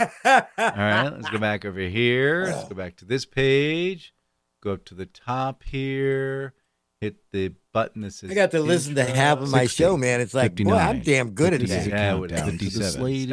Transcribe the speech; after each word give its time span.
All 0.00 0.06
right, 0.58 1.10
let's 1.10 1.28
go 1.30 1.38
back 1.38 1.64
over 1.64 1.80
here. 1.80 2.44
Let's 2.46 2.68
go 2.68 2.74
back 2.74 2.96
to 2.96 3.04
this 3.04 3.24
page. 3.24 4.14
Go 4.60 4.72
up 4.72 4.84
to 4.86 4.94
the 4.94 5.06
top 5.06 5.62
here. 5.62 6.54
Hit 7.04 7.16
the 7.32 7.52
button 7.74 8.00
that 8.02 8.12
says. 8.12 8.30
I 8.30 8.34
got 8.34 8.50
to 8.52 8.60
listen 8.60 8.94
to 8.94 9.04
half 9.04 9.40
of 9.40 9.50
my 9.50 9.62
60, 9.64 9.82
show, 9.82 9.96
man. 9.98 10.22
It's 10.22 10.32
like, 10.32 10.54
boy, 10.54 10.74
I'm 10.74 11.00
damn 11.00 11.32
good 11.32 11.52
at 11.52 11.60
56 11.60 11.84
that. 11.84 11.90
Yeah, 11.90 11.96
countdown 11.96 12.20
whatever. 12.20 12.50
to 12.52 12.56
the 12.56 12.64
57. 12.64 12.92
Slade 12.92 13.30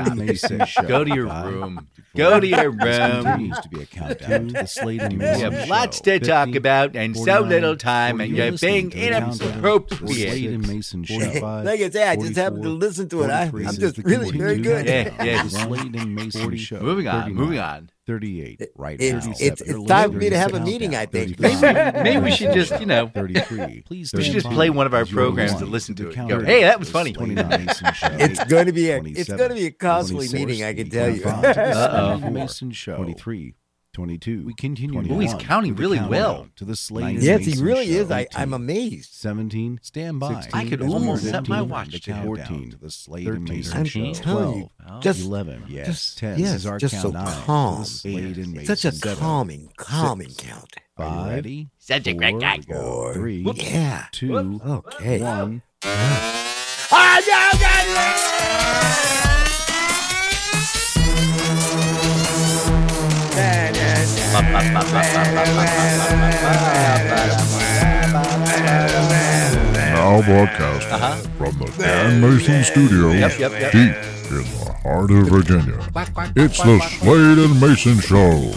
and 0.59 0.67
show. 0.69 0.81
Go 0.83 1.03
to 1.05 1.15
your 1.15 1.27
Five, 1.27 1.45
room. 1.45 1.87
Go 2.15 2.39
to 2.39 2.47
your 2.47 2.71
This 2.75 2.99
room. 2.99 3.23
continues 3.23 3.59
to 3.59 3.69
be 3.69 3.81
a 3.81 3.85
countdown 3.85 4.47
to 4.47 4.53
the 4.53 4.65
Slade 4.65 5.01
and 5.01 5.19
We 5.19 5.25
have 5.25 5.69
lots 5.69 6.01
to 6.01 6.19
talk 6.19 6.53
about 6.55 6.95
and 6.97 7.15
so 7.15 7.39
little 7.41 7.77
time, 7.77 8.19
and 8.19 8.35
you're 8.35 8.51
being 8.57 8.89
to 8.89 8.97
the 8.97 9.09
countdown 9.09 9.31
to 9.31 9.37
the 9.37 9.45
Slade 9.45 9.51
inappropriate. 9.53 10.53
and 10.53 10.67
Mayson 10.67 11.03
show. 11.05 11.15
Like 11.63 11.79
I 11.79 11.89
say, 11.89 12.07
I 12.07 12.15
just 12.17 12.35
happened 12.35 12.63
to 12.63 12.69
listen 12.69 13.07
to 13.09 13.23
it. 13.23 13.29
I, 13.29 13.49
43 13.49 13.67
I'm 13.67 13.75
just 13.79 13.95
the 13.95 14.01
really 14.03 14.37
very 14.37 14.57
good. 14.57 14.85
Yeah, 14.85 15.03
countdown 15.05 15.27
yeah. 15.27 15.43
the 15.43 15.49
Slade 15.49 15.95
and 15.95 16.15
Mayson 16.15 16.57
show. 16.57 16.79
Moving 16.81 17.07
on, 17.07 17.21
39, 17.23 17.35
moving 17.35 17.59
on. 17.59 17.89
38 18.11 18.61
right 18.75 18.99
It's- 19.01 19.25
now. 19.25 19.31
it's- 19.39 19.61
it's 19.61 19.87
time 19.87 20.11
for 20.11 20.17
me 20.17 20.29
to 20.29 20.37
have 20.37 20.53
a 20.53 20.59
meeting, 20.59 20.95
I 20.95 21.05
think. 21.05 21.39
Maybe- 21.39 21.61
maybe 22.03 22.17
we 22.21 22.31
should 22.31 22.53
just, 22.53 22.77
you 22.79 22.85
know, 22.85 23.07
33. 23.07 23.83
Please 23.85 24.11
we 24.13 24.23
should 24.23 24.33
just 24.33 24.49
play 24.49 24.69
one 24.69 24.85
of 24.85 24.93
our 24.93 25.01
as 25.01 25.11
you 25.11 25.17
are 25.17 25.23
programs 25.23 25.53
one 25.53 25.61
to 25.63 25.65
listen 25.69 25.95
to 25.95 26.03
the 26.03 26.09
it. 26.09 26.27
Go, 26.27 26.43
hey, 26.43 26.61
that 26.63 26.77
was 26.79 26.89
funny. 26.89 27.13
Slade 27.13 27.39
and 27.39 27.49
Mayson 27.49 27.93
show. 27.93 28.07
It's 28.11 28.43
going 28.45 28.65
to 28.65 28.73
be 28.73 28.89
a 28.91 29.01
it's 29.01 29.29
going 29.29 29.49
to 29.49 29.55
be 29.55 29.65
a 29.67 29.71
costly 29.71 30.27
meeting, 30.29 30.63
I 30.63 30.73
can 30.73 30.89
tell 30.89 31.09
you. 31.09 31.21
25 31.21 31.41
to 31.55 31.59
the 31.59 31.77
Uh-oh. 31.77 32.29
Mayson 32.31 32.71
show. 32.71 32.97
23, 32.97 33.53
22. 33.93 34.45
We 34.45 34.53
continue. 34.53 34.99
Ooh, 34.99 35.19
he's 35.19 35.33
counting 35.35 35.75
really 35.75 35.97
countdown 35.97 36.19
well. 36.19 36.47
To 36.55 36.65
the 36.65 36.75
Slade 36.75 37.15
and 37.15 37.23
yes, 37.23 37.45
he 37.45 37.61
really 37.61 37.87
show. 37.87 38.01
is. 38.01 38.11
I, 38.11 38.25
I'm 38.35 38.53
amazed. 38.53 39.13
17, 39.13 39.79
stand 39.81 40.19
by. 40.19 40.33
16, 40.41 40.59
I 40.59 40.69
could 40.69 40.81
Ooh, 40.81 40.93
almost 40.93 41.23
set 41.23 41.47
my 41.49 41.57
15, 41.57 41.69
watch 41.69 41.91
the 41.91 41.99
to 41.99 42.13
him. 42.13 42.25
14, 42.25 42.71
to 42.71 42.77
the 42.77 42.89
Slade 42.91 43.25
13, 43.25 43.35
and 43.37 43.49
Mayson 43.49 43.77
I'm 43.77 43.85
show. 43.85 44.13
telling 44.13 44.57
you, 44.59 44.69
12, 44.87 45.03
just 45.03 45.21
11, 45.25 45.63
yes, 45.67 45.87
just- 45.87 46.17
10 46.19 46.39
yes, 46.39 46.53
is 46.55 46.65
our 46.65 46.77
just 46.77 47.01
so 47.01 47.11
countdown 47.11 47.43
calm. 47.43 47.83
Slade 47.85 48.37
and 48.37 48.53
Mayson 48.53 48.75
Such 48.77 48.85
a 48.85 48.95
show. 48.97 49.15
calming, 49.15 49.71
calming 49.77 50.29
Six. 50.29 50.47
count. 50.49 50.73
Five, 50.95 51.29
ready? 51.31 51.69
Such 51.79 52.07
a 52.07 52.13
great 52.13 52.39
guy. 52.39 52.59
Four, 52.61 53.13
Three, 53.13 53.45
yeah. 53.55 54.05
two, 54.11 54.61
Okay. 54.65 55.21
one. 55.21 55.61
Ah, 55.83 57.21
yeah, 57.27 57.49
yeah, 57.59 59.20
Now 69.91 70.21
broadcasting 70.21 70.91
uh-huh. 70.91 71.15
from 71.37 71.57
the 71.59 71.71
Dan 71.77 72.19
Mayson 72.19 72.63
Studios, 72.63 73.15
Yep, 73.15 73.39
yep, 73.39 73.51
yep. 73.51 73.71
deep 73.71 73.95
in 74.29 74.43
the 74.43 74.73
heart 74.83 75.11
of 75.11 75.27
Virginia. 75.27 75.79
It's 76.35 76.61
the 76.61 76.79
Slade 76.99 77.37
and 77.39 77.61
Mayson 77.61 77.99
Show. 78.01 78.51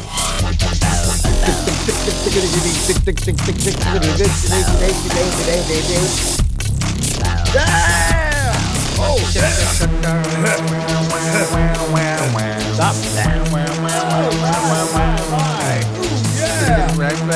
And 17.26 17.32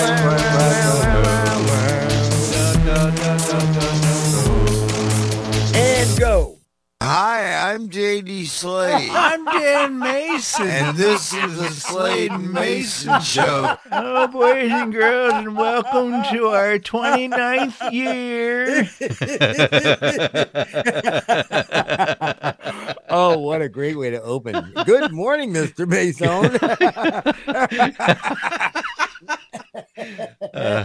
go. 6.18 6.58
Hi, 7.00 7.72
I'm 7.72 7.88
JD 7.88 8.48
Slade. 8.48 9.08
I'm 9.12 9.46
Dan 9.46 9.98
Mayson. 9.98 10.68
And 10.68 10.94
this 10.94 11.32
is 11.32 11.56
the 11.56 11.70
Slade 11.70 12.38
Mayson 12.38 13.18
Show. 13.22 13.78
Oh, 13.90 14.26
boys 14.26 14.70
and 14.70 14.92
girls, 14.92 15.32
and 15.32 15.56
welcome 15.56 16.22
to 16.34 16.48
our 16.48 16.78
29th 16.78 17.90
year. 17.90 18.86
oh, 23.08 23.38
what 23.38 23.62
a 23.62 23.70
great 23.70 23.96
way 23.96 24.10
to 24.10 24.20
open. 24.20 24.70
Good 24.84 25.12
morning, 25.12 25.54
Mr. 25.54 25.88
Mason. 25.88 26.58
Uh, 30.54 30.84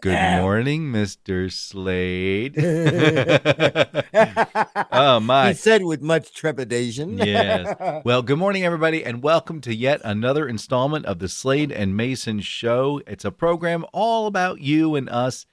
good 0.00 0.40
morning, 0.42 0.92
Mr. 0.92 1.52
Slade. 1.52 2.56
oh, 4.92 5.20
my. 5.20 5.48
he 5.48 5.54
said 5.54 5.84
with 5.84 6.02
much 6.02 6.34
trepidation. 6.34 7.18
Yes. 7.18 7.74
Well, 8.04 8.22
good 8.22 8.38
morning, 8.38 8.64
everybody, 8.64 9.04
and 9.04 9.22
welcome 9.22 9.60
to 9.62 9.74
yet 9.74 10.00
another 10.04 10.48
installment 10.48 11.04
of 11.06 11.18
the 11.18 11.28
Slade 11.28 11.72
and 11.72 11.96
Mayson 11.96 12.40
Show. 12.40 13.00
It's 13.06 13.24
a 13.24 13.30
program 13.30 13.84
all 13.92 14.26
about 14.26 14.60
you 14.60 14.94
and 14.94 15.08
us, 15.10 15.46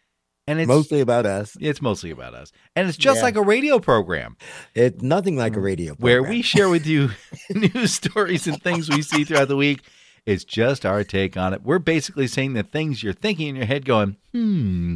and 0.47 0.59
it's 0.59 0.67
Mostly 0.67 1.01
about 1.01 1.25
us. 1.25 1.57
it's 1.59 1.81
mostly 1.81 2.11
about 2.11 2.33
us, 2.33 2.51
and 2.75 2.87
it's 2.87 2.97
just 2.97 3.17
Yeah. 3.17 3.23
like 3.23 3.35
a 3.35 3.41
radio 3.41 3.79
program 3.79 4.37
It's 4.73 5.01
nothing 5.01 5.37
like 5.37 5.55
a 5.55 5.59
radio 5.59 5.93
where 5.95 6.23
we 6.23 6.41
share 6.41 6.69
with 6.69 6.85
you 6.85 7.09
news 7.49 7.93
stories 7.93 8.47
and 8.47 8.61
things 8.61 8.89
we 8.89 9.01
see 9.01 9.23
throughout 9.23 9.47
the 9.47 9.55
week. 9.57 9.81
It's 10.25 10.43
just 10.43 10.85
our 10.85 11.03
take 11.03 11.37
on 11.37 11.53
it. 11.53 11.61
We're 11.63 11.79
basically 11.79 12.27
saying 12.27 12.53
the 12.53 12.63
things 12.63 13.03
you're 13.03 13.13
thinking 13.13 13.47
in 13.49 13.55
your 13.55 13.65
head, 13.65 13.85
going, 13.85 14.17
"Hmm." 14.33 14.95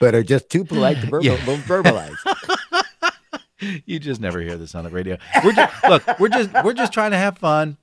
but 0.00 0.14
are 0.14 0.22
just 0.22 0.48
too 0.50 0.64
polite 0.64 1.00
to 1.02 1.06
verbal, 1.06 1.24
Yeah. 1.26 1.36
verbalize. 1.66 2.16
You 3.86 4.00
just 4.00 4.20
never 4.20 4.40
hear 4.40 4.56
this 4.56 4.74
on 4.74 4.82
the 4.82 4.90
radio. 4.90 5.16
We're 5.44 5.52
just, 5.52 5.84
look, 5.88 6.18
we're 6.18 6.28
just 6.28 6.50
we're 6.64 6.72
just 6.72 6.92
trying 6.92 7.12
to 7.12 7.16
have 7.16 7.38
fun, 7.38 7.76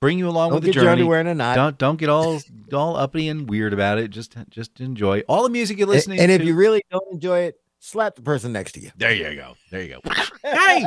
bring 0.00 0.18
you 0.18 0.30
along 0.30 0.48
Don't 0.48 0.54
with 0.56 0.64
the 0.64 0.70
journey. 0.72 0.88
underwear 1.02 1.20
in 1.20 1.26
a 1.26 1.34
knot. 1.34 1.56
Don't 1.56 1.76
don't 1.76 1.96
get 1.98 2.08
all 2.08 2.40
all 2.72 2.96
uppity 2.96 3.28
and 3.28 3.46
weird 3.46 3.74
about 3.74 3.98
it. 3.98 4.08
Just 4.08 4.34
just 4.48 4.80
enjoy 4.80 5.20
all 5.28 5.42
the 5.42 5.50
music 5.50 5.76
you're 5.76 5.88
listening 5.88 6.20
and 6.20 6.30
to. 6.30 6.34
if 6.36 6.42
you 6.42 6.54
really 6.54 6.80
don't 6.90 7.04
enjoy 7.12 7.40
it, 7.40 7.60
slap 7.80 8.14
the 8.14 8.22
person 8.22 8.50
next 8.50 8.72
to 8.72 8.80
you. 8.80 8.90
there 8.96 9.12
you 9.12 9.34
go, 9.34 9.56
there 9.70 9.82
you 9.82 10.00
go. 10.02 10.10
hey, 10.42 10.86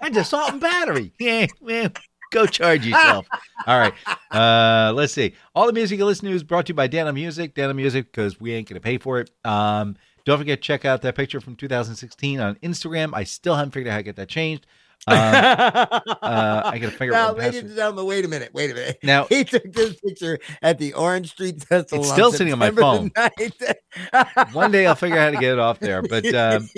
that's 0.00 0.16
assault 0.16 0.52
and 0.52 0.60
battery. 0.62 1.12
Yeah, 1.18 1.48
well, 1.60 1.90
go 2.32 2.46
charge 2.46 2.84
yourself. 2.86 3.26
all 3.66 3.78
right, 3.78 3.94
uh, 4.32 4.92
let's 4.94 5.12
see. 5.12 5.34
All 5.54 5.66
the 5.66 5.72
music 5.72 5.98
you 5.98 6.04
listen 6.04 6.28
to 6.28 6.34
is 6.34 6.42
brought 6.42 6.66
to 6.66 6.70
you 6.70 6.74
by 6.74 6.88
Dano 6.88 7.12
Music. 7.12 7.54
Dano 7.54 7.72
Music 7.74 8.06
because 8.10 8.40
we 8.40 8.52
ain't 8.52 8.68
gonna 8.68 8.80
pay 8.80 8.98
for 8.98 9.20
it. 9.20 9.30
Um, 9.44 9.96
don't 10.24 10.38
forget 10.38 10.60
to 10.60 10.66
check 10.66 10.84
out 10.84 11.02
that 11.02 11.14
picture 11.16 11.40
from 11.40 11.56
2016 11.56 12.40
on 12.40 12.54
Instagram. 12.56 13.10
I 13.14 13.24
still 13.24 13.54
haven't 13.54 13.72
figured 13.72 13.88
out 13.88 13.92
how 13.92 13.98
to 13.98 14.02
get 14.04 14.16
that 14.16 14.28
changed. 14.28 14.66
Um, 15.08 15.16
uh, 15.18 16.62
I 16.64 16.78
gotta 16.78 16.92
figure 16.92 17.10
now, 17.10 17.30
out 17.30 17.38
ladies 17.38 17.62
and 17.62 17.74
gentlemen, 17.74 18.06
wait 18.06 18.24
a 18.24 18.28
minute, 18.28 18.50
wait 18.54 18.70
a 18.70 18.74
minute. 18.74 18.98
Now, 19.02 19.24
He 19.28 19.42
took 19.42 19.64
this 19.72 19.96
picture 20.00 20.38
at 20.62 20.78
the 20.78 20.94
Orange 20.94 21.30
Street 21.30 21.62
Festival. 21.64 22.02
It's 22.04 22.10
on 22.10 22.14
still 22.16 22.30
sitting 22.32 22.52
on 22.52 22.60
my 22.60 22.70
phone. 22.70 23.10
one 24.52 24.70
day 24.70 24.86
I'll 24.86 24.94
figure 24.94 25.18
out 25.18 25.24
how 25.24 25.30
to 25.32 25.36
get 25.38 25.52
it 25.54 25.58
off 25.58 25.80
there. 25.80 26.02
But 26.02 26.24
um, 26.34 26.68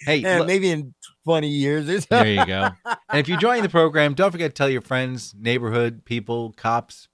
hey, 0.00 0.16
Yeah, 0.16 0.38
look- 0.38 0.46
maybe 0.46 0.70
in 0.70 0.94
20 1.24 1.48
years 1.48 2.06
there 2.06 2.26
you 2.26 2.46
go. 2.46 2.70
And 2.84 3.20
if 3.20 3.28
you're 3.28 3.38
joining 3.38 3.62
the 3.62 3.68
program, 3.68 4.14
don't 4.14 4.30
forget 4.30 4.50
to 4.50 4.54
tell 4.54 4.70
your 4.70 4.80
friends, 4.80 5.34
neighborhood 5.38 6.04
people, 6.04 6.52
cops, 6.56 7.08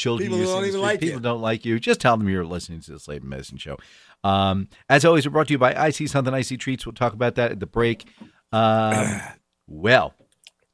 children. 0.00 0.28
People 0.28 0.38
you 0.38 0.46
see 0.46 0.52
don't 0.52 0.66
even 0.66 0.80
like 0.80 1.00
people 1.00 1.16
you. 1.16 1.22
don't 1.22 1.40
like 1.40 1.64
you. 1.64 1.78
Just 1.78 2.00
tell 2.00 2.16
them 2.16 2.28
you're 2.28 2.44
listening 2.44 2.80
to 2.80 2.92
the 2.92 3.00
Slade 3.00 3.22
and 3.22 3.30
Mayson 3.30 3.58
Show. 3.58 3.76
Um, 4.24 4.68
as 4.88 5.04
always, 5.04 5.26
we're 5.26 5.32
brought 5.32 5.46
to 5.48 5.54
you 5.54 5.58
by 5.58 5.74
I 5.74 5.90
See 5.90 6.06
Something 6.06 6.34
Icy 6.34 6.56
Treats. 6.56 6.84
We'll 6.84 6.94
talk 6.94 7.12
about 7.12 7.36
that 7.36 7.52
at 7.52 7.60
the 7.60 7.66
break. 7.66 8.08
Um, 8.52 9.20
well, 9.66 10.14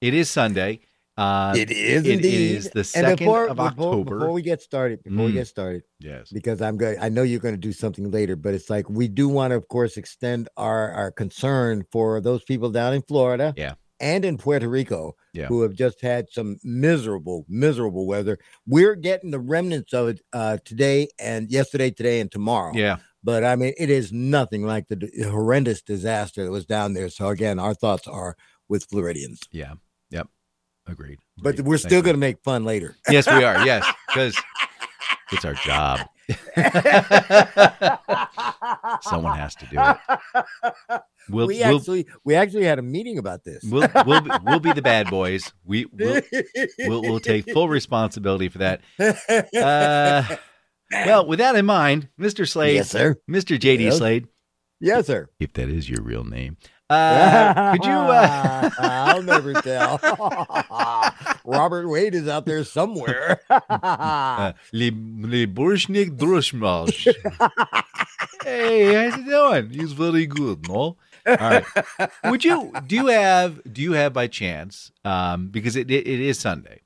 it 0.01 0.15
is 0.15 0.31
Sunday. 0.31 0.81
Uh, 1.17 1.55
It 1.57 1.71
is 1.71 2.05
it 2.05 2.11
indeed. 2.11 2.57
is 2.57 2.71
the 2.71 2.85
second 2.85 3.19
before, 3.19 3.47
of 3.49 3.59
October. 3.59 4.19
Before 4.19 4.33
we 4.33 4.43
get 4.43 4.61
started, 4.61 5.03
before 5.03 5.25
we 5.27 5.31
Mm. 5.33 5.35
get 5.35 5.47
started, 5.47 5.83
yes. 5.99 6.31
because 6.31 6.61
I'm 6.61 6.77
going. 6.77 6.99
I 7.01 7.09
know 7.09 7.23
you're 7.23 7.41
going 7.41 7.55
to 7.55 7.61
do 7.61 7.73
something 7.73 8.11
later, 8.11 8.37
but 8.37 8.53
it's 8.53 8.69
like 8.69 8.89
we 8.91 9.09
do 9.09 9.27
want 9.29 9.53
to, 9.53 9.57
of 9.57 9.69
course, 9.69 9.97
extend 9.97 10.49
our 10.59 10.93
our 10.93 11.11
concern 11.11 11.85
for 11.91 12.21
those 12.21 12.45
people 12.45 12.71
down 12.71 12.93
in 12.93 13.01
Florida, 13.03 13.55
Yeah. 13.57 13.75
and 13.99 14.27
in 14.27 14.37
Puerto 14.37 14.69
Rico, 14.69 15.17
Yeah. 15.33 15.47
who 15.47 15.63
have 15.63 15.73
just 15.73 16.03
had 16.03 16.27
some 16.31 16.59
miserable, 16.63 17.47
miserable 17.49 18.07
weather. 18.07 18.39
We're 18.67 18.95
getting 18.95 19.31
the 19.31 19.41
remnants 19.41 19.95
of 19.95 20.09
it 20.09 20.21
uh, 20.35 20.59
today 20.67 21.09
and 21.19 21.51
yesterday, 21.51 21.91
today 21.91 22.21
and 22.21 22.31
tomorrow. 22.31 22.73
Yeah. 22.75 22.97
But 23.25 23.43
I 23.43 23.57
mean, 23.57 23.73
it 23.79 23.89
is 23.89 24.13
nothing 24.13 24.67
like 24.67 24.89
the 24.89 25.11
horrendous 25.31 25.81
disaster 25.81 26.45
that 26.45 26.51
was 26.51 26.67
down 26.67 26.93
there. 26.93 27.09
So 27.09 27.29
again, 27.29 27.59
our 27.59 27.73
thoughts 27.75 28.07
are 28.07 28.37
with 28.69 28.85
Floridians, 28.85 29.41
Yeah. 29.51 29.75
Yep. 30.11 30.29
Agreed. 30.87 31.19
but 31.39 31.55
Agreed. 31.55 31.67
we're 31.67 31.79
still 31.79 32.03
going 32.03 32.15
to 32.15 32.21
make 32.21 32.43
fun 32.43 32.65
later. 32.65 32.97
Yes, 33.11 33.27
we 33.27 33.43
are. 33.45 33.65
Yes, 33.67 33.87
because 34.09 34.37
it's 35.33 35.45
our 35.45 35.55
job. 35.55 36.01
Someone 39.03 39.37
has 39.39 39.55
to 39.57 39.67
do 39.67 39.77
it. 39.79 41.01
We'll 41.29 41.47
we 41.49 41.59
we'll, 41.59 41.77
actually 41.79 42.07
we 42.25 42.35
actually 42.37 42.65
had 42.65 42.79
a 42.79 42.83
meeting 42.83 43.19
about 43.19 43.43
this. 43.45 43.63
we'll 43.65 43.89
we'll 44.07 44.21
be, 44.21 44.31
we'll 44.45 44.61
be 44.61 44.73
the 44.73 44.83
bad 44.83 45.11
boys. 45.11 45.53
We 45.65 45.87
we'll, 45.93 46.21
we'll 46.81 47.03
we'll 47.03 47.21
take 47.21 47.51
full 47.53 47.69
responsibility 47.69 48.49
for 48.49 48.59
that. 48.59 48.81
Uh, 48.99 50.37
well, 51.05 51.27
with 51.27 51.41
that 51.41 51.57
in 51.57 51.67
mind, 51.67 52.09
Mr. 52.21 52.49
Slade, 52.49 52.77
yes, 52.77 52.91
sir. 52.91 53.17
Mr. 53.29 53.59
JD 53.59 53.81
Yes. 53.81 53.99
Slade, 53.99 54.29
Yes, 54.81 55.07
sir. 55.07 55.29
if 55.41 55.53
that 55.55 55.69
is 55.69 55.89
your 55.91 56.03
real 56.03 56.23
name, 56.25 56.57
uh, 56.91 57.73
could 57.73 57.85
you? 57.85 57.93
Uh, 57.93 58.71
I'll 58.79 59.23
never 59.23 59.55
tell. 59.55 59.99
Robert 61.45 61.89
Wade 61.89 62.15
is 62.15 62.29
out 62.29 62.47
there 62.47 62.65
somewhere. 62.65 63.41
Uh, 63.51 64.53
Le, 64.73 64.91
Burschnik 65.47 66.17
Drushmalsh. 66.17 67.07
hey, 68.45 68.93
how's 69.11 69.19
it 69.19 69.25
doing? 69.27 69.71
He's 69.71 69.93
very 69.93 70.27
good, 70.27 70.69
no? 70.69 70.75
All 70.75 70.97
right. 71.41 71.65
Would 72.25 72.45
you 72.45 72.73
do 72.87 72.97
you 72.97 73.07
have 73.07 73.61
do 73.73 73.83
you 73.83 73.93
have 73.93 74.13
by 74.13 74.27
chance 74.29 74.93
um 75.05 75.49
because 75.49 75.75
it 75.77 75.91
it, 75.91 76.07
it 76.07 76.21
is 76.21 76.39
Sunday. 76.39 76.83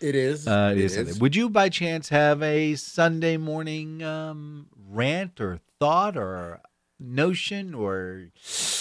it 0.00 0.14
is. 0.14 0.46
Uh 0.46 0.72
it 0.74 0.78
It 0.78 0.84
is 0.84 0.94
Sunday. 0.94 1.10
is. 1.12 1.20
Would 1.20 1.36
you 1.36 1.48
by 1.48 1.68
chance 1.68 2.08
have 2.08 2.42
a 2.42 2.74
Sunday 2.74 3.36
morning 3.36 4.02
um 4.02 4.66
rant 4.88 5.40
or 5.40 5.60
thought 5.78 6.16
or 6.16 6.60
notion 7.00 7.74
or 7.74 8.30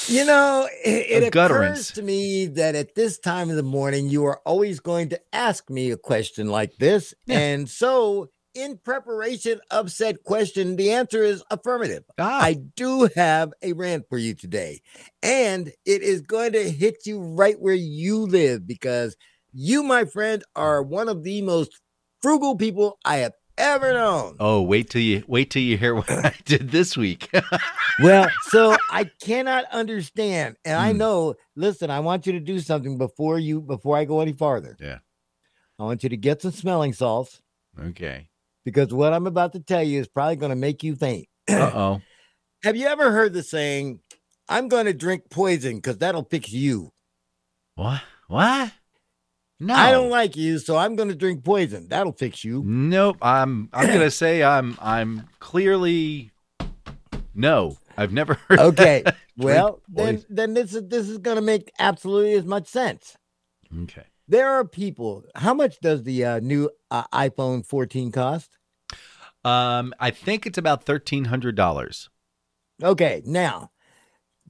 You 0.08 0.25
know, 0.25 0.68
it, 0.84 1.24
it 1.24 1.36
occurs 1.36 1.92
to 1.92 2.02
me 2.02 2.48
that 2.48 2.75
at 2.75 2.96
this 2.96 3.19
time 3.19 3.50
of 3.50 3.56
the 3.56 3.64
morning, 3.64 4.10
you 4.10 4.25
are 4.25 4.42
always 4.46 4.80
going 4.80 5.10
to 5.10 5.22
ask 5.34 5.69
me 5.69 5.92
a 5.92 5.98
question 5.98 6.48
like 6.48 6.78
this. 6.78 7.14
Yeah. 7.25 7.40
And 7.40 7.69
so, 7.69 8.30
in 8.54 8.78
preparation 8.78 9.60
of 9.69 9.92
said 9.92 10.24
question, 10.24 10.78
the 10.78 10.92
answer 10.92 11.24
is 11.24 11.44
affirmative. 11.52 12.04
ah, 12.18 12.42
I 12.42 12.54
do 12.54 13.10
have 13.16 13.54
a 13.62 13.74
rant 13.74 14.06
for 14.10 14.18
you 14.18 14.34
today, 14.34 14.81
and 15.22 15.72
it 15.86 16.02
is 16.02 16.22
going 16.22 16.54
to 16.54 16.70
hit 16.70 17.06
you 17.06 17.20
right 17.20 17.60
where 17.60 17.75
you 17.75 18.20
live 18.20 18.66
because 18.66 19.16
you, 19.54 19.84
my 19.84 20.06
friend, 20.06 20.44
are 20.56 20.81
one 20.81 21.08
of 21.08 21.24
the 21.24 21.42
most 21.42 21.80
frugal 22.22 22.56
people 22.56 22.98
I 23.06 23.18
have 23.18 23.34
ever 23.57 23.94
known. 23.94 24.36
Oh, 24.39 24.62
wait 24.62 24.89
till 24.89 25.01
you 25.01 25.24
wait 25.27 25.50
till 25.51 25.62
you 25.62 25.77
hear 25.77 25.95
what 25.95 26.09
I 26.09 26.33
did 26.45 26.71
this 26.71 26.95
week. 26.98 27.30
Well, 28.00 28.30
so 28.50 28.77
I 28.92 29.06
cannot 29.24 29.65
understand, 29.71 30.56
and 30.63 30.77
I 30.80 30.92
Hmm. 30.92 30.98
know. 31.00 31.33
Listen, 31.56 31.89
I 31.89 32.00
want 32.01 32.27
you 32.27 32.33
to 32.33 32.39
do 32.39 32.59
something 32.59 33.00
before 33.00 33.39
you 33.39 33.59
before 33.59 33.98
I 33.98 34.06
go 34.06 34.19
any 34.21 34.33
farther. 34.33 34.77
Yeah. 34.80 35.00
I 35.80 35.83
want 35.83 36.04
you 36.04 36.09
to 36.09 36.18
get 36.18 36.44
some 36.44 36.51
smelling 36.51 36.94
salts 36.94 37.42
okay. 37.80 38.30
because 38.63 38.94
what 38.94 39.13
I'm 39.13 39.25
about 39.25 39.54
to 39.54 39.60
tell 39.60 39.81
you 39.81 40.00
is 40.00 40.07
probably 40.07 40.36
going 40.36 40.51
to 40.51 40.56
make 40.56 40.83
you 40.83 40.95
faint. 40.95 41.27
Uh 41.50 41.71
oh. 41.74 42.01
Have 42.63 42.75
you 42.77 42.86
ever 42.86 43.10
heard 43.12 43.33
the 43.33 43.42
saying, 43.42 44.00
"I'm 44.48 44.68
going 44.68 44.86
to 44.86 44.94
drink 44.94 45.24
poison 45.31 45.77
because 45.77 45.98
that'll 45.98 46.25
fix 46.30 46.51
you"? 46.51 46.92
What? 47.74 48.03
What? 48.27 48.74
No. 49.59 49.74
I 49.74 49.92
don't 49.92 50.09
like 50.09 50.36
you, 50.36 50.59
so 50.59 50.77
I'm 50.77 50.95
going 50.95 51.09
to 51.09 51.15
drink 51.15 51.44
poison. 51.44 51.88
That'll 51.88 52.12
fix 52.12 52.44
you. 52.44 52.63
Nope. 52.65 53.18
I'm 53.21 53.69
I'm 53.74 53.88
gonna 53.94 54.12
say 54.12 54.44
I'm 54.44 54.77
I'm 54.80 55.27
clearly 55.39 56.31
no. 57.33 57.77
I've 57.98 58.13
never 58.13 58.36
heard. 58.36 58.59
Okay. 58.59 59.04
well, 59.38 59.81
then 59.88 60.24
then 60.30 60.54
this 60.54 60.75
is 60.75 60.88
this 60.88 61.09
is 61.09 61.18
going 61.18 61.38
to 61.38 61.42
make 61.42 61.71
absolutely 61.80 62.33
as 62.33 62.45
much 62.45 62.68
sense. 62.68 63.18
Okay. 63.83 64.06
There 64.27 64.50
are 64.50 64.65
people. 64.65 65.24
How 65.36 65.54
much 65.54 65.80
does 65.80 66.03
the 66.03 66.24
uh, 66.24 66.39
new 66.39 66.69
uh, 66.92 67.06
iPhone 67.13 67.65
14 67.65 68.12
cost? 68.12 68.57
Um, 69.45 69.94
I 70.00 70.12
think 70.12 70.45
it's 70.45 70.57
about 70.57 70.83
thirteen 70.83 71.25
hundred 71.25 71.56
dollars. 71.56 72.10
Okay, 72.83 73.21
now 73.25 73.71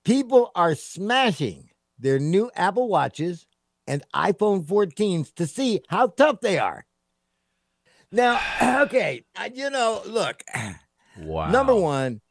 people 0.04 0.52
are 0.56 0.74
smashing 0.74 1.70
their 2.00 2.18
new 2.18 2.50
Apple 2.56 2.88
Watches 2.88 3.46
and 3.88 4.04
iPhone 4.14 4.66
14s 4.66 5.34
to 5.36 5.48
see 5.48 5.82
how 5.88 6.08
tough 6.08 6.42
they 6.42 6.58
are. 6.60 6.86
Now, 8.12 8.40
okay, 8.84 9.26
uh, 9.36 9.50
you 9.54 9.70
know, 9.70 10.02
look, 10.06 10.44
Wow. 11.18 11.52
number 11.52 11.76
one, 11.76 12.22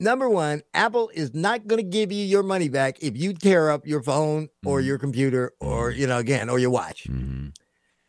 number 0.00 0.28
one, 0.28 0.62
Apple 0.72 1.10
is 1.12 1.34
not 1.34 1.66
going 1.66 1.82
to 1.82 1.88
give 1.88 2.12
you 2.12 2.24
your 2.24 2.42
money 2.42 2.68
back 2.68 3.02
if 3.02 3.16
you 3.16 3.32
tear 3.32 3.70
up 3.70 3.86
your 3.86 4.02
phone 4.02 4.48
or 4.64 4.80
Mhm. 4.80 4.84
your 4.86 4.98
computer 4.98 5.52
or, 5.60 5.90
you 5.90 6.06
know, 6.06 6.18
again, 6.18 6.48
or 6.48 6.58
your 6.58 6.70
watch. 6.70 7.04
Mhm. 7.08 7.52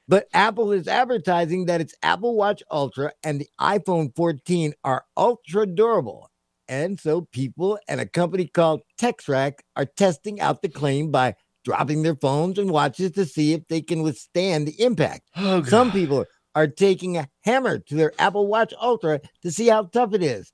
But 0.08 0.28
Apple 0.34 0.72
is 0.72 0.88
advertising 0.88 1.66
that 1.66 1.82
its 1.82 1.96
Apple 2.04 2.36
Watch 2.36 2.62
Ultra 2.70 3.12
and 3.24 3.42
the 3.42 3.50
iPhone 3.60 4.16
14 4.16 4.76
are 4.84 5.04
ultra 5.18 5.66
durable. 5.66 6.30
And 6.68 7.00
so 7.00 7.22
people 7.22 7.80
and 7.88 8.00
a 8.00 8.06
company 8.06 8.46
called 8.48 8.82
TechRax 9.00 9.60
are 9.76 9.86
testing 9.86 10.40
out 10.40 10.62
the 10.62 10.70
claim 10.70 11.10
by 11.12 11.36
dropping 11.66 12.04
their 12.04 12.16
phones 12.16 12.58
and 12.60 12.70
watches 12.70 13.12
to 13.12 13.26
see 13.26 13.52
if 13.54 13.68
they 13.68 13.82
can 13.82 14.02
withstand 14.04 14.68
the 14.68 14.80
impact. 14.82 15.24
Oh, 15.36 15.64
Some 15.64 15.92
people 15.92 16.26
are 16.54 16.68
taking 16.68 17.18
a 17.18 17.28
hammer 17.44 17.80
to 17.80 17.96
their 17.96 18.14
Apple 18.20 18.48
Watch 18.48 18.74
Ultra 18.82 19.20
to 19.42 19.52
see 19.52 19.68
how 19.68 19.84
tough 19.84 20.14
it 20.14 20.24
is. 20.24 20.54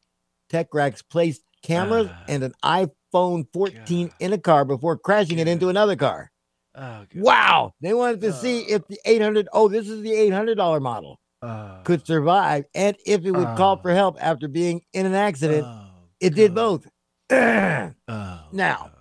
TechRax 0.52 1.04
placed 1.10 1.42
cameras 1.62 2.08
Ah. 2.10 2.24
and 2.28 2.44
an 2.44 2.54
iPhone 2.64 3.46
14 3.54 4.08
God. 4.08 4.16
in 4.20 4.34
a 4.34 4.38
car 4.40 4.66
before 4.66 4.98
crashing 4.98 5.38
it 5.38 5.48
into 5.48 5.70
another 5.70 5.96
car. 5.96 6.32
Oh, 6.74 6.80
God. 6.82 7.08
Wow. 7.16 7.74
They 7.82 7.94
wanted 7.94 8.22
to 8.22 8.32
see 8.34 8.62
if 8.62 8.88
the 8.88 8.98
800 9.06 9.48
oh, 9.54 9.68
this 9.68 9.88
is 9.90 10.02
the 10.02 10.12
$800 10.12 10.82
model 10.82 11.20
Oh, 11.44 11.80
could 11.84 12.06
survive 12.06 12.66
and 12.74 12.96
if 13.06 13.26
it 13.26 13.32
would 13.32 13.58
call 13.58 13.76
Ah. 13.78 13.82
for 13.82 13.92
help 13.94 14.18
after 14.22 14.48
being 14.48 14.82
in 14.94 15.06
an 15.06 15.14
accident. 15.16 15.66
oh, 15.68 15.88
it 16.20 16.34
did 16.36 16.56
both. 16.56 16.88
Oh, 17.32 18.40
Now. 18.52 18.92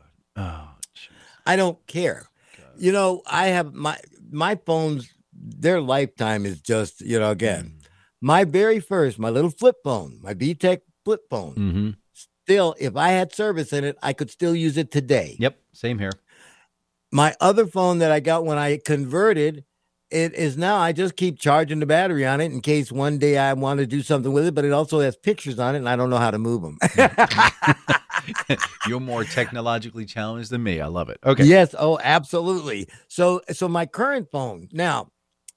Oh, 1.46 1.56
don't 1.56 1.86
care. 1.86 2.28
God. 2.56 2.66
You 2.78 2.92
know, 2.92 3.22
I 3.26 3.48
have 3.48 3.74
my 3.74 3.98
my 4.30 4.56
phones, 4.66 5.12
their 5.32 5.80
lifetime 5.80 6.46
is 6.46 6.60
just, 6.60 7.00
you 7.00 7.18
know, 7.18 7.30
again, 7.30 7.74
my 8.20 8.44
very 8.44 8.80
first, 8.80 9.18
my 9.18 9.30
little 9.30 9.50
flip 9.50 9.76
phone, 9.82 10.18
my 10.22 10.34
VTech 10.34 10.80
flip 11.04 11.22
phone. 11.30 11.54
Mhm. 11.54 11.96
Still, 12.44 12.74
if 12.78 12.96
I 12.96 13.10
had 13.10 13.34
service 13.34 13.72
in 13.72 13.84
it, 13.84 13.96
I 14.02 14.12
could 14.12 14.30
still 14.30 14.54
use 14.54 14.76
it 14.76 14.90
today. 14.90 15.36
Yep. 15.38 15.58
Same 15.72 15.98
here. 15.98 16.12
My 17.12 17.34
other 17.40 17.66
phone 17.66 17.98
that 17.98 18.12
I 18.12 18.20
got 18.20 18.44
when 18.44 18.58
I 18.58 18.78
converted, 18.78 19.64
it 20.10 20.34
is 20.34 20.56
now 20.56 20.76
I 20.76 20.92
just 20.92 21.16
keep 21.16 21.38
charging 21.38 21.80
the 21.80 21.86
battery 21.86 22.26
on 22.26 22.40
it 22.40 22.52
in 22.52 22.60
case 22.60 22.90
one 22.92 23.18
day 23.18 23.38
I 23.38 23.52
want 23.52 23.78
to 23.78 23.86
do 23.86 24.02
something 24.02 24.32
with 24.32 24.46
it, 24.46 24.54
but 24.54 24.64
it 24.64 24.72
also 24.72 25.00
has 25.00 25.16
pictures 25.16 25.58
on 25.58 25.74
it 25.74 25.78
and 25.78 25.88
I 25.88 25.96
don't 25.96 26.10
know 26.10 26.18
how 26.18 26.30
to 26.30 26.38
move 26.38 26.62
them. 26.62 26.78
You're 28.86 29.00
more 29.00 29.24
technologically 29.24 30.04
challenged 30.04 30.50
than 30.50 30.62
me. 30.62 30.80
I 30.80 30.86
love 30.86 31.08
it. 31.08 31.18
Okay. 31.24 31.44
Yes, 31.44 31.74
oh, 31.78 31.98
absolutely. 32.02 32.88
So 33.08 33.40
so 33.50 33.68
my 33.68 33.86
current 33.86 34.28
phone. 34.30 34.68
Now, 34.72 35.10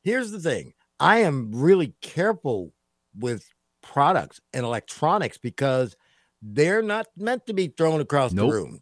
here's 0.04 0.32
the 0.32 0.40
thing. 0.40 0.74
I 1.00 1.20
am 1.20 1.52
really 1.54 1.96
careful 2.02 2.74
with 3.18 3.46
products 3.82 4.40
and 4.54 4.66
electronics 4.66 5.38
because 5.38 5.96
they're 6.42 6.82
not 6.82 7.08
meant 7.18 7.46
to 7.48 7.54
be 7.54 7.68
thrown 7.68 8.02
across 8.02 8.34
Nope. 8.34 8.50
the 8.50 8.56
room. 8.56 8.80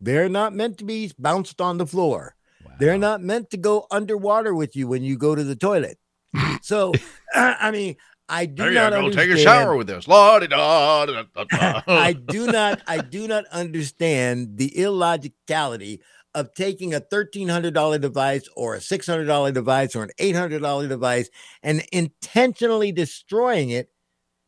They're 0.00 0.28
not 0.28 0.54
meant 0.54 0.78
to 0.78 0.84
be 0.84 1.12
bounced 1.18 1.60
on 1.60 1.78
the 1.78 1.86
floor. 1.86 2.36
Wow. 2.64 2.72
They're 2.78 2.98
not 2.98 3.22
meant 3.22 3.50
to 3.50 3.56
go 3.56 3.86
underwater 3.90 4.54
with 4.54 4.76
you 4.76 4.88
when 4.88 5.02
you 5.02 5.16
go 5.16 5.34
to 5.34 5.44
the 5.44 5.56
toilet. 5.56 5.98
So, 6.62 6.92
I 7.34 7.70
mean, 7.70 7.96
I 8.34 8.46
do 8.46 8.64
There 8.64 8.72
not 8.72 8.92
you 8.92 9.00
go. 9.00 9.10
Take 9.10 9.18
a 9.18 9.22
understand- 9.32 9.40
shower 9.44 9.76
with 9.76 9.86
this. 9.86 10.06
I 10.08 12.12
do 12.12 12.46
not 12.46 12.82
I 12.88 12.98
do 12.98 13.28
not 13.28 13.44
understand 13.52 14.58
the 14.58 14.76
illogicality 14.76 16.00
of 16.34 16.52
taking 16.52 16.92
a 16.92 17.00
$1300 17.00 18.00
device 18.00 18.48
or 18.56 18.74
a 18.74 18.78
$600 18.78 19.54
device 19.54 19.94
or 19.94 20.02
an 20.02 20.10
$800 20.18 20.88
device 20.88 21.30
and 21.62 21.84
intentionally 21.92 22.90
destroying 22.90 23.70
it 23.70 23.90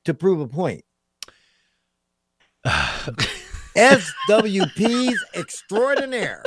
to 0.04 0.14
prove 0.14 0.40
a 0.40 0.48
point. 0.48 0.84
SWPs 3.76 5.16
extraordinaire. 5.34 6.42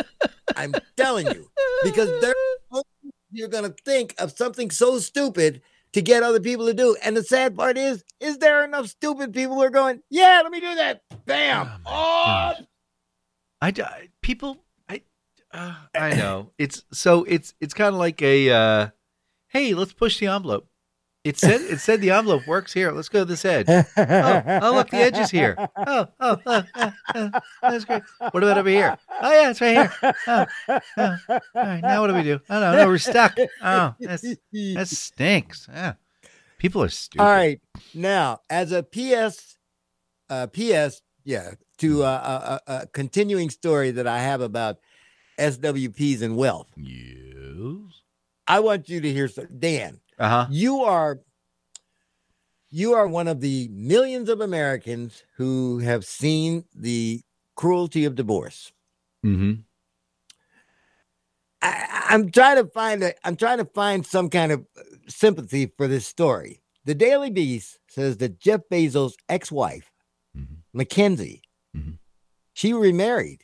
I'm 0.57 0.73
telling 0.97 1.27
you 1.27 1.47
because 1.83 2.09
they're 2.21 2.33
you're 3.31 3.47
going 3.47 3.71
to 3.71 3.75
think 3.85 4.15
of 4.17 4.31
something 4.31 4.71
so 4.71 4.97
stupid 4.99 5.61
to 5.93 6.01
get 6.01 6.23
other 6.23 6.39
people 6.39 6.65
to 6.67 6.73
do. 6.73 6.95
And 7.03 7.17
the 7.17 7.23
sad 7.23 7.55
part 7.55 7.77
is, 7.77 8.03
is 8.19 8.37
there 8.37 8.63
enough 8.63 8.87
stupid 8.87 9.33
people 9.33 9.55
who 9.55 9.61
are 9.63 9.69
going, 9.69 10.01
yeah, 10.09 10.41
let 10.43 10.51
me 10.51 10.59
do 10.59 10.75
that. 10.75 11.01
Bam. 11.25 11.81
Oh, 11.85 12.53
Oh. 12.57 12.65
I, 13.61 13.67
I- 13.69 14.09
people 14.21 14.63
I 14.87 15.01
uh, 15.51 15.75
I 15.93 16.13
know 16.15 16.51
it's 16.57 16.83
so 16.93 17.23
it's 17.25 17.53
it's 17.59 17.73
kind 17.73 17.93
of 17.93 17.99
like 17.99 18.21
a 18.21 18.49
uh, 18.51 18.87
hey 19.49 19.73
let's 19.73 19.91
push 19.93 20.19
the 20.19 20.27
envelope. 20.27 20.68
It 21.29 21.37
said 21.37 21.61
it 21.61 21.79
said 21.79 22.01
the 22.01 22.09
envelope 22.09 22.47
works 22.47 22.73
here. 22.73 22.91
Let's 22.91 23.07
go 23.07 23.19
to 23.19 23.25
this 23.25 23.45
edge. 23.45 23.67
Oh, 23.69 23.83
oh 24.63 24.73
look 24.73 24.89
the 24.89 24.97
edge 24.97 25.17
is 25.17 25.29
here. 25.29 25.55
Oh 25.77 26.07
oh, 26.19 26.37
oh, 26.43 26.63
oh, 26.75 26.91
oh, 27.13 27.31
that's 27.61 27.85
great. 27.85 28.01
What 28.31 28.41
about 28.41 28.57
over 28.57 28.69
here? 28.69 28.97
Oh 29.21 29.31
yeah, 29.31 29.51
it's 29.51 29.61
right 29.61 29.75
here. 29.75 30.13
Oh, 30.27 30.45
oh. 30.67 31.17
All 31.29 31.39
right, 31.55 31.81
now 31.81 32.01
what 32.01 32.07
do 32.07 32.15
we 32.15 32.23
do? 32.23 32.39
Oh 32.49 32.59
no, 32.59 32.75
no 32.75 32.87
we're 32.87 32.97
stuck. 32.97 33.37
Oh 33.61 33.93
that's 33.99 34.23
that 34.23 34.87
stinks. 34.87 35.67
Yeah, 35.71 35.93
people 36.57 36.81
are 36.81 36.89
stupid. 36.89 37.23
All 37.23 37.29
right. 37.29 37.61
Now, 37.93 38.39
as 38.49 38.71
a 38.71 38.81
PS, 38.81 39.57
uh, 40.31 40.47
PS, 40.47 41.03
yeah, 41.23 41.51
to 41.77 42.03
uh, 42.03 42.59
a, 42.67 42.71
a, 42.71 42.75
a 42.77 42.87
continuing 42.87 43.51
story 43.51 43.91
that 43.91 44.07
I 44.07 44.19
have 44.19 44.41
about 44.41 44.77
SWPs 45.39 46.23
and 46.23 46.35
wealth, 46.35 46.71
Yes. 46.75 48.01
I 48.47 48.59
want 48.61 48.89
you 48.89 48.99
to 48.99 49.13
hear. 49.13 49.27
So, 49.27 49.45
Dan, 49.45 49.99
Uh 50.19 50.29
huh. 50.29 50.47
you 50.51 50.81
are 50.81 51.19
you 52.71 52.93
are 52.93 53.07
one 53.07 53.27
of 53.27 53.39
the 53.41 53.67
millions 53.71 54.29
of 54.29 54.41
Americans 54.41 55.23
who 55.37 55.79
have 55.79 56.05
seen 56.05 56.65
the 56.75 57.21
cruelty 57.55 58.05
of 58.05 58.15
divorce. 58.15 58.71
Mm-hmm. 59.25 59.61
I, 61.61 62.05
I'm 62.09 62.31
trying 62.31 62.57
to 62.57 62.69
find 62.69 63.03
a, 63.03 63.13
I'm 63.27 63.35
trying 63.35 63.57
to 63.57 63.65
find 63.65 64.05
some 64.05 64.29
kind 64.29 64.51
of 64.51 64.65
sympathy 65.07 65.71
for 65.77 65.87
this 65.87 66.05
story. 66.05 66.61
The 66.85 66.95
Daily 66.95 67.29
Beast 67.29 67.79
says 67.89 68.17
that 68.17 68.39
Jeff 68.39 68.61
Bezos' 68.71 69.13
ex-wife, 69.27 69.91
Mhm. 70.37 70.57
Mackenzie, 70.73 71.41
Mhm. 71.75 71.97
she 72.53 72.73
remarried. 72.73 73.43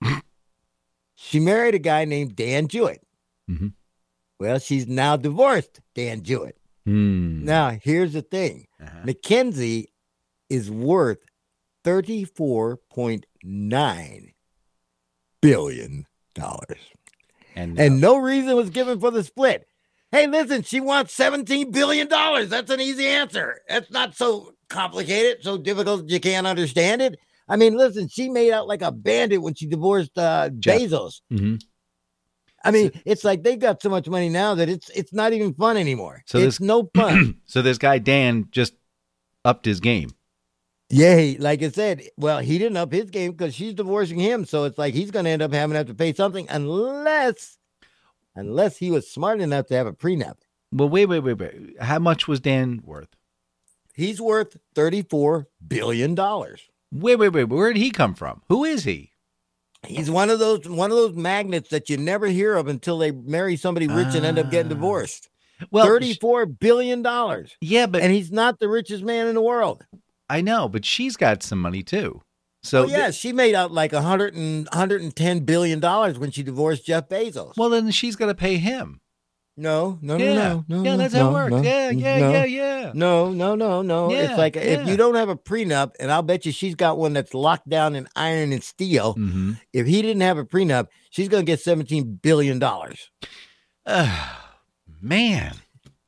she 1.14 1.38
married 1.40 1.74
a 1.74 1.78
guy 1.78 2.04
named 2.04 2.34
Dan 2.36 2.68
Jewett. 2.68 3.02
Well, 4.40 4.58
she's 4.58 4.86
now 4.86 5.16
divorced 5.16 5.80
Dan 5.94 6.22
Jewett. 6.22 6.56
Hmm. 6.84 7.44
Now, 7.44 7.78
here's 7.82 8.12
the 8.12 8.22
thing. 8.22 8.66
Uh-huh. 8.82 9.00
Mackenzie 9.04 9.90
is 10.50 10.70
worth 10.70 11.18
$34.9 11.84 14.32
billion. 15.40 16.06
And, 17.56 17.78
And 17.78 18.00
no 18.00 18.16
reason 18.16 18.56
was 18.56 18.70
given 18.70 19.00
for 19.00 19.10
the 19.10 19.22
split. 19.22 19.66
Hey, 20.10 20.26
listen, 20.26 20.62
she 20.62 20.80
wants 20.80 21.16
$17 21.16 21.72
billion. 21.72 22.08
That's 22.08 22.70
an 22.70 22.80
easy 22.80 23.06
answer. 23.06 23.60
That's 23.68 23.90
not 23.90 24.14
so 24.14 24.52
complicated, 24.68 25.42
so 25.42 25.58
difficult 25.58 26.08
you 26.08 26.20
can't 26.20 26.46
understand 26.46 27.02
it. 27.02 27.18
I 27.48 27.56
mean, 27.56 27.76
listen, 27.76 28.08
she 28.08 28.28
made 28.28 28.52
out 28.52 28.68
like 28.68 28.82
a 28.82 28.92
bandit 28.92 29.42
when 29.42 29.54
she 29.54 29.66
divorced 29.66 30.16
uh, 30.16 30.50
Jeff. 30.58 30.80
Bezos. 30.80 31.20
Mhm. 31.32 31.60
I 32.64 32.70
mean, 32.70 32.90
it's 33.04 33.24
like 33.24 33.42
they 33.42 33.56
got 33.56 33.82
so 33.82 33.90
much 33.90 34.08
money 34.08 34.28
now 34.28 34.54
that 34.54 34.68
it's 34.68 34.88
it's 34.90 35.12
not 35.12 35.32
even 35.32 35.54
fun 35.54 35.76
anymore. 35.76 36.22
So 36.26 36.38
it's 36.38 36.58
this- 36.58 36.66
no 36.66 36.90
fun. 36.94 37.36
so 37.46 37.62
this 37.62 37.78
guy 37.78 37.98
Dan 37.98 38.48
just 38.50 38.74
upped 39.44 39.66
his 39.66 39.80
game. 39.80 40.10
Yeah, 40.90 41.16
he- 41.18 41.38
like 41.38 41.62
I 41.62 41.70
said, 41.70 42.02
well, 42.16 42.38
he 42.40 42.58
didn't 42.58 42.76
up 42.76 42.92
his 42.92 43.10
game 43.10 43.32
because 43.32 43.54
she's 43.54 43.74
divorcing 43.74 44.18
him, 44.18 44.44
so 44.44 44.64
it's 44.64 44.78
like 44.78 44.94
he's 44.94 45.10
going 45.10 45.24
to 45.24 45.30
end 45.30 45.42
up 45.42 45.52
having 45.52 45.72
to 45.74 45.78
have 45.78 45.86
to 45.88 45.94
pay 45.94 46.12
something 46.12 46.46
unless, 46.50 47.58
unless 48.36 48.76
he 48.76 48.90
was 48.90 49.10
smart 49.10 49.40
enough 49.40 49.66
to 49.66 49.74
have 49.76 49.86
a 49.86 49.92
prenup. 49.92 50.36
Well, 50.72 50.88
wait, 50.88 51.06
wait, 51.06 51.20
wait, 51.20 51.38
wait. 51.38 51.76
How 51.80 51.98
much 51.98 52.26
was 52.28 52.40
Dan 52.40 52.80
worth? 52.84 53.08
He's 53.94 54.20
worth 54.20 54.56
thirty-four 54.74 55.46
billion 55.66 56.14
dollars. 56.14 56.62
Wait, 56.92 57.16
wait, 57.16 57.28
wait. 57.30 57.44
Where 57.44 57.72
did 57.72 57.80
he 57.82 57.90
come 57.90 58.14
from? 58.14 58.42
Who 58.48 58.64
is 58.64 58.84
he? 58.84 59.12
He's 59.86 60.10
one 60.10 60.30
of 60.30 60.38
those 60.38 60.68
one 60.68 60.90
of 60.90 60.96
those 60.96 61.14
magnets 61.14 61.70
that 61.70 61.88
you 61.90 61.96
never 61.96 62.26
hear 62.26 62.54
of 62.56 62.68
until 62.68 62.98
they 62.98 63.10
marry 63.12 63.56
somebody 63.56 63.86
rich 63.88 64.14
and 64.14 64.24
end 64.24 64.38
up 64.38 64.50
getting 64.50 64.70
Ah. 64.72 64.74
divorced. 64.74 65.28
Well, 65.70 65.84
Thirty-four 65.86 66.46
billion 66.46 67.02
dollars, 67.02 67.56
yeah, 67.60 67.86
but 67.86 68.02
and 68.02 68.12
he's 68.12 68.32
not 68.32 68.58
the 68.58 68.68
richest 68.68 69.04
man 69.04 69.26
in 69.28 69.34
the 69.34 69.40
world. 69.42 69.84
I 70.28 70.40
know, 70.40 70.68
but 70.68 70.84
she's 70.84 71.16
got 71.16 71.42
some 71.42 71.60
money 71.60 71.82
too. 71.82 72.22
So 72.62 72.84
oh, 72.84 72.86
yeah, 72.86 73.10
she 73.10 73.32
made 73.32 73.54
out 73.54 73.70
like 73.72 73.92
a 73.92 74.02
hundred 74.02 74.34
and 74.34 74.68
hundred 74.72 75.02
and 75.02 75.14
ten 75.14 75.40
billion 75.40 75.80
dollars 75.80 76.18
when 76.18 76.30
she 76.30 76.42
divorced 76.42 76.86
Jeff 76.86 77.08
Bezos. 77.08 77.52
well, 77.56 77.68
then 77.70 77.90
she's 77.90 78.16
got 78.16 78.26
to 78.26 78.34
pay 78.34 78.56
him. 78.56 79.00
No, 79.56 79.98
no, 80.02 80.16
yeah, 80.16 80.34
no, 80.34 80.64
no, 80.68 80.82
no. 80.82 80.82
yeah, 80.82 80.96
no, 80.96 81.08
how 81.08 81.18
no, 81.18 81.28
it 81.28 81.32
works. 81.32 81.50
no, 81.50 81.62
yeah, 81.62 81.90
yeah, 81.90 82.18
no. 82.18 82.30
yeah, 82.32 82.44
yeah. 82.44 82.92
No, 82.94 83.30
no, 83.30 83.54
no, 83.54 83.82
no. 83.82 84.10
Yeah, 84.10 84.18
it's 84.30 84.38
like 84.38 84.56
if 84.56 84.86
you 84.88 84.96
don't 84.96 85.14
have 85.14 85.28
a 85.28 85.36
prenup, 85.36 85.92
and 86.00 86.10
I'll 86.10 86.22
bet 86.22 86.44
you 86.44 86.52
she's 86.52 86.74
got 86.74 86.98
one 86.98 87.12
that's 87.12 87.34
locked 87.34 87.68
down 87.68 87.94
in 87.94 88.08
iron 88.16 88.52
and 88.52 88.62
steel. 88.62 89.12
hmm 89.12 89.52
If 89.72 89.86
he 89.86 90.02
didn't 90.02 90.22
have 90.22 90.38
a 90.38 90.44
prenup, 90.44 90.88
she's 91.10 91.28
going 91.28 91.46
to 91.46 91.50
get 91.50 91.60
$17 91.60 92.20
billion. 92.20 92.58
man, 95.00 95.54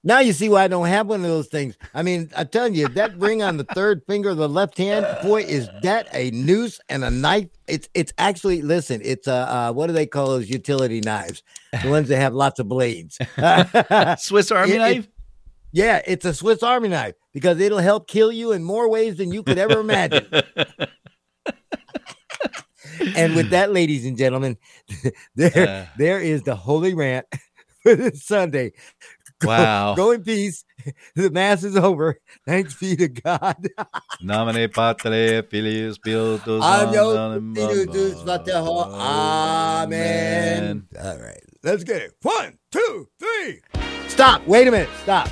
Now 0.07 0.21
you 0.21 0.33
see 0.33 0.49
why 0.49 0.63
I 0.63 0.69
don't 0.69 0.87
have 0.87 1.09
one 1.09 1.25
of 1.25 1.27
those 1.29 1.49
things. 1.49 1.77
I 1.93 2.03
mean, 2.05 2.31
I 2.37 2.45
tell 2.45 2.69
you, 2.69 2.87
that 2.91 3.19
ring 3.19 3.43
on 3.43 3.57
the 3.57 3.65
third 3.75 4.03
finger 4.07 4.31
of 4.31 4.37
the 4.37 4.49
left 4.49 4.79
hand, 4.79 5.05
boy, 5.21 5.43
is 5.43 5.69
that 5.83 6.07
a 6.13 6.31
noose 6.31 6.79
and 6.89 7.03
a 7.03 7.11
knife? 7.11 7.49
It's 7.67 7.89
it's 7.93 8.13
actually 8.17 8.63
listen, 8.63 9.01
it's 9.03 9.27
uh, 9.27 9.35
uh 9.35 9.73
what 9.73 9.89
do 9.89 9.93
they 9.93 10.07
call 10.07 10.29
those 10.29 10.49
utility 10.49 11.01
knives? 11.01 11.43
The 11.83 11.91
ones 11.91 12.07
that 12.09 12.19
have 12.19 12.35
lots 12.35 12.61
of 12.61 12.69
blades. 12.69 13.19
Swiss 14.19 14.53
Army 14.53 14.73
It- 14.73 14.77
it- 14.77 14.79
knife. 14.79 15.09
yeah, 15.73 16.01
it's 16.07 16.25
a 16.25 16.33
Swiss 16.33 16.63
Army 16.63 16.89
knife 16.89 17.17
because 17.35 17.59
it'll 17.59 17.79
help 17.79 18.07
kill 18.07 18.31
you 18.31 18.53
in 18.53 18.63
more 18.63 18.89
ways 18.89 19.17
than 19.17 19.33
you 19.33 19.43
could 19.43 19.59
ever 19.59 19.81
imagine. 19.81 20.25
and 23.17 23.35
with 23.35 23.51
that, 23.51 23.73
ladies 23.73 24.07
and 24.07 24.17
gentlemen, 24.17 24.57
there 25.35 25.69
Uh. 25.69 25.87
there 25.99 26.21
is 26.21 26.43
the 26.45 26.55
holy 26.55 26.95
rant 26.95 27.27
for 27.83 27.97
this 27.97 28.23
Sunday. 28.25 28.73
Go- 29.41 29.49
Wow. 29.49 29.95
Go 29.95 30.11
in 30.13 30.23
peace. 30.23 30.65
The 31.17 31.31
mass 31.31 31.65
is 31.65 31.77
over. 31.77 32.21
Thanks 32.47 32.75
be 32.79 32.95
to 32.97 33.09
God. 33.09 33.57
Nomine 34.23 34.69
Patre 34.73 35.43
Filius 35.43 35.97
Spiritus 35.97 36.63
Adios, 36.63 37.17
Sanctorum. 37.17 37.55
Spiritus 37.57 38.23
Fraterno. 38.23 38.93
Amen. 38.95 40.87
All 41.03 41.19
right, 41.19 41.43
let's 41.65 41.83
get 41.85 42.03
it. 42.03 42.13
One, 42.23 42.59
two, 42.71 43.09
three. 43.19 43.61
Stop. 44.09 44.47
Wait 44.47 44.69
a 44.69 44.71
minute. 44.71 44.89
Stop. 45.03 45.29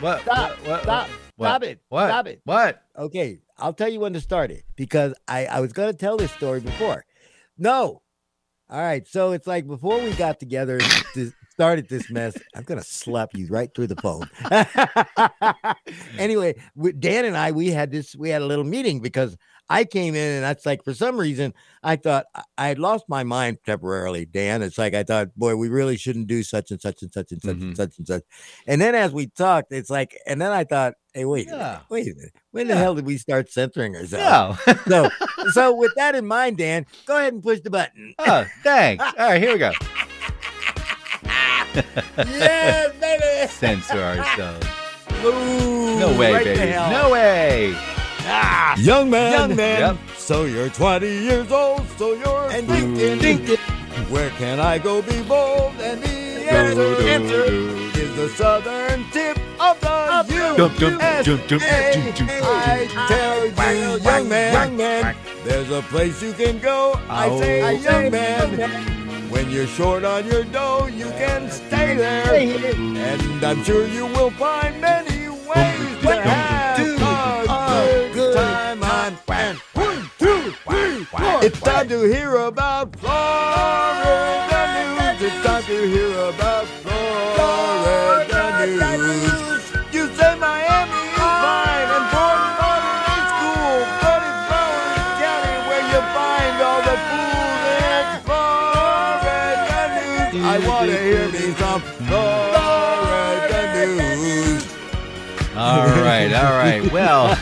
What? 0.00 0.20
Stop. 0.22 0.50
What? 0.50 0.66
What? 0.68 0.82
Stop. 0.82 1.08
what? 1.36 1.46
Stop 1.46 1.62
it. 1.62 1.80
What? 1.88 2.06
Stop 2.08 2.26
it. 2.26 2.40
What? 2.44 2.82
Okay, 2.98 3.38
I'll 3.58 3.72
tell 3.72 3.88
you 3.88 4.00
when 4.00 4.12
to 4.12 4.20
start 4.20 4.50
it 4.50 4.64
because 4.76 5.14
I, 5.28 5.46
I 5.46 5.60
was 5.60 5.72
going 5.72 5.90
to 5.90 5.96
tell 5.96 6.16
this 6.16 6.32
story 6.32 6.60
before. 6.60 7.04
No. 7.56 8.02
All 8.68 8.80
right. 8.80 9.06
So 9.08 9.32
it's 9.32 9.46
like 9.46 9.66
before 9.66 9.98
we 10.00 10.12
got 10.12 10.38
together 10.40 10.78
to 11.14 11.32
started 11.60 11.88
this 11.90 12.10
mess, 12.10 12.34
I'm 12.56 12.64
to 12.64 12.82
slap 12.82 13.30
you 13.34 13.46
right 13.48 13.68
through 13.74 13.88
the 13.88 13.96
phone. 13.96 14.26
anyway, 16.18 16.54
with 16.74 16.98
Dan 16.98 17.26
and 17.26 17.36
I, 17.36 17.52
we 17.52 17.68
had 17.68 17.90
this, 17.90 18.16
we 18.16 18.30
had 18.30 18.40
a 18.40 18.46
little 18.46 18.64
meeting 18.64 19.00
because 19.00 19.36
I 19.68 19.84
came 19.84 20.14
in 20.14 20.36
and 20.36 20.42
that's 20.42 20.64
like, 20.64 20.82
for 20.82 20.94
some 20.94 21.18
reason, 21.18 21.52
I 21.82 21.96
thought 21.96 22.24
I- 22.56 22.68
had 22.68 22.78
lost 22.78 23.04
my 23.08 23.24
mind 23.24 23.58
temporarily, 23.66 24.24
Dan. 24.24 24.62
It's 24.62 24.78
like, 24.78 24.94
I 24.94 25.02
thought, 25.02 25.34
boy, 25.36 25.54
we 25.56 25.68
really 25.68 25.98
shouldn't 25.98 26.28
do 26.28 26.42
such 26.42 26.70
and 26.70 26.80
such 26.80 27.02
and 27.02 27.12
such 27.12 27.30
and 27.30 27.42
such 27.42 27.52
and 27.56 27.62
Mhm. 27.74 27.76
such 27.76 27.98
and 27.98 28.06
such. 28.06 28.22
And 28.66 28.80
then 28.80 28.94
as 28.94 29.12
we 29.12 29.26
talked, 29.26 29.70
it's 29.70 29.90
like, 29.90 30.16
and 30.26 30.40
then 30.40 30.52
I 30.52 30.64
thought, 30.64 30.94
hey, 31.12 31.26
wait, 31.26 31.46
Yeah. 31.46 31.80
wait 31.90 32.06
a 32.06 32.14
minute. 32.16 32.32
When 32.52 32.68
the 32.68 32.74
hell 32.76 32.94
did 32.94 33.04
we 33.04 33.18
start 33.18 33.50
censoring 33.50 33.94
ourselves? 33.96 34.58
No. 34.66 34.76
So, 34.88 35.10
so 35.52 35.74
with 35.76 35.92
that 35.96 36.14
in 36.14 36.26
mind, 36.26 36.56
Dan, 36.56 36.86
go 37.04 37.18
ahead 37.18 37.34
and 37.34 37.42
push 37.42 37.60
the 37.60 37.70
button. 37.70 38.14
oh, 38.18 38.46
thanks. 38.62 39.04
All 39.18 39.28
right, 39.28 39.42
here 39.42 39.52
we 39.52 39.58
go. 39.58 39.72
Yes, 41.74 42.92
baby. 43.00 43.48
Censor 43.52 44.00
ourselves. 44.00 44.66
Ooh, 45.24 45.98
No 45.98 46.16
way, 46.18 46.32
right 46.32 46.44
baby. 46.44 46.72
No 46.72 47.10
way. 47.10 47.72
Ah, 48.32 48.76
Young 48.78 49.10
man, 49.10 49.32
Young 49.32 49.56
man. 49.56 49.80
Yep. 49.80 49.96
So 50.16 50.44
you're 50.44 50.68
20 50.70 51.06
years 51.06 51.50
old, 51.50 51.86
so 51.98 52.12
you're 52.14 52.50
and 52.52 52.66
thinking, 52.68 53.18
thinking, 53.18 53.56
where 54.08 54.30
can 54.30 54.60
I 54.60 54.78
go 54.78 55.02
be 55.02 55.22
bold? 55.22 55.74
And 55.80 56.02
the 56.02 56.08
answer, 56.08 57.08
answer 57.08 57.44
is 57.98 58.16
the 58.16 58.28
southern 58.30 59.04
tip 59.10 59.38
of 59.60 59.80
the 59.80 60.00
Jump, 60.56 60.76
jump, 60.78 60.94
U.S. 61.00 61.24
jump, 61.24 61.46
jump, 61.46 61.62
jump, 61.62 62.14
jump. 62.16 62.30
I 62.30 62.86
tell 63.08 63.74
you, 63.74 64.02
young 64.02 64.28
man, 64.28 64.52
young 64.52 64.76
man, 64.76 65.16
there's 65.44 65.70
a 65.70 65.82
place 65.82 66.22
you 66.22 66.32
can 66.32 66.58
go. 66.58 67.00
I 67.08 67.28
say, 67.38 67.76
young 67.80 68.10
man, 68.12 68.99
when 69.30 69.50
you're 69.50 69.66
short 69.66 70.04
on 70.04 70.26
your 70.26 70.44
dough, 70.44 70.86
you 70.86 71.06
can 71.10 71.50
stay 71.50 71.96
there. 71.96 72.34
And 72.34 73.44
I'm 73.44 73.62
sure 73.64 73.86
you 73.86 74.06
will 74.06 74.30
find 74.32 74.80
many 74.80 75.28
ways 75.28 76.00
to 76.02 76.20
have 76.22 76.78
a 76.78 78.10
good 78.12 78.34
time 78.34 78.82
on. 78.82 79.14
One, 79.26 79.56
two, 80.18 80.52
three, 80.66 81.04
four. 81.04 81.44
It's 81.44 81.60
time 81.60 81.88
to 81.88 82.02
hear 82.02 82.36
about 82.36 82.94
Florida 82.96 84.60
news. 84.76 85.22
It's 85.32 85.46
time 85.46 85.62
to 85.64 85.86
hear 85.88 86.12
about 86.28 86.39
right, 106.28 106.34
all 106.34 106.52
right. 106.58 106.92
Well, 106.92 107.38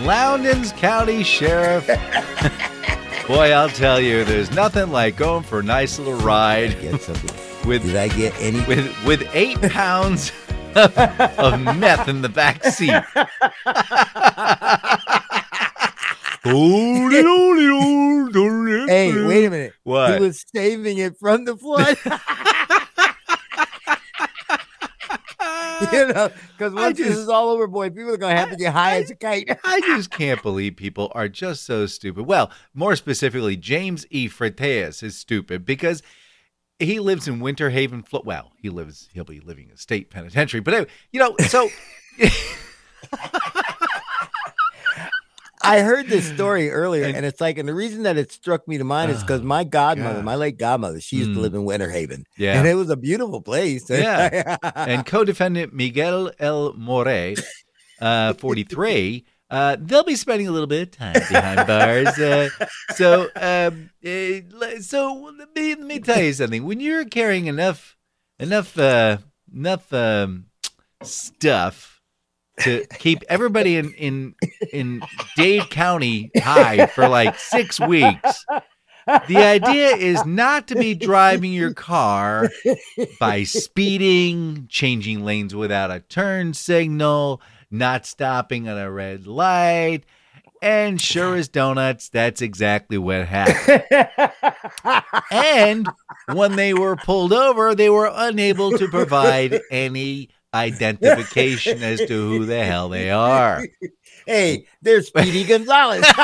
Loudon's 0.02 0.72
County 0.72 1.22
Sheriff. 1.22 1.86
Boy, 3.26 3.52
I'll 3.52 3.68
tell 3.68 4.00
you, 4.00 4.24
there's 4.24 4.50
nothing 4.50 4.90
like 4.90 5.16
going 5.16 5.42
for 5.44 5.60
a 5.60 5.62
nice 5.62 5.98
little 5.98 6.16
ride 6.16 6.80
Get 6.80 7.00
something. 7.00 7.30
with 7.68 7.82
Did 7.84 7.96
I 7.96 8.08
get 8.08 8.34
any? 8.40 8.60
with 8.64 8.92
with 9.06 9.28
eight 9.32 9.60
pounds 9.62 10.32
of, 10.74 10.98
of 11.38 11.60
meth 11.76 12.08
in 12.08 12.22
the 12.22 12.28
back 12.28 12.64
seat. 12.64 12.90
Hey, 18.88 19.26
wait 19.26 19.44
a 19.44 19.50
minute. 19.50 19.74
What? 19.84 20.14
He 20.14 20.20
was 20.20 20.44
saving 20.54 20.98
it 20.98 21.16
from 21.18 21.44
the 21.44 21.56
flood. 21.56 21.96
you 25.92 26.06
know, 26.08 26.30
because 26.56 26.72
once 26.72 26.98
this 26.98 27.16
is 27.16 27.28
all 27.28 27.50
over, 27.50 27.66
boy, 27.66 27.90
people 27.90 28.12
are 28.12 28.16
going 28.16 28.34
to 28.34 28.40
have 28.40 28.50
to 28.50 28.56
get 28.56 28.72
high 28.72 29.02
as 29.02 29.10
a 29.10 29.14
kite. 29.14 29.48
I 29.64 29.80
just 29.80 30.10
can't 30.10 30.42
believe 30.42 30.76
people 30.76 31.10
are 31.14 31.28
just 31.28 31.64
so 31.64 31.86
stupid. 31.86 32.26
Well, 32.26 32.50
more 32.74 32.96
specifically, 32.96 33.56
James 33.56 34.06
E. 34.10 34.28
Friteas 34.28 35.02
is 35.02 35.16
stupid 35.16 35.64
because 35.64 36.02
he 36.78 36.98
lives 36.98 37.28
in 37.28 37.40
Winter 37.40 37.70
Haven, 37.70 38.02
Flo- 38.02 38.22
well, 38.24 38.52
he 38.56 38.68
lives 38.68 39.08
he'll 39.12 39.24
be 39.24 39.40
living 39.40 39.68
in 39.70 39.76
state 39.76 40.10
penitentiary, 40.10 40.60
but 40.60 40.74
anyway, 40.74 40.90
you 41.12 41.20
know, 41.20 41.34
so 41.46 41.68
I 45.64 45.80
heard 45.80 46.08
this 46.08 46.26
story 46.28 46.70
earlier, 46.70 47.04
and, 47.04 47.24
it's 47.24 47.40
like, 47.40 47.58
and 47.58 47.68
the 47.68 47.74
reason 47.74 48.02
that 48.04 48.16
it 48.16 48.32
struck 48.32 48.66
me 48.66 48.78
to 48.78 48.84
mind 48.84 49.10
is 49.10 49.20
because 49.22 49.40
Oh, 49.40 49.44
my 49.44 49.64
godmother, 49.64 50.16
God. 50.16 50.24
my 50.24 50.34
late 50.34 50.58
godmother, 50.58 51.00
she 51.00 51.16
used 51.16 51.30
to 51.34 51.38
Mm. 51.38 51.42
live 51.42 51.54
in 51.54 51.64
Winter 51.64 51.90
Haven, 51.90 52.24
yeah. 52.36 52.58
and 52.58 52.66
it 52.66 52.74
was 52.74 52.90
a 52.90 52.96
beautiful 52.96 53.40
place. 53.40 53.88
Yeah. 53.88 54.56
and 54.74 55.06
co-defendant 55.06 55.72
Miguel 55.72 56.32
L. 56.38 56.72
More, 56.74 57.08
uh, 58.00 58.32
43, 58.34 59.24
uh, 59.50 59.76
they'll 59.78 60.02
be 60.04 60.16
spending 60.16 60.48
a 60.48 60.50
little 60.50 60.66
bit 60.66 60.82
of 60.82 60.90
time 60.92 61.12
behind 61.30 61.66
bars. 61.66 62.18
Uh, 62.18 62.48
so, 62.94 63.28
um, 63.36 63.90
uh, 64.04 64.80
so 64.80 65.32
let 65.38 65.54
me, 65.54 65.74
let 65.74 65.80
me 65.86 65.98
tell 66.00 66.22
you 66.22 66.32
something. 66.32 66.64
When 66.64 66.80
you're 66.80 67.04
carrying 67.04 67.46
enough, 67.46 67.96
enough, 68.40 68.78
uh, 68.78 69.18
enough 69.54 69.92
um, 69.92 70.46
stuff 71.02 71.91
to 72.62 72.86
keep 72.98 73.22
everybody 73.28 73.76
in 73.76 73.92
in 73.94 74.34
in 74.72 75.02
Dade 75.36 75.70
County 75.70 76.30
high 76.36 76.86
for 76.86 77.08
like 77.08 77.38
six 77.38 77.78
weeks. 77.80 78.44
The 79.06 79.38
idea 79.38 79.96
is 79.96 80.24
not 80.24 80.68
to 80.68 80.76
be 80.76 80.94
driving 80.94 81.52
your 81.52 81.74
car 81.74 82.50
by 83.18 83.42
speeding, 83.42 84.66
changing 84.68 85.24
lanes 85.24 85.54
without 85.54 85.90
a 85.90 86.00
turn 86.00 86.54
signal, 86.54 87.42
not 87.70 88.06
stopping 88.06 88.68
at 88.68 88.78
a 88.78 88.90
red 88.90 89.26
light. 89.26 90.02
And 90.62 91.00
sure 91.00 91.34
as 91.34 91.48
donuts, 91.48 92.08
that's 92.08 92.40
exactly 92.40 92.96
what 92.96 93.26
happened. 93.26 94.08
And 95.32 95.88
when 96.32 96.54
they 96.54 96.72
were 96.72 96.94
pulled 96.94 97.32
over, 97.32 97.74
they 97.74 97.90
were 97.90 98.08
unable 98.14 98.70
to 98.78 98.86
provide 98.86 99.60
any 99.72 100.28
identification 100.54 101.82
as 101.82 101.98
to 102.00 102.06
who 102.28 102.44
the 102.46 102.64
hell 102.64 102.88
they 102.88 103.10
are. 103.10 103.66
hey, 104.26 104.66
there's 104.82 105.08
Speedy 105.08 105.44
Gonzalez. 105.48 106.04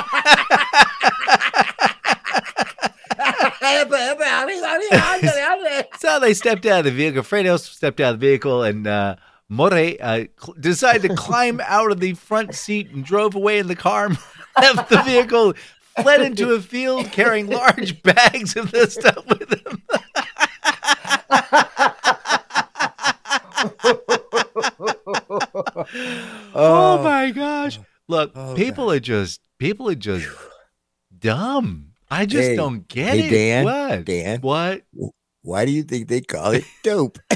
So 5.98 6.20
they 6.20 6.34
stepped 6.34 6.66
out 6.66 6.80
of 6.80 6.84
the 6.86 6.90
vehicle. 6.90 7.22
Fredos 7.22 7.60
stepped 7.60 8.00
out 8.00 8.14
of 8.14 8.20
the 8.20 8.26
vehicle, 8.26 8.62
and 8.62 8.86
uh, 8.86 9.16
More 9.48 9.72
uh, 9.72 10.24
cl- 10.40 10.54
decided 10.60 11.08
to 11.08 11.14
climb 11.16 11.60
out 11.64 11.90
of 11.90 12.00
the 12.00 12.14
front 12.14 12.54
seat 12.54 12.90
and 12.90 13.04
drove 13.04 13.34
away 13.34 13.58
in 13.58 13.66
the 13.66 13.76
car, 13.76 14.08
left 14.60 14.88
the 14.88 15.02
vehicle, 15.02 15.54
fled 16.02 16.20
into 16.22 16.52
a 16.54 16.60
field 16.60 17.10
carrying 17.12 17.48
large 17.48 18.02
bags 18.02 18.56
of 18.56 18.70
this 18.70 18.94
stuff 18.94 19.26
with 19.26 19.50
him. 19.50 19.82
Oh, 25.78 26.98
oh 26.98 27.02
my 27.04 27.30
gosh! 27.30 27.78
Look, 28.08 28.32
Oh, 28.34 28.54
people 28.54 28.90
are 28.90 29.00
just 29.00 29.40
people 29.58 29.88
are 29.88 29.94
just 29.94 30.28
dumb. 31.16 31.92
I 32.10 32.26
just 32.26 32.50
Hey, 32.50 32.56
don't 32.56 32.88
get 32.88 33.14
hey, 33.14 33.26
it. 33.26 33.30
Dan, 33.30 33.64
what? 33.64 34.04
Dan. 34.04 34.40
What? 34.40 34.82
Why 35.42 35.64
do 35.66 35.70
you 35.72 35.82
think 35.82 36.08
they 36.08 36.20
call 36.20 36.52
it 36.52 36.64
dope? 36.82 37.18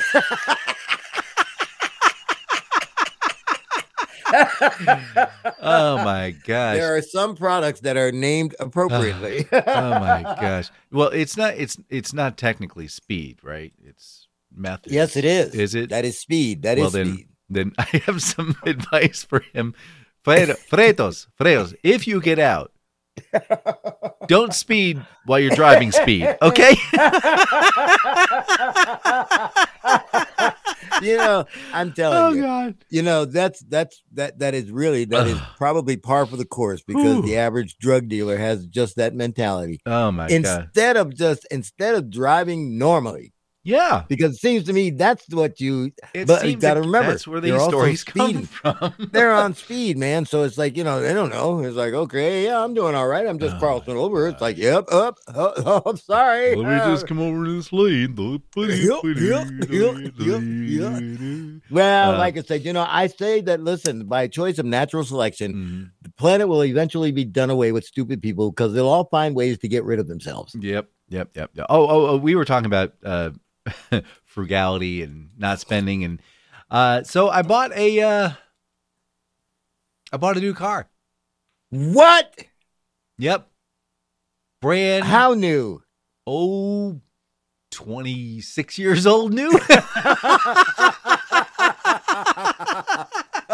Oh 5.65 5.97
my 6.05 6.31
gosh! 6.31 6.77
there 6.77 6.97
are 6.97 7.03
some 7.03 7.37
products 7.37 7.81
that 7.81 7.97
are 7.97 8.13
named 8.13 8.55
appropriately. 8.59 9.47
oh 9.53 9.91
my 9.91 10.23
gosh! 10.23 10.71
Well, 10.91 11.09
it's 11.09 11.37
not. 11.37 11.55
It's 11.57 11.77
it's 11.89 12.13
not 12.13 12.37
technically 12.37 12.89
speed, 12.89 13.39
right? 13.43 13.73
It's 13.85 14.29
method. 14.55 14.93
yes, 14.93 15.17
it 15.17 15.25
is. 15.25 15.55
Is 15.55 15.75
it? 15.75 15.91
That 15.91 16.05
is 16.05 16.19
speed. 16.19 16.63
That 16.63 16.79
is 16.79 16.83
well, 16.83 16.91
then, 16.91 17.13
speed. 17.15 17.29
Then 17.55 17.73
I 17.79 18.03
have 18.07 18.23
some 18.23 18.57
advice 18.67 19.25
for 19.25 19.41
him. 19.53 19.75
Fredo, 20.25 20.57
Fredos, 20.69 21.27
Fredos, 21.39 21.75
if 21.83 22.07
you 22.07 22.21
get 22.21 22.39
out, 22.39 22.73
don't 24.29 24.55
speed 24.55 25.05
while 25.27 25.41
you're 25.41 25.55
driving 25.55 25.91
speed, 25.91 26.37
okay? 26.41 26.77
you 31.03 31.17
know, 31.17 31.45
I'm 31.73 31.93
telling 31.93 32.19
oh, 32.19 32.31
you. 32.31 32.43
Oh, 32.43 32.47
God. 32.47 32.77
You 32.89 33.03
know, 33.03 33.25
that's 33.25 33.61
that's 33.61 34.03
that 34.13 34.39
that 34.39 34.55
is 34.55 34.71
really 34.71 35.05
that 35.07 35.27
is 35.27 35.39
probably 35.57 35.97
par 35.97 36.27
for 36.27 36.37
the 36.37 36.45
course 36.45 36.83
because 36.83 37.19
Ooh. 37.19 37.23
the 37.23 37.37
average 37.37 37.77
drug 37.79 38.09
dealer 38.09 38.39
has 38.39 38.67
just 38.67 38.97
that 38.97 39.15
mentality. 39.15 39.81
Oh 39.87 40.13
my 40.13 40.29
God. 40.29 40.35
instead 40.35 40.97
of 40.97 41.15
just 41.15 41.47
instead 41.51 41.95
of 41.95 42.11
driving 42.11 42.79
normally, 42.79 43.33
Yeah. 43.65 44.05
because 44.09 44.35
it 44.35 44.41
seems 44.41 44.65
to 44.65 44.73
me 44.73 44.91
that's 44.91 45.29
what 45.29 45.61
you 45.61 45.93
It 46.15 46.27
But 46.27 46.47
you 46.49 46.57
gotta 46.57 46.81
remember, 46.81 47.11
that's 47.11 47.27
where 47.29 47.41
these 47.41 47.63
stories 47.63 48.03
come 48.03 48.43
from. 48.43 48.95
they're 49.13 49.33
on 49.33 49.55
speed, 49.55 49.97
man. 49.99 50.25
So 50.27 50.43
it's 50.43 50.59
like, 50.59 50.77
you 50.77 50.83
know, 50.85 51.01
they 51.01 51.13
don't 51.15 51.31
know. 51.31 51.61
It's 51.61 51.77
like, 51.77 51.93
okay, 51.95 52.45
yeah, 52.45 52.63
I'm 52.63 52.75
doing 52.75 52.95
all 52.95 53.07
right. 53.07 53.27
I'm 53.27 53.39
just 53.39 53.57
Oh, 53.57 53.59
crossing 53.61 53.97
over. 53.97 54.27
It's 54.29 54.41
like, 54.41 54.57
yep, 54.59 54.85
up, 54.91 55.19
oh, 55.29 55.53
oh, 55.59 55.83
I'm 55.87 55.97
sorry. 55.97 56.57
Let 56.57 56.67
me 56.69 56.75
Uh, 56.75 56.85
just 56.93 57.07
come 57.07 57.21
over 57.21 57.45
to 57.45 57.55
this 57.57 57.73
lane. 57.73 58.17
Yup, 58.17 58.43
yup, 58.57 59.49
yup, 59.71 60.43
yup. 60.43 61.63
well, 61.71 62.15
uh, 62.15 62.19
like 62.19 62.37
I 62.37 62.43
said, 62.43 62.65
you 62.65 62.73
know, 62.73 62.87
I 62.89 63.07
say 63.07 63.41
that 63.43 63.61
listen, 63.63 64.07
by 64.07 64.27
choice 64.29 64.59
of 64.59 64.67
natural 64.67 65.05
selection, 65.05 65.55
Mhm. 65.55 65.91
the 66.03 66.11
planet 66.11 66.49
will 66.49 66.65
eventually 66.65 67.13
be 67.13 67.25
done 67.25 67.51
away 67.51 67.73
with 67.73 67.85
stupid 67.85 68.21
people 68.23 68.51
because 68.51 68.73
they'll 68.75 68.89
all 68.89 69.05
find 69.05 69.35
ways 69.35 69.59
to 69.59 69.69
get 69.69 69.85
rid 69.85 69.99
of 70.01 70.09
themselves. 70.09 70.57
Yep, 70.59 70.89
yep, 71.09 71.31
yep. 71.35 71.51
yep. 71.55 71.67
Oh, 71.69 71.87
oh, 71.89 72.07
oh, 72.09 72.17
we 72.17 72.35
were 72.35 72.45
talking 72.45 72.67
about 72.67 72.93
uh, 73.05 73.31
frugality 74.25 75.03
and 75.03 75.31
not 75.37 75.61
spending, 75.61 76.05
and 76.05 76.21
uh, 76.71 77.03
so 77.03 77.29
I 77.29 77.43
bought 77.43 77.73
a, 77.77 78.01
uh, 78.01 78.31
I 80.13 80.17
bought 80.17 80.37
a 80.37 80.41
new 80.41 80.55
car. 80.55 80.89
What? 81.71 82.45
Yep, 83.19 83.49
brand 84.61 85.05
How 85.05 85.35
new? 85.35 85.83
oh, 86.27 87.01
26 87.71 88.79
years 88.79 89.07
old 89.07 89.33
new. 89.33 89.51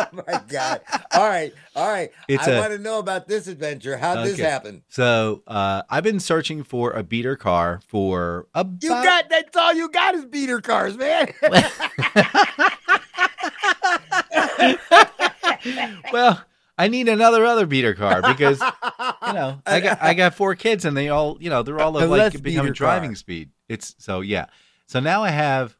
oh 0.12 0.22
my 0.26 0.40
god! 0.48 0.80
All 1.12 1.28
right, 1.28 1.52
all 1.76 1.88
right. 1.88 2.10
It's 2.28 2.46
I 2.46 2.52
a- 2.52 2.60
want 2.60 2.72
to 2.72 2.78
know 2.78 2.98
about 2.98 3.28
this 3.28 3.46
adventure. 3.46 3.96
How 3.96 4.22
this 4.24 4.34
Okay. 4.34 4.42
happen? 4.42 4.82
so 4.88 5.42
uh, 5.46 5.82
I've 5.90 6.04
been 6.04 6.20
searching 6.20 6.62
for 6.62 6.92
a 6.92 7.02
beater 7.02 7.36
car 7.36 7.80
for 7.86 8.46
about. 8.54 8.82
You 8.82 8.88
got 8.90 9.28
that's 9.28 9.56
all 9.56 9.74
you 9.74 9.90
got 9.90 10.14
is 10.14 10.24
beater 10.24 10.60
cars, 10.60 10.96
man. 10.96 11.32
well, 16.12 16.42
I 16.76 16.88
need 16.88 17.08
another 17.08 17.44
other 17.44 17.66
beater 17.66 17.94
car 17.94 18.22
because 18.22 18.60
you 18.60 19.32
know 19.32 19.60
I 19.66 19.80
got 19.80 20.02
I 20.02 20.14
got 20.14 20.34
four 20.34 20.54
kids 20.54 20.84
and 20.84 20.96
they 20.96 21.08
all 21.08 21.36
you 21.40 21.50
know 21.50 21.62
they're 21.62 21.80
all 21.80 21.96
of 21.96 22.08
like 22.10 22.40
becoming 22.42 22.72
driving 22.72 23.10
car. 23.10 23.16
speed. 23.16 23.50
It's 23.68 23.94
so 23.98 24.20
yeah. 24.20 24.46
So 24.86 25.00
now 25.00 25.22
I 25.22 25.30
have 25.30 25.76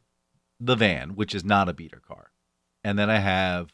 the 0.59 0.75
van, 0.75 1.15
which 1.15 1.33
is 1.33 1.43
not 1.43 1.69
a 1.69 1.73
beater 1.73 2.01
car, 2.05 2.31
and 2.83 2.97
then 2.99 3.09
I 3.09 3.19
have. 3.19 3.73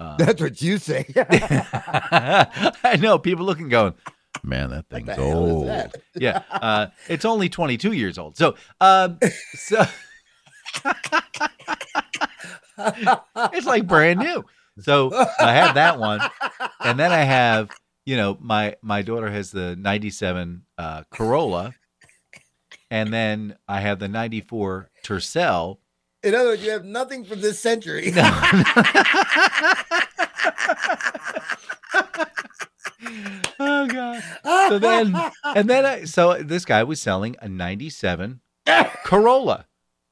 Uh, 0.00 0.16
That's 0.16 0.40
what 0.40 0.60
you 0.60 0.78
say. 0.78 1.06
I 1.16 2.98
know 3.00 3.18
people 3.18 3.44
looking 3.44 3.68
going, 3.68 3.94
man, 4.42 4.70
that 4.70 4.88
thing's 4.88 5.06
the 5.06 5.14
hell 5.14 5.46
is 5.46 5.52
old. 5.52 5.68
that? 5.68 5.96
Yeah, 6.14 6.42
uh, 6.50 6.86
it's 7.08 7.24
only 7.24 7.48
22 7.48 7.92
years 7.92 8.18
old. 8.18 8.36
So, 8.36 8.56
um, 8.80 9.18
so 9.54 9.84
it's 13.52 13.66
like 13.66 13.86
brand 13.86 14.20
new. 14.20 14.44
So 14.80 15.12
I 15.38 15.52
have 15.52 15.76
that 15.76 16.00
one, 16.00 16.20
and 16.80 16.98
then 16.98 17.12
I 17.12 17.20
have, 17.22 17.70
you 18.04 18.16
know, 18.16 18.36
my 18.40 18.74
my 18.82 19.02
daughter 19.02 19.30
has 19.30 19.52
the 19.52 19.76
'97 19.76 20.62
uh, 20.76 21.04
Corolla, 21.10 21.74
and 22.90 23.12
then 23.12 23.56
I 23.68 23.80
have 23.80 24.00
the 24.00 24.08
'94 24.08 24.90
Tercel. 25.04 25.78
In 26.24 26.34
other 26.34 26.50
words, 26.50 26.64
you 26.64 26.70
have 26.70 26.86
nothing 26.86 27.24
from 27.24 27.42
this 27.42 27.60
century. 27.60 28.10
No. 28.10 28.22
oh 33.60 33.86
god. 33.86 34.22
So 34.68 34.78
then, 34.78 35.14
and 35.44 35.68
then 35.68 35.84
I, 35.84 36.04
so 36.04 36.42
this 36.42 36.64
guy 36.64 36.82
was 36.82 36.98
selling 37.00 37.36
a 37.42 37.48
'97 37.48 38.40
Corolla, 39.04 39.66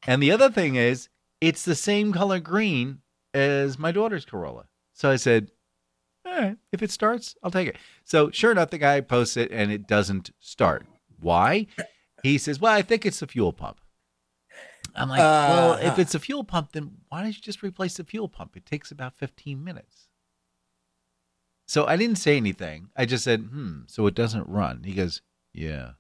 and 0.07 0.23
the 0.23 0.31
other 0.31 0.51
thing 0.51 0.75
is, 0.75 1.09
it's 1.41 1.65
the 1.65 1.75
same 1.75 2.13
color 2.13 2.39
green 2.41 2.99
as 3.33 3.79
my 3.79 3.91
daughter's 3.91 4.27
Corolla. 4.27 4.67
So 4.93 5.11
I 5.11 5.17
said, 5.17 5.51
all 6.27 6.39
right, 6.39 6.57
if 6.73 6.83
it 6.83 6.91
starts, 6.91 7.35
I'll 7.43 7.51
take 7.51 7.69
it. 7.69 7.77
So 8.05 8.31
sure 8.31 8.53
enough, 8.53 8.69
the 8.69 8.77
guy 8.77 9.01
posts 9.01 9.39
it 9.39 9.51
and 9.51 9.73
it 9.73 9.89
doesn't 9.89 10.31
start. 10.39 10.87
Why? 11.21 11.67
He 12.23 12.37
says, 12.37 12.61
well, 12.61 12.75
I 12.75 12.83
think 12.83 13.07
it's 13.07 13.21
the 13.21 13.27
fuel 13.27 13.53
pump. 13.53 13.81
I'm 14.95 15.09
like, 15.09 15.19
well, 15.19 15.75
if 15.75 15.85
Uh-huh. 15.93 16.01
it's 16.01 16.15
a 16.15 16.19
fuel 16.21 16.45
pump, 16.45 16.73
then 16.73 16.93
why 17.09 17.23
don't 17.23 17.35
you 17.35 17.41
just 17.43 17.63
replace 17.63 17.95
the 17.97 18.05
fuel 18.05 18.29
pump? 18.29 18.57
It 18.57 18.67
takes 18.67 18.91
about 18.91 19.17
15 19.17 19.63
minutes. 19.63 20.09
So 21.67 21.87
I 21.87 21.97
didn't 21.97 22.17
say 22.19 22.37
anything. 22.37 22.89
I 22.97 23.07
just 23.07 23.25
said, 23.25 23.41
hmm, 23.53 23.81
so 23.87 24.07
it 24.07 24.15
doesn't 24.15 24.49
run. 24.49 24.83
He 24.85 24.93
goes, 24.95 25.23
yeah. 25.55 25.93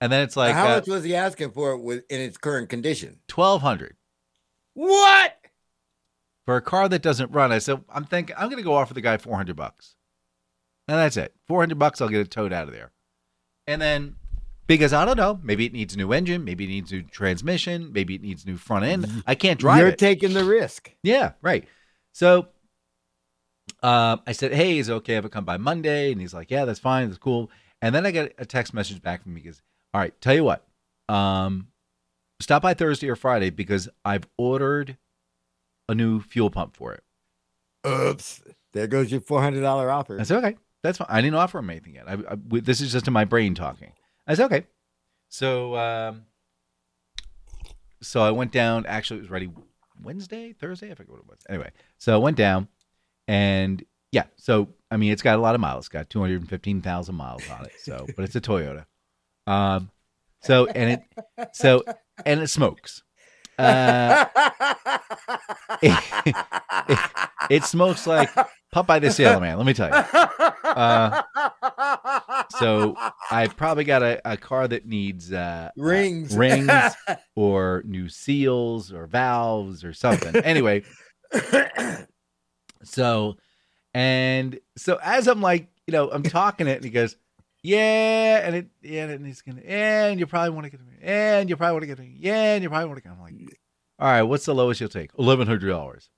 and 0.00 0.10
then 0.10 0.22
it's 0.22 0.36
like 0.36 0.54
How 0.54 0.66
uh, 0.66 0.76
much 0.76 0.86
was 0.88 1.04
he 1.04 1.14
asking 1.14 1.50
for 1.50 1.72
it 1.72 1.78
with 1.80 2.04
in 2.10 2.20
its 2.20 2.38
current 2.38 2.68
condition? 2.70 3.20
twelve 3.28 3.60
hundred 3.62 3.96
What? 4.74 5.36
for 6.46 6.56
a 6.56 6.62
car 6.62 6.88
that 6.88 7.02
doesn't 7.02 7.30
run. 7.32 7.52
I 7.52 7.58
said, 7.58 7.82
I'm 7.90 8.04
thinking 8.04 8.34
I'm 8.38 8.46
going 8.48 8.56
to 8.56 8.62
go 8.64 8.74
offer 8.74 8.94
the 8.94 9.00
guy 9.02 9.18
four 9.18 9.36
hundred 9.36 9.56
bucks, 9.56 9.96
and 10.88 10.96
that's 10.96 11.16
it. 11.18 11.34
Four 11.46 11.60
hundred 11.60 11.78
bucks, 11.78 12.00
I'll 12.00 12.08
get 12.08 12.20
it 12.20 12.30
towed 12.30 12.52
out 12.52 12.68
of 12.68 12.72
there. 12.74 12.92
And 13.66 13.82
then 13.82 14.16
because 14.70 14.92
I 14.92 15.04
don't 15.04 15.16
know, 15.16 15.40
maybe 15.42 15.66
it 15.66 15.72
needs 15.72 15.94
a 15.94 15.96
new 15.96 16.12
engine, 16.12 16.44
maybe 16.44 16.62
it 16.62 16.68
needs 16.68 16.92
new 16.92 17.02
transmission, 17.02 17.92
maybe 17.92 18.14
it 18.14 18.22
needs 18.22 18.46
new 18.46 18.56
front 18.56 18.84
end. 18.84 19.24
I 19.26 19.34
can't 19.34 19.58
drive 19.58 19.80
You're 19.80 19.88
it. 19.88 19.98
taking 19.98 20.32
the 20.32 20.44
risk. 20.44 20.92
Yeah, 21.02 21.32
right. 21.42 21.66
So 22.12 22.46
um, 23.82 24.20
I 24.28 24.30
said, 24.30 24.52
"Hey, 24.52 24.78
is 24.78 24.88
it 24.88 24.92
okay 24.92 25.16
if 25.16 25.24
I 25.24 25.28
come 25.28 25.44
by 25.44 25.56
Monday?" 25.56 26.12
And 26.12 26.20
he's 26.20 26.32
like, 26.32 26.52
"Yeah, 26.52 26.66
that's 26.66 26.78
fine. 26.78 27.08
That's 27.08 27.18
cool." 27.18 27.50
And 27.82 27.92
then 27.92 28.06
I 28.06 28.12
get 28.12 28.32
a 28.38 28.46
text 28.46 28.72
message 28.72 29.02
back 29.02 29.24
from 29.24 29.34
me 29.34 29.40
because, 29.40 29.60
"All 29.92 30.00
right, 30.00 30.18
tell 30.20 30.34
you 30.36 30.44
what, 30.44 30.64
um, 31.08 31.66
stop 32.38 32.62
by 32.62 32.72
Thursday 32.72 33.08
or 33.08 33.16
Friday 33.16 33.50
because 33.50 33.88
I've 34.04 34.28
ordered 34.38 34.98
a 35.88 35.96
new 35.96 36.20
fuel 36.20 36.48
pump 36.48 36.76
for 36.76 36.92
it." 36.92 37.02
Oops. 37.84 38.42
There 38.72 38.86
goes 38.86 39.10
your 39.10 39.20
four 39.20 39.42
hundred 39.42 39.62
dollar 39.62 39.90
offer. 39.90 40.20
I 40.20 40.22
said, 40.22 40.38
"Okay, 40.44 40.56
that's 40.84 40.98
fine. 40.98 41.08
I 41.10 41.20
didn't 41.20 41.34
offer 41.34 41.58
him 41.58 41.70
anything 41.70 41.96
yet. 41.96 42.08
I, 42.08 42.12
I, 42.12 42.36
this 42.60 42.80
is 42.80 42.92
just 42.92 43.08
in 43.08 43.12
my 43.12 43.24
brain 43.24 43.56
talking." 43.56 43.90
I 44.30 44.34
said, 44.34 44.46
"Okay." 44.46 44.66
So, 45.28 45.76
um, 45.76 46.22
so 48.00 48.22
I 48.22 48.30
went 48.30 48.52
down. 48.52 48.86
Actually, 48.86 49.18
it 49.18 49.22
was 49.22 49.30
ready 49.30 49.50
Wednesday, 50.02 50.52
Thursday. 50.52 50.90
I 50.90 50.94
forget 50.94 51.10
what 51.10 51.20
it 51.20 51.26
was. 51.26 51.38
Anyway, 51.48 51.70
so 51.98 52.14
I 52.14 52.18
went 52.18 52.36
down, 52.36 52.68
and 53.26 53.84
yeah. 54.12 54.24
So 54.36 54.68
I 54.90 54.96
mean, 54.96 55.12
it's 55.12 55.22
got 55.22 55.36
a 55.36 55.42
lot 55.42 55.54
of 55.54 55.60
miles. 55.60 55.82
It's 55.82 55.88
got 55.88 56.08
two 56.10 56.20
hundred 56.20 56.40
and 56.42 56.48
fifteen 56.48 56.80
thousand 56.80 57.16
miles 57.16 57.42
on 57.50 57.64
it. 57.66 57.72
So, 57.82 58.06
but 58.16 58.24
it's 58.24 58.36
a 58.36 58.40
Toyota. 58.40 58.86
Um, 59.46 59.90
so 60.42 60.66
and 60.66 60.92
it, 60.92 61.50
so 61.52 61.82
and 62.24 62.40
it 62.40 62.48
smokes. 62.48 63.02
Uh, 63.60 64.26
it, 65.82 66.34
it 67.50 67.64
smokes 67.64 68.06
like 68.06 68.30
Popeye 68.74 69.00
the 69.00 69.10
Sailor 69.10 69.40
Man. 69.40 69.56
Let 69.56 69.66
me 69.66 69.74
tell 69.74 69.88
you. 69.88 69.94
Uh, 70.64 71.22
so 72.58 72.96
I 73.30 73.48
probably 73.48 73.84
got 73.84 74.02
a, 74.02 74.20
a 74.24 74.36
car 74.36 74.68
that 74.68 74.86
needs 74.86 75.32
uh, 75.32 75.70
Rings. 75.76 76.34
uh, 76.34 76.38
rings 76.38 76.70
or 77.36 77.82
new 77.86 78.08
seals 78.08 78.92
or 78.92 79.06
valves 79.06 79.84
or 79.84 79.92
something. 79.92 80.36
Anyway, 80.36 80.82
so 82.84 83.36
and 83.94 84.58
so 84.76 84.98
as 85.02 85.26
I'm 85.26 85.40
like, 85.40 85.68
you 85.86 85.92
know, 85.92 86.10
I'm 86.10 86.22
talking 86.22 86.66
it, 86.68 86.76
and 86.76 86.84
he 86.84 86.90
goes, 86.90 87.16
"Yeah," 87.62 88.46
and 88.46 88.56
it, 88.56 88.66
yeah, 88.82 89.06
and 89.06 89.26
he's 89.26 89.42
gonna, 89.42 89.60
and 89.62 90.18
you 90.18 90.26
probably 90.26 90.50
want 90.50 90.64
to 90.64 90.70
get, 90.70 90.80
yeah, 91.02 91.38
and 91.40 91.48
you 91.48 91.56
probably 91.56 91.72
want 91.88 91.98
to 91.98 92.04
get, 92.04 92.12
yeah, 92.18 92.54
and 92.54 92.62
you 92.62 92.68
probably 92.68 92.88
want 92.88 92.98
to 92.98 93.02
get. 93.02 93.12
I'm 93.12 93.20
like, 93.20 93.34
all 93.98 94.08
right, 94.08 94.22
what's 94.22 94.46
the 94.46 94.54
lowest 94.54 94.80
you'll 94.80 94.88
take? 94.88 95.10
Eleven 95.18 95.46
hundred 95.46 95.68
dollars. 95.68 96.08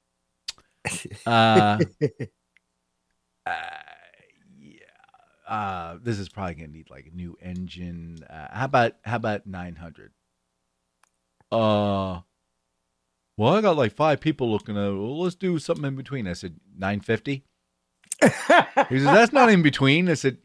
Uh, 1.27 1.79
uh, 3.47 3.53
yeah. 4.59 4.79
Uh, 5.49 5.99
this 6.03 6.19
is 6.19 6.29
probably 6.29 6.55
gonna 6.55 6.69
need 6.69 6.91
like 6.91 7.07
a 7.13 7.17
new 7.17 7.37
engine. 7.43 8.19
Uh, 8.29 8.49
how 8.51 8.65
about 8.67 8.93
how 9.05 9.17
about 9.17 9.47
nine 9.47 9.77
hundred? 9.77 10.13
Uh, 11.51 12.21
well, 13.37 13.55
I 13.57 13.61
got 13.61 13.77
like 13.77 13.93
five 13.93 14.21
people 14.21 14.51
looking 14.51 14.77
at. 14.77 14.85
it. 14.85 14.95
Well, 14.95 15.21
let's 15.21 15.35
do 15.35 15.59
something 15.59 15.85
in 15.85 15.97
between. 15.97 16.29
I 16.29 16.35
said 16.35 16.57
nine 16.77 17.01
fifty. 17.01 17.45
He 18.23 18.29
says 18.29 19.05
that's 19.05 19.33
not 19.33 19.51
in 19.51 19.63
between. 19.63 20.09
I 20.09 20.15
said 20.15 20.39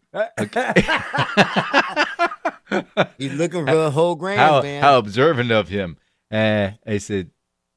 He's 3.17 3.33
looking 3.33 3.65
for 3.65 3.75
the 3.75 3.91
whole 3.91 4.15
grand, 4.15 4.39
how 4.39 4.61
man. 4.61 4.81
how 4.81 4.97
observant 4.97 5.51
of 5.51 5.69
him. 5.69 5.97
And 6.29 6.77
I 6.85 6.97
said, 6.97 7.31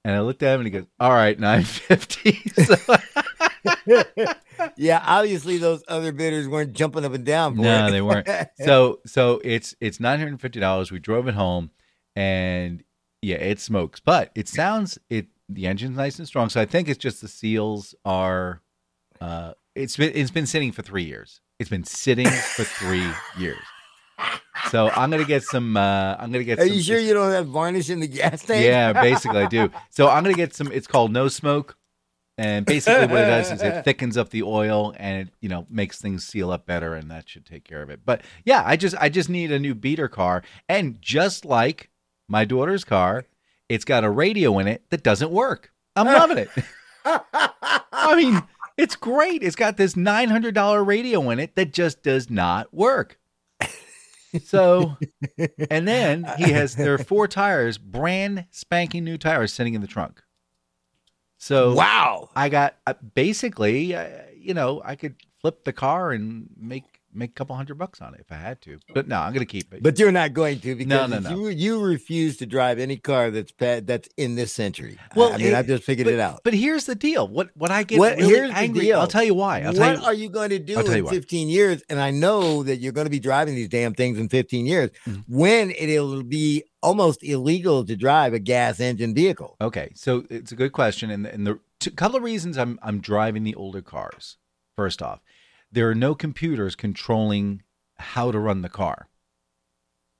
and 0.04 0.14
I 0.16 0.20
looked 0.20 0.42
at 0.42 0.54
him 0.54 0.60
and 0.60 0.66
he 0.66 0.70
goes, 0.70 0.86
"All 0.98 1.10
right, 1.12 1.38
nine 1.38 1.62
fifty. 1.64 2.40
So, 3.66 4.72
yeah, 4.76 5.02
obviously 5.06 5.58
those 5.58 5.82
other 5.86 6.12
bidders 6.12 6.48
weren't 6.48 6.72
jumping 6.72 7.04
up 7.04 7.12
and 7.12 7.24
down 7.26 7.56
No, 7.56 7.86
it. 7.86 7.90
they 7.90 8.00
weren't. 8.00 8.26
so 8.64 9.00
so 9.06 9.40
it's 9.44 9.74
it's 9.80 10.00
nine 10.00 10.18
hundred 10.18 10.32
and 10.32 10.40
fifty 10.40 10.60
dollars. 10.60 10.90
We 10.90 10.98
drove 10.98 11.28
it 11.28 11.34
home, 11.34 11.70
and 12.16 12.82
yeah, 13.22 13.36
it 13.36 13.60
smokes, 13.60 14.00
but 14.00 14.30
it 14.34 14.48
sounds 14.48 14.98
it. 15.10 15.26
The 15.48 15.66
engine's 15.66 15.96
nice 15.96 16.18
and 16.18 16.26
strong, 16.26 16.48
so 16.48 16.60
I 16.60 16.64
think 16.66 16.88
it's 16.88 16.98
just 16.98 17.20
the 17.20 17.28
seals 17.28 17.94
are. 18.04 18.62
Uh, 19.20 19.52
it's 19.74 19.96
been 19.96 20.12
it's 20.14 20.30
been 20.30 20.46
sitting 20.46 20.72
for 20.72 20.82
three 20.82 21.04
years. 21.04 21.40
It's 21.60 21.68
been 21.68 21.84
sitting 21.84 22.26
for 22.26 22.64
three 22.64 23.06
years. 23.36 23.58
So 24.70 24.88
I'm 24.88 25.10
gonna 25.10 25.26
get 25.26 25.42
some. 25.42 25.76
Uh, 25.76 26.16
I'm 26.18 26.32
gonna 26.32 26.42
get. 26.42 26.58
Are 26.58 26.66
some, 26.66 26.74
you 26.74 26.82
sure 26.82 26.98
you 26.98 27.12
don't 27.12 27.30
have 27.32 27.48
varnish 27.48 27.90
in 27.90 28.00
the 28.00 28.06
gas 28.06 28.42
tank? 28.42 28.64
Yeah, 28.64 28.92
basically 29.02 29.42
I 29.42 29.46
do. 29.46 29.70
So 29.90 30.08
I'm 30.08 30.22
gonna 30.22 30.34
get 30.34 30.54
some. 30.54 30.72
It's 30.72 30.86
called 30.86 31.12
no 31.12 31.28
smoke, 31.28 31.76
and 32.38 32.64
basically 32.64 33.08
what 33.08 33.24
it 33.24 33.26
does 33.26 33.52
is 33.52 33.60
it 33.60 33.84
thickens 33.84 34.16
up 34.16 34.30
the 34.30 34.42
oil 34.42 34.94
and 34.96 35.28
it 35.28 35.34
you 35.42 35.50
know 35.50 35.66
makes 35.68 36.00
things 36.00 36.26
seal 36.26 36.50
up 36.50 36.64
better, 36.64 36.94
and 36.94 37.10
that 37.10 37.28
should 37.28 37.44
take 37.44 37.64
care 37.64 37.82
of 37.82 37.90
it. 37.90 38.00
But 38.06 38.22
yeah, 38.46 38.62
I 38.64 38.76
just 38.76 38.96
I 38.98 39.10
just 39.10 39.28
need 39.28 39.52
a 39.52 39.58
new 39.58 39.74
beater 39.74 40.08
car, 40.08 40.42
and 40.66 40.96
just 41.02 41.44
like 41.44 41.90
my 42.26 42.46
daughter's 42.46 42.84
car, 42.84 43.26
it's 43.68 43.84
got 43.84 44.02
a 44.02 44.10
radio 44.10 44.58
in 44.60 44.66
it 44.66 44.88
that 44.88 45.02
doesn't 45.02 45.30
work. 45.30 45.72
I'm 45.94 46.06
loving 46.06 46.38
it. 46.38 46.48
I 47.04 48.14
mean, 48.16 48.42
it's 48.80 48.96
great. 48.96 49.42
It's 49.42 49.56
got 49.56 49.76
this 49.76 49.94
nine 49.94 50.30
hundred 50.30 50.54
dollar 50.54 50.82
radio 50.82 51.28
in 51.30 51.38
it 51.38 51.54
that 51.56 51.72
just 51.72 52.02
does 52.02 52.30
not 52.30 52.72
work. 52.72 53.18
So, 54.44 54.96
and 55.70 55.88
then 55.88 56.24
he 56.38 56.52
has 56.52 56.76
there 56.76 56.94
are 56.94 56.98
four 56.98 57.26
tires, 57.26 57.78
brand 57.78 58.46
spanking 58.50 59.04
new 59.04 59.18
tires, 59.18 59.52
sitting 59.52 59.74
in 59.74 59.80
the 59.80 59.88
trunk. 59.88 60.22
So 61.36 61.74
wow. 61.74 62.30
I 62.36 62.48
got 62.48 62.76
uh, 62.86 62.94
basically, 63.14 63.94
uh, 63.94 64.08
you 64.36 64.54
know, 64.54 64.82
I 64.84 64.94
could 64.94 65.16
flip 65.40 65.64
the 65.64 65.72
car 65.72 66.12
and 66.12 66.48
make 66.56 66.99
make 67.12 67.30
a 67.30 67.32
couple 67.34 67.56
hundred 67.56 67.76
bucks 67.78 68.00
on 68.00 68.14
it 68.14 68.20
if 68.20 68.30
I 68.30 68.36
had 68.36 68.60
to. 68.62 68.78
But 68.94 69.08
no, 69.08 69.18
I'm 69.18 69.32
gonna 69.32 69.44
keep 69.44 69.72
it. 69.74 69.82
But 69.82 69.98
you're 69.98 70.12
not 70.12 70.32
going 70.32 70.60
to 70.60 70.74
because 70.74 71.10
no, 71.10 71.18
no. 71.18 71.30
you 71.30 71.48
you 71.48 71.80
refuse 71.82 72.36
to 72.38 72.46
drive 72.46 72.78
any 72.78 72.96
car 72.96 73.30
that's 73.30 73.52
pa- 73.52 73.80
that's 73.82 74.08
in 74.16 74.34
this 74.36 74.52
century. 74.52 74.98
Well, 75.16 75.32
I 75.32 75.36
mean, 75.38 75.46
it- 75.48 75.54
I've 75.54 75.66
just 75.66 75.84
figured 75.84 76.06
but, 76.06 76.14
it 76.14 76.20
out. 76.20 76.40
But 76.44 76.54
here's 76.54 76.84
the 76.84 76.94
deal. 76.94 77.26
What 77.28 77.50
what 77.56 77.70
I 77.70 77.82
get 77.82 77.98
What- 77.98 78.16
really 78.18 78.28
here's 78.34 78.54
the 78.54 78.68
deal. 78.68 79.00
I'll 79.00 79.06
tell 79.06 79.24
you 79.24 79.34
why. 79.34 79.60
I'll 79.60 79.66
what 79.72 79.74
tell 79.76 79.96
you. 79.98 80.04
are 80.04 80.14
you 80.14 80.28
going 80.30 80.50
to 80.50 80.58
do 80.58 80.76
I'll 80.76 80.84
tell 80.84 80.92
you 80.94 80.98
in 81.00 81.04
why. 81.06 81.10
15 81.12 81.48
years? 81.48 81.82
And 81.88 81.98
I 82.00 82.10
know 82.10 82.62
that 82.62 82.76
you're 82.76 82.92
going 82.92 83.06
to 83.06 83.10
be 83.10 83.20
driving 83.20 83.54
these 83.54 83.68
damn 83.68 83.94
things 83.94 84.18
in 84.18 84.28
15 84.28 84.66
years 84.66 84.90
Mhm. 85.06 85.24
when 85.28 85.70
it'll 85.72 86.22
be 86.22 86.64
almost 86.82 87.22
illegal 87.22 87.84
to 87.84 87.96
drive 87.96 88.32
a 88.32 88.38
gas 88.38 88.80
engine 88.80 89.14
vehicle. 89.14 89.56
Okay, 89.60 89.90
so 89.94 90.24
it's 90.30 90.50
a 90.52 90.56
good 90.56 90.72
question, 90.72 91.10
and 91.10 91.26
and 91.26 91.46
the 91.46 91.58
two, 91.78 91.90
couple 91.90 92.16
of 92.16 92.22
reasons 92.22 92.56
I'm 92.56 92.78
I'm 92.82 93.00
driving 93.00 93.44
the 93.44 93.54
older 93.54 93.82
cars. 93.82 94.36
First 94.76 95.02
off, 95.02 95.20
there 95.72 95.88
are 95.90 95.94
no 95.94 96.14
computers 96.14 96.74
controlling 96.76 97.62
how 97.98 98.30
to 98.30 98.38
run 98.38 98.62
the 98.62 98.68
car. 98.68 99.08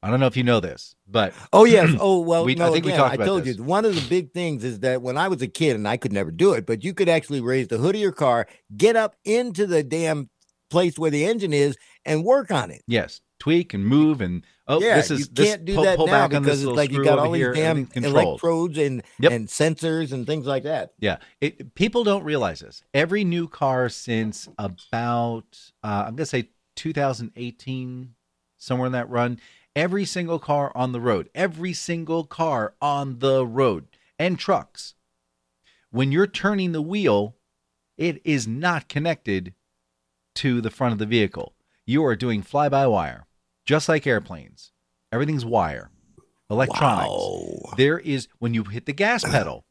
I 0.03 0.09
don't 0.09 0.19
know 0.21 0.27
if 0.27 0.37
you 0.37 0.45
know 0.45 0.61
this, 0.61 0.95
but 1.07 1.35
Oh 1.53 1.65
yes. 1.65 1.91
Oh 2.01 2.21
well. 2.21 2.45
We- 2.45 2.53
I 2.53 2.67
no, 2.67 2.73
think 2.73 2.85
we 2.87 2.93
again, 2.93 3.01
talked 3.01 3.13
I 3.13 3.15
about 3.17 3.27
told 3.27 3.45
this. 3.45 3.57
you 3.59 3.63
one 3.65 3.85
of 3.85 3.95
the 3.95 4.09
big 4.09 4.33
things 4.33 4.65
is 4.65 4.81
that 4.81 5.03
when 5.03 5.19
I 5.19 5.29
was 5.29 5.43
a 5.43 5.49
kid 5.49 5.77
and 5.77 5.87
I 5.87 5.97
could 5.97 6.13
never 6.13 6.31
do 6.31 6.53
it, 6.55 6.67
but 6.67 6.83
you 6.85 6.95
could 6.95 7.09
actually 7.09 7.41
raise 7.41 7.69
the 7.69 7.79
hood 7.79 7.95
of 7.95 8.01
your 8.01 8.13
car, 8.13 8.47
get 8.77 8.97
up 8.97 9.15
into 9.25 9.67
the 9.67 9.83
damn 9.83 10.31
place 10.71 10.99
where 10.99 11.11
the 11.11 11.25
engine 11.25 11.53
is, 11.53 11.77
and 12.05 12.25
work 12.25 12.51
on 12.51 12.71
it. 12.71 12.83
yes, 12.87 13.21
tweak 13.41 13.75
and 13.75 13.85
move 13.85 14.21
and 14.21 14.45
oh, 14.69 14.81
yeah, 14.81 14.95
this 14.97 15.11
is 15.11 15.31
you 15.35 15.45
can't 15.45 15.65
do 15.65 15.75
pull, 15.75 15.85
that 15.85 15.97
pull 15.97 16.07
now 16.07 16.29
back 16.29 16.31
because 16.31 16.63
it's 16.63 16.71
like 16.71 16.93
you 16.93 17.03
got 17.03 17.19
all 17.19 17.33
these 17.33 17.43
damn 17.55 17.79
everything's 17.79 18.07
electrodes 18.07 18.79
and 18.79 19.03
Yep. 19.19 19.33
and 19.33 19.49
sensors 19.49 20.13
and 20.13 20.27
things 20.27 20.47
like 20.47 20.63
that. 20.63 20.93
Yeah, 21.01 21.17
it, 21.41 21.75
people 21.75 22.05
don't 22.05 22.23
realize 22.23 22.61
this. 22.61 22.85
Every 22.95 23.25
new 23.25 23.49
car 23.49 23.89
since 23.89 24.49
about 24.59 25.59
uh, 25.83 26.05
I'm 26.07 26.15
gonna 26.15 26.27
say 26.27 26.51
2018, 26.77 28.15
somewhere 28.59 28.87
in 28.87 28.93
that 28.93 29.09
run, 29.09 29.41
every 29.75 30.05
single 30.05 30.39
car 30.39 30.71
on 30.75 30.93
the 30.93 31.01
road, 31.01 31.31
every 31.35 31.73
single 31.73 32.25
car 32.25 32.75
on 32.81 33.19
the 33.19 33.47
road, 33.47 33.89
and 34.19 34.39
trucks, 34.39 34.95
when 35.91 36.13
you're 36.13 36.27
turning 36.27 36.73
the 36.73 36.83
wheel, 36.83 37.37
it 37.97 38.21
is 38.25 38.47
not 38.47 38.89
connected 38.89 39.55
to 40.37 40.61
the 40.61 40.71
front 40.71 40.93
of 40.93 40.99
the 40.99 41.07
vehicle. 41.07 41.55
You 41.87 42.05
are 42.05 42.15
doing 42.17 42.43
fly 42.43 42.69
by 42.69 42.87
wire, 42.87 43.27
just 43.71 43.89
like 43.89 44.05
airplanes. 44.05 44.73
Everything's 45.13 45.45
wire, 45.45 45.93
electronics. 46.51 47.09
Wow. 47.09 47.75
There 47.77 48.01
is 48.01 48.27
when 48.41 48.53
you 48.53 48.65
hit 48.65 48.85
the 48.85 48.93
gas 48.93 49.23
pedal, 49.31 49.65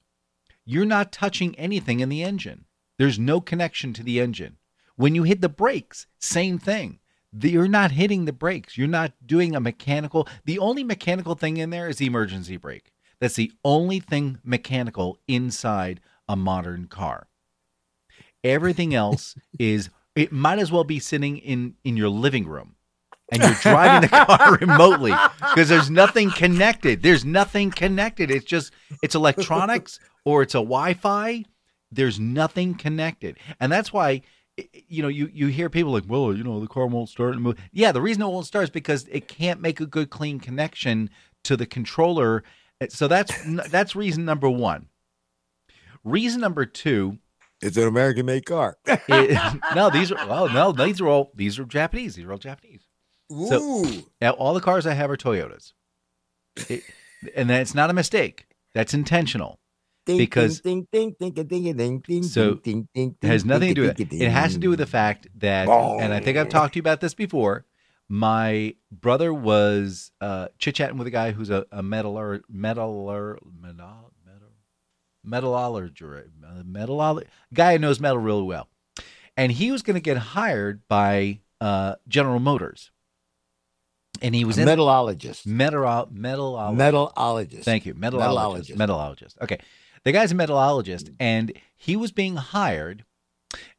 you're 0.64 0.86
not 0.86 1.12
touching 1.12 1.54
anything 1.56 2.00
in 2.00 2.08
the 2.08 2.24
engine. 2.24 2.64
There's 2.98 3.20
no 3.20 3.42
connection 3.42 3.92
to 3.92 4.02
the 4.02 4.22
engine. 4.22 4.56
When 4.96 5.16
you 5.16 5.24
hit 5.24 5.42
the 5.42 5.50
brakes, 5.50 6.08
same 6.18 6.58
thing. 6.58 7.00
You're 7.42 7.68
not 7.68 7.92
hitting 7.92 8.24
the 8.24 8.32
brakes. 8.32 8.78
You're 8.78 8.88
not 8.88 9.12
doing 9.26 9.54
a 9.54 9.60
mechanical. 9.60 10.30
The 10.46 10.60
only 10.60 10.86
mechanical 10.86 11.36
thing 11.36 11.58
in 11.58 11.70
there 11.70 11.90
is 11.90 11.98
the 11.98 12.06
emergency 12.06 12.56
brake. 12.56 12.94
That's 13.20 13.36
the 13.36 13.52
only 13.66 14.00
thing 14.00 14.40
mechanical 14.46 15.20
inside 15.28 16.00
a 16.30 16.38
modern 16.38 16.88
car. 16.88 17.28
Everything 18.46 18.96
else 18.96 19.36
is 19.60 19.90
it 20.16 20.32
might 20.32 20.60
as 20.60 20.72
well 20.72 20.86
be 20.86 21.00
sitting 21.00 21.36
in 21.36 21.76
in 21.84 21.98
your 21.98 22.08
living 22.08 22.48
room 22.48 22.78
and 23.32 23.42
you're 23.42 23.54
driving 23.62 24.10
the 24.10 24.26
car 24.26 24.58
remotely 24.62 25.14
because 25.40 25.70
there's 25.70 25.90
nothing 25.90 26.32
connected. 26.32 27.04
There's 27.04 27.26
nothing 27.26 27.72
connected. 27.72 28.32
It's 28.32 28.46
just 28.46 28.72
it's 29.02 29.16
electronics 29.16 30.00
or 30.26 30.42
it's 30.42 30.56
a 30.56 30.60
Wi-Fi. 30.60 31.46
There's 31.92 32.20
nothing 32.20 32.76
connected, 32.76 33.38
and 33.60 33.72
that's 33.72 33.92
why 33.92 34.22
you 34.88 35.02
know 35.02 35.08
you 35.08 35.30
you 35.34 35.48
hear 35.48 35.70
people 35.70 35.92
like, 35.92 36.04
well, 36.08 36.36
you 36.36 36.44
know, 36.44 36.60
the 36.60 36.68
car 36.68 36.86
won't 36.86 37.10
start 37.10 37.34
and 37.34 37.42
move. 37.42 37.58
Yeah, 37.72 37.92
the 37.92 38.02
reason 38.02 38.22
it 38.22 38.28
won't 38.28 38.46
start 38.46 38.66
is 38.66 38.70
because 38.70 39.08
it 39.12 39.28
can't 39.28 39.62
make 39.62 39.80
a 39.80 39.86
good 39.86 40.10
clean 40.10 40.40
connection 40.40 41.10
to 41.44 41.58
the 41.58 41.66
controller. 41.66 42.44
Uh, 42.82 42.88
so 42.90 43.08
that's 43.08 43.34
that's 43.70 43.96
reason 43.96 44.26
number 44.26 44.50
one. 44.50 44.88
Reason 46.04 46.40
number 46.40 46.66
two 46.66 47.18
it's 47.62 47.78
an 47.78 47.88
American 47.88 48.26
made 48.26 48.46
car. 48.46 48.78
it, 48.86 49.62
no, 49.76 49.90
these 49.90 50.12
are 50.12 50.28
well, 50.28 50.50
no, 50.50 50.72
these 50.72 51.02
are 51.02 51.08
all 51.08 51.32
these 51.36 51.60
are 51.60 51.66
Japanese. 51.66 52.16
These 52.16 52.26
are 52.26 52.32
all 52.32 52.38
Japanese. 52.38 52.89
Ooh. 53.32 53.48
So 53.48 54.02
now 54.22 54.32
all 54.32 54.54
the 54.54 54.62
cars 54.62 54.86
I 54.88 54.94
have 54.94 55.10
are 55.12 55.18
Toyotas, 55.18 55.74
it, 56.70 56.84
and 57.36 57.50
that's 57.50 57.76
not 57.76 57.90
a 57.90 57.94
mistake. 57.94 58.46
That's 58.74 58.94
intentional. 58.94 59.60
Because- 60.18 60.62
So, 62.24 62.56
It 63.22 63.28
has 63.28 63.46
nothing 63.46 63.70
to 63.70 63.74
do 63.76 63.82
with 63.84 63.92
it. 63.92 63.98
It 64.22 64.32
has 64.32 64.54
to 64.54 64.60
do 64.60 64.70
with 64.72 64.80
the 64.80 64.86
fact 64.88 65.28
that, 65.40 65.68
and 66.00 66.14
I 66.14 66.20
think 66.20 66.38
I've 66.38 66.50
talked 66.50 66.74
to 66.74 66.78
you 66.78 66.82
about 66.82 67.00
this 67.02 67.14
before. 67.14 67.66
My 68.08 68.74
brother 68.92 69.32
was 69.32 70.12
uh, 70.20 70.48
chit 70.58 70.74
chatting 70.76 70.98
with 70.98 71.06
a 71.06 71.12
guy 71.12 71.32
who's 71.32 71.52
a, 71.52 71.66
a 71.72 71.84
metaller, 71.84 72.42
metaller, 72.52 73.38
metal, 73.62 74.12
metal, 74.26 74.50
metallurger, 75.26 76.30
metal, 76.66 77.22
guy 77.54 77.74
who 77.74 77.80
knows 77.80 78.00
metal 78.00 78.18
really 78.18 78.44
well, 78.44 78.68
and 79.38 79.52
he 79.52 79.72
was 79.72 79.84
going 79.84 79.94
to 79.96 80.00
get 80.02 80.18
hired 80.18 80.88
by 80.88 81.40
uh, 81.62 81.96
General 82.08 82.40
Motors, 82.40 82.90
and 84.22 84.36
he 84.36 84.46
was 84.46 84.58
A 84.58 84.66
metallologist. 84.66 85.46
metal, 85.46 86.08
metal, 86.12 86.56
Metallologist. 86.76 87.64
Thank 87.64 87.86
you. 87.86 87.94
Metallologist. 87.94 88.76
Metallologist. 88.76 88.76
Metallologist. 88.76 89.42
Okay. 89.42 89.60
The 90.04 90.12
guy's 90.12 90.32
a 90.32 90.36
metallologist 90.36 91.14
and 91.20 91.52
he 91.76 91.96
was 91.96 92.12
being 92.12 92.38
hired 92.38 93.04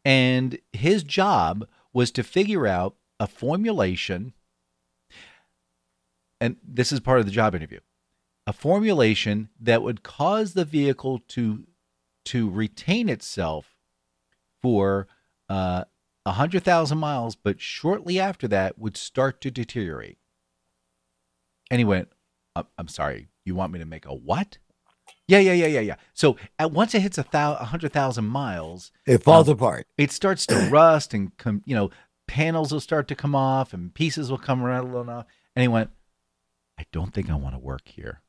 and 0.05 0.59
his 0.73 1.03
job 1.03 1.67
was 1.93 2.11
to 2.13 2.23
figure 2.23 2.67
out 2.67 2.97
a 3.19 3.27
formulation 3.27 4.35
and 6.41 6.57
this 6.67 6.93
is 6.93 7.01
part 7.01 7.21
of 7.21 7.27
the 7.27 7.33
job 7.33 7.55
interview. 7.55 7.81
A 8.47 8.53
formulation 8.53 9.51
that 9.61 9.83
would 9.83 10.03
cause 10.03 10.55
the 10.55 10.65
vehicle 10.65 11.21
to 11.29 11.67
to 12.27 12.51
retain 12.51 13.09
itself 13.09 13.75
for 14.63 15.09
uh, 15.49 15.85
100,000 16.25 16.99
miles, 16.99 17.35
but 17.35 17.61
shortly 17.61 18.21
after 18.21 18.47
that 18.49 18.79
would 18.79 18.97
start 18.97 19.41
to 19.41 19.51
deteriorate. 19.51 20.19
And 21.71 21.79
he 21.79 21.85
went, 21.85 22.09
"I'm- 22.57 22.67
I'm 22.79 22.89
sorry, 22.89 23.29
you 23.45 23.55
want 23.55 23.73
me 23.73 23.79
to 23.79 23.85
make 23.87 24.07
a 24.07 24.15
what? 24.15 24.59
Yeah, 25.29 25.39
yeah, 25.39 25.53
yeah, 25.53 25.67
yeah, 25.67 25.81
yeah. 25.81 25.97
So 26.13 26.37
at 26.59 26.73
once 26.73 26.95
it 26.95 27.03
hits 27.03 27.17
a 27.19 27.25
thou- 27.31 27.57
100,000 27.57 28.25
miles, 28.25 28.91
It 29.07 29.23
falls 29.23 29.49
Um, 29.49 29.55
apart. 29.55 29.87
it 29.97 30.11
starts 30.11 30.45
to 30.47 30.57
rust 30.71 31.15
and, 31.15 31.37
com- 31.39 31.63
you 31.65 31.75
know, 31.77 31.91
panels 32.27 32.73
will 32.73 32.81
start 32.81 33.07
to 33.09 33.15
come 33.15 33.35
off 33.35 33.73
and 33.73 33.95
pieces 33.95 34.31
will 34.31 34.39
come 34.39 34.63
rattling 34.63 35.09
off. 35.09 35.27
And 35.55 35.63
he 35.63 35.69
went, 35.69 35.91
I 36.79 36.87
don't 36.93 37.13
think 37.15 37.31
I 37.31 37.35
want 37.35 37.55
to 37.55 37.59
work 37.59 37.87
here. 37.89 38.23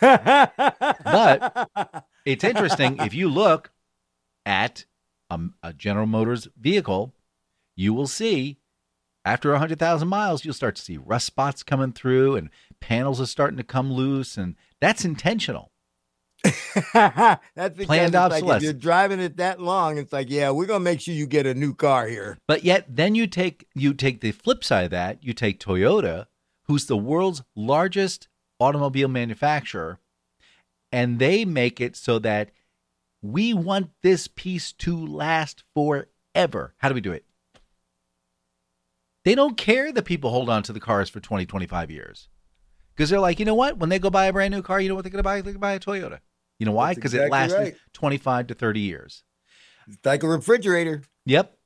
but 0.00 1.70
It's 2.24 2.44
interesting. 2.44 2.98
if 2.98 3.14
you 3.14 3.28
look 3.28 3.72
at 4.46 4.84
a, 5.30 5.40
a 5.62 5.72
General 5.72 6.06
Motors 6.06 6.48
vehicle, 6.58 7.14
you 7.76 7.94
will 7.94 8.06
see 8.06 8.58
after 9.24 9.50
100,000 9.50 10.08
miles, 10.08 10.44
you'll 10.44 10.54
start 10.54 10.76
to 10.76 10.82
see 10.82 10.96
rust 10.96 11.26
spots 11.26 11.62
coming 11.62 11.92
through 11.92 12.36
and 12.36 12.50
panels 12.80 13.20
are 13.20 13.26
starting 13.26 13.58
to 13.58 13.64
come 13.64 13.92
loose. 13.92 14.36
And 14.36 14.56
that's 14.80 15.04
intentional. 15.04 15.70
that's 16.94 17.76
because 17.76 17.86
Planned 17.86 18.14
it's 18.14 18.14
like 18.14 18.14
if 18.14 18.14
obsolescence. 18.14 18.62
you're 18.62 18.72
driving 18.72 19.20
it 19.20 19.36
that 19.36 19.60
long, 19.60 19.98
it's 19.98 20.12
like, 20.12 20.30
yeah, 20.30 20.50
we're 20.50 20.66
gonna 20.66 20.80
make 20.80 21.00
sure 21.00 21.12
you 21.12 21.26
get 21.26 21.44
a 21.44 21.52
new 21.52 21.74
car 21.74 22.06
here. 22.06 22.38
But 22.48 22.64
yet, 22.64 22.86
then 22.88 23.14
you 23.14 23.26
take 23.26 23.66
you 23.74 23.92
take 23.92 24.22
the 24.22 24.32
flip 24.32 24.64
side 24.64 24.84
of 24.84 24.90
that. 24.92 25.22
You 25.22 25.34
take 25.34 25.60
Toyota, 25.60 26.26
who's 26.64 26.86
the 26.86 26.96
world's 26.96 27.42
largest 27.54 28.28
automobile 28.58 29.08
manufacturer, 29.08 29.98
and 30.90 31.18
they 31.18 31.44
make 31.44 31.78
it 31.78 31.94
so 31.94 32.18
that 32.20 32.50
we 33.20 33.52
want 33.52 33.90
this 34.02 34.26
piece 34.26 34.72
to 34.72 34.96
last 34.96 35.62
forever. 35.74 36.74
How 36.78 36.88
do 36.88 36.94
we 36.94 37.02
do 37.02 37.12
it? 37.12 37.24
They 39.24 39.34
don't 39.34 39.56
care 39.56 39.92
that 39.92 40.04
people 40.04 40.30
hold 40.30 40.48
on 40.48 40.62
to 40.64 40.72
the 40.72 40.80
cars 40.80 41.10
for 41.10 41.20
20, 41.20 41.46
25 41.46 41.90
years. 41.90 42.28
Because 42.94 43.10
they're 43.10 43.20
like, 43.20 43.38
you 43.38 43.44
know 43.44 43.54
what? 43.54 43.78
When 43.78 43.88
they 43.88 43.98
go 43.98 44.10
buy 44.10 44.26
a 44.26 44.32
brand 44.32 44.52
new 44.52 44.62
car, 44.62 44.80
you 44.80 44.88
know 44.88 44.94
what 44.94 45.04
they're 45.04 45.10
going 45.10 45.20
to 45.20 45.22
buy? 45.22 45.36
They're 45.36 45.54
going 45.54 45.54
to 45.54 45.58
buy 45.58 45.72
a 45.72 45.80
Toyota. 45.80 46.20
You 46.58 46.66
know 46.66 46.72
why? 46.72 46.94
Because 46.94 47.14
it 47.14 47.18
exactly 47.18 47.38
lasted 47.38 47.58
right. 47.58 47.76
25 47.94 48.46
to 48.48 48.54
30 48.54 48.80
years. 48.80 49.24
It's 49.88 50.04
like 50.04 50.22
a 50.22 50.28
refrigerator. 50.28 51.02
Yep. 51.24 51.56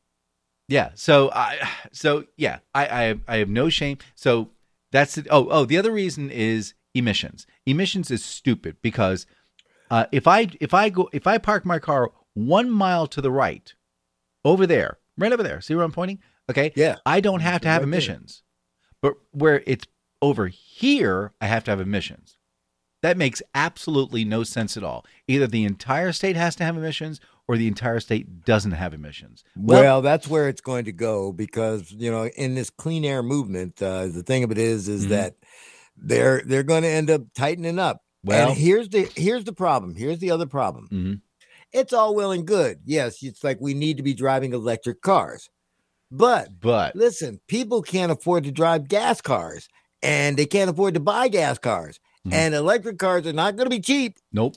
Yeah. 0.68 0.90
So 0.94 1.30
I 1.32 1.68
so 1.92 2.24
yeah, 2.36 2.58
I 2.74 2.86
I 2.86 3.02
have, 3.02 3.20
I 3.28 3.36
have 3.38 3.48
no 3.48 3.68
shame. 3.68 3.98
So 4.14 4.50
that's 4.92 5.18
it. 5.18 5.26
Oh, 5.30 5.48
oh, 5.50 5.64
the 5.64 5.76
other 5.76 5.90
reason 5.90 6.30
is 6.30 6.74
emissions. 6.94 7.46
Emissions 7.66 8.10
is 8.10 8.24
stupid 8.24 8.76
because 8.80 9.26
uh, 9.90 10.06
if 10.12 10.26
I 10.26 10.48
if 10.60 10.72
I 10.72 10.88
go 10.88 11.10
if 11.12 11.26
I 11.26 11.38
park 11.38 11.66
my 11.66 11.78
car 11.78 12.12
one 12.34 12.70
mile 12.70 13.06
to 13.08 13.20
the 13.20 13.30
right, 13.30 13.74
over 14.44 14.66
there, 14.66 14.98
right 15.18 15.32
over 15.32 15.42
there, 15.42 15.60
see 15.60 15.74
where 15.74 15.84
I'm 15.84 15.92
pointing? 15.92 16.20
Okay. 16.50 16.72
Yeah. 16.76 16.96
I 17.06 17.20
don't 17.20 17.40
have 17.40 17.60
to 17.62 17.68
have 17.68 17.82
Right 17.82 17.90
there. 17.90 17.94
emissions, 17.94 18.42
but 19.00 19.14
where 19.32 19.62
it's 19.66 19.86
over 20.22 20.48
here, 20.48 21.32
I 21.40 21.46
have 21.46 21.64
to 21.64 21.70
have 21.70 21.80
emissions. 21.80 22.36
That 23.02 23.16
makes 23.18 23.42
absolutely 23.54 24.24
no 24.24 24.44
sense 24.44 24.76
at 24.76 24.84
all. 24.84 25.04
Either 25.28 25.46
the 25.46 25.64
entire 25.64 26.12
state 26.12 26.36
has 26.36 26.56
to 26.56 26.64
have 26.64 26.76
emissions 26.76 27.20
or 27.46 27.58
the 27.58 27.66
entire 27.68 28.00
state 28.00 28.44
doesn't 28.46 28.70
have 28.72 28.94
emissions. 28.94 29.44
Well, 29.54 30.00
that's 30.00 30.26
where 30.26 30.48
it's 30.48 30.62
going 30.62 30.86
to 30.86 30.92
go 30.92 31.30
because 31.32 31.92
you 31.92 32.10
know, 32.10 32.26
in 32.28 32.54
this 32.54 32.70
clean 32.70 33.04
air 33.04 33.22
movement, 33.22 33.82
uh, 33.82 34.06
the 34.06 34.22
thing 34.22 34.42
of 34.44 34.50
it 34.50 34.56
is, 34.58 34.88
is 34.88 35.06
Mhm. 35.06 35.08
that 35.10 35.34
they're 35.96 36.42
they're 36.46 36.62
going 36.62 36.82
to 36.82 36.88
end 36.88 37.10
up 37.10 37.22
tightening 37.36 37.78
up. 37.78 38.02
Well- 38.22 38.50
and 38.50 38.58
here's 38.58 38.88
the 38.88 39.10
here's 39.16 39.44
the 39.44 39.52
problem. 39.52 39.94
Here's 39.96 40.18
the 40.18 40.30
other 40.30 40.46
problem. 40.46 40.88
Mhm. 40.90 41.20
It's 41.72 41.92
all 41.92 42.14
well 42.14 42.32
and 42.32 42.46
good. 42.46 42.78
Yes, 42.86 43.22
it's 43.22 43.44
like 43.44 43.58
we 43.60 43.74
need 43.74 43.98
to 43.98 44.02
be 44.02 44.14
driving 44.14 44.54
electric 44.54 45.02
cars, 45.02 45.50
but 46.16 46.60
But 46.60 46.94
listen, 46.96 47.40
people 47.48 47.82
can't 47.82 48.12
afford 48.12 48.44
to 48.44 48.52
drive 48.52 48.88
gas 48.88 49.20
cars, 49.20 49.68
and 50.02 50.36
they 50.36 50.46
can't 50.46 50.70
afford 50.70 50.94
to 50.94 51.00
buy 51.00 51.28
gas 51.28 51.58
cars, 51.58 52.00
Mhm. 52.26 52.32
and 52.32 52.54
electric 52.54 52.98
cars 52.98 53.26
are 53.26 53.32
not 53.32 53.56
going 53.56 53.66
to 53.66 53.70
be 53.76 53.80
cheap. 53.80 54.18
nope. 54.32 54.56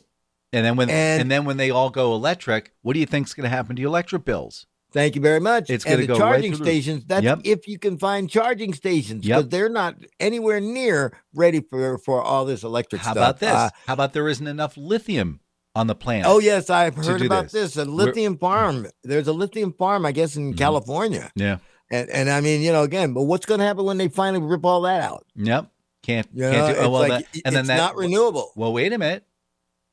And 0.54 0.65
then 0.65 0.78
when 0.78 0.89
and, 0.89 1.22
And- 1.24 1.32
then 1.32 1.43
when 1.43 1.58
they 1.58 1.70
all 1.72 1.89
go 1.89 2.15
electric, 2.15 2.72
what 2.82 2.93
do 2.93 3.00
you 3.02 3.06
think's 3.06 3.34
going 3.34 3.43
to 3.43 3.50
happen 3.50 3.76
to 3.76 3.82
your 3.82 3.89
electric 3.89 4.24
bills? 4.24 4.65
Thank 4.93 5.15
you 5.15 5.22
very 5.22 5.41
much. 5.41 5.70
It's 5.70 5.84
and 5.84 5.96
gonna 5.96 6.02
the 6.04 6.08
go 6.08 6.17
charging 6.17 6.52
roof. 6.54 6.62
stations. 6.62 7.04
That's 7.06 7.26
Yep. 7.26 7.41
if 7.43 7.67
you 7.67 7.78
can 7.78 7.98
find 8.00 8.30
charging 8.30 8.74
stations 8.74 9.24
because 9.26 9.43
Yep. 9.43 9.50
they're 9.52 9.70
not 9.70 9.96
anywhere 10.22 10.62
near 10.62 11.12
ready 11.36 11.60
for 11.60 11.98
for 11.98 12.22
all 12.22 12.46
this 12.46 12.63
electric 12.63 13.02
How 13.02 13.12
stuff. 13.12 13.17
How 13.24 13.30
about 13.30 13.39
this? 13.41 13.50
Uh, 13.50 13.70
How 13.88 13.93
about 13.93 14.13
there 14.13 14.30
isn't 14.30 14.48
enough 14.48 14.78
lithium 14.78 15.41
on 15.78 15.88
the 15.88 15.96
planet? 15.96 16.26
oh 16.28 16.40
yes, 16.40 16.70
I've 16.70 16.96
heard 16.96 17.22
about 17.22 17.46
this. 17.52 17.74
this. 17.76 17.78
A 17.78 17.86
lithium 17.86 18.38
farm. 18.38 18.88
There's 19.04 19.28
a 19.28 19.34
lithium 19.34 19.74
farm, 19.74 20.06
I 20.06 20.12
guess, 20.12 20.36
in 20.36 20.54
Mhm. 20.54 20.58
California. 20.58 21.32
yeah. 21.36 21.58
And 21.90 22.10
and 22.10 22.30
I 22.30 22.42
mean, 22.42 22.62
you 22.62 22.72
know, 22.72 22.84
again, 22.84 23.13
but 23.13 23.24
what's 23.24 23.46
going 23.46 23.60
to 23.62 23.66
happen 23.66 23.86
when 23.86 23.98
they 23.98 24.10
finally 24.10 24.44
rip 24.44 24.66
all 24.66 24.82
that 24.82 25.02
out? 25.02 25.26
Yep. 25.36 25.72
Can't 26.04 26.28
You 26.34 26.44
can't 26.44 26.68
do. 26.68 26.72
it's 26.74 26.80
Oh 26.86 26.90
well, 26.90 27.02
like, 27.08 27.32
that, 27.32 27.42
and 27.46 27.56
then 27.56 27.62
it's 27.62 27.68
that. 27.70 27.78
not 27.78 27.96
renewable. 27.96 28.52
Well, 28.56 28.74
wait 28.74 28.92
a 28.94 28.98
minute. 28.98 29.24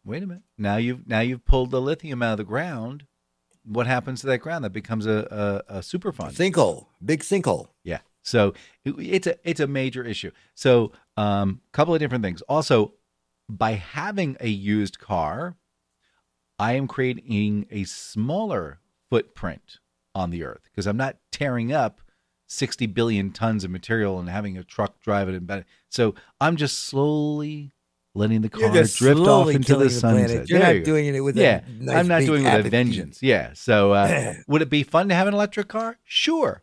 Wait 0.04 0.22
a 0.22 0.26
minute. 0.26 0.42
Now 0.58 0.76
you've 0.76 1.06
now 1.06 1.20
you've 1.20 1.44
pulled 1.44 1.70
the 1.70 1.80
lithium 1.80 2.22
out 2.22 2.32
of 2.32 2.38
the 2.38 2.44
ground. 2.44 3.06
What 3.64 3.86
happens 3.86 4.20
to 4.20 4.26
that 4.28 4.38
ground? 4.38 4.64
That 4.64 4.72
becomes 4.72 5.06
a 5.06 5.62
a, 5.68 5.76
a 5.78 5.82
super 5.82 6.12
fund. 6.12 6.34
Sinkhole, 6.36 6.86
big 7.04 7.20
sinkhole. 7.20 7.68
Yeah. 7.84 8.00
So 8.22 8.54
it- 8.84 8.94
it's 8.98 9.26
a 9.26 9.36
it's 9.48 9.60
a 9.60 9.66
major 9.66 10.02
issue. 10.04 10.30
So 10.54 10.92
um, 11.16 11.60
couple 11.72 11.94
of 11.94 12.00
different 12.00 12.22
things. 12.24 12.42
Also, 12.42 12.92
by 13.48 13.72
having 13.72 14.36
a 14.40 14.48
used 14.48 14.98
car, 14.98 15.56
I 16.58 16.74
am 16.74 16.86
creating 16.86 17.66
a 17.70 17.84
smaller 17.84 18.80
footprint 19.10 19.78
on 20.14 20.30
the 20.30 20.44
earth 20.44 20.62
because 20.70 20.86
I'm 20.86 20.96
not 20.96 21.16
tearing 21.32 21.72
up 21.72 22.00
60 22.46 22.86
billion 22.86 23.32
tons 23.32 23.64
of 23.64 23.70
material 23.70 24.18
and 24.18 24.28
having 24.28 24.56
a 24.56 24.64
truck 24.64 25.00
drive 25.00 25.28
it 25.28 25.34
and. 25.34 25.64
So 25.88 26.14
I'm 26.40 26.56
just 26.56 26.84
slowly 26.84 27.72
letting 28.14 28.42
the 28.42 28.48
car 28.48 28.70
drift 28.70 29.20
off 29.20 29.50
into 29.50 29.76
the 29.76 29.90
sunset. 29.90 30.28
planet. 30.28 30.48
You're 30.48 30.58
There 30.60 30.68
not 30.68 30.76
you 30.76 30.84
doing 30.84 31.14
it 31.14 31.20
with 31.20 31.36
Yeah, 31.36 31.64
a 31.66 31.70
nice 31.82 31.96
I'm 31.96 32.08
not 32.08 32.20
doing 32.22 32.44
it 32.46 32.56
with 32.56 32.66
a 32.66 32.70
vengeance. 32.70 33.22
Yeah. 33.22 33.50
So 33.54 33.92
uh, 33.92 34.34
would 34.46 34.62
it 34.62 34.70
be 34.70 34.84
fun 34.84 35.08
to 35.08 35.14
have 35.14 35.26
an 35.26 35.34
electric 35.34 35.68
car? 35.68 35.98
Sure. 36.04 36.62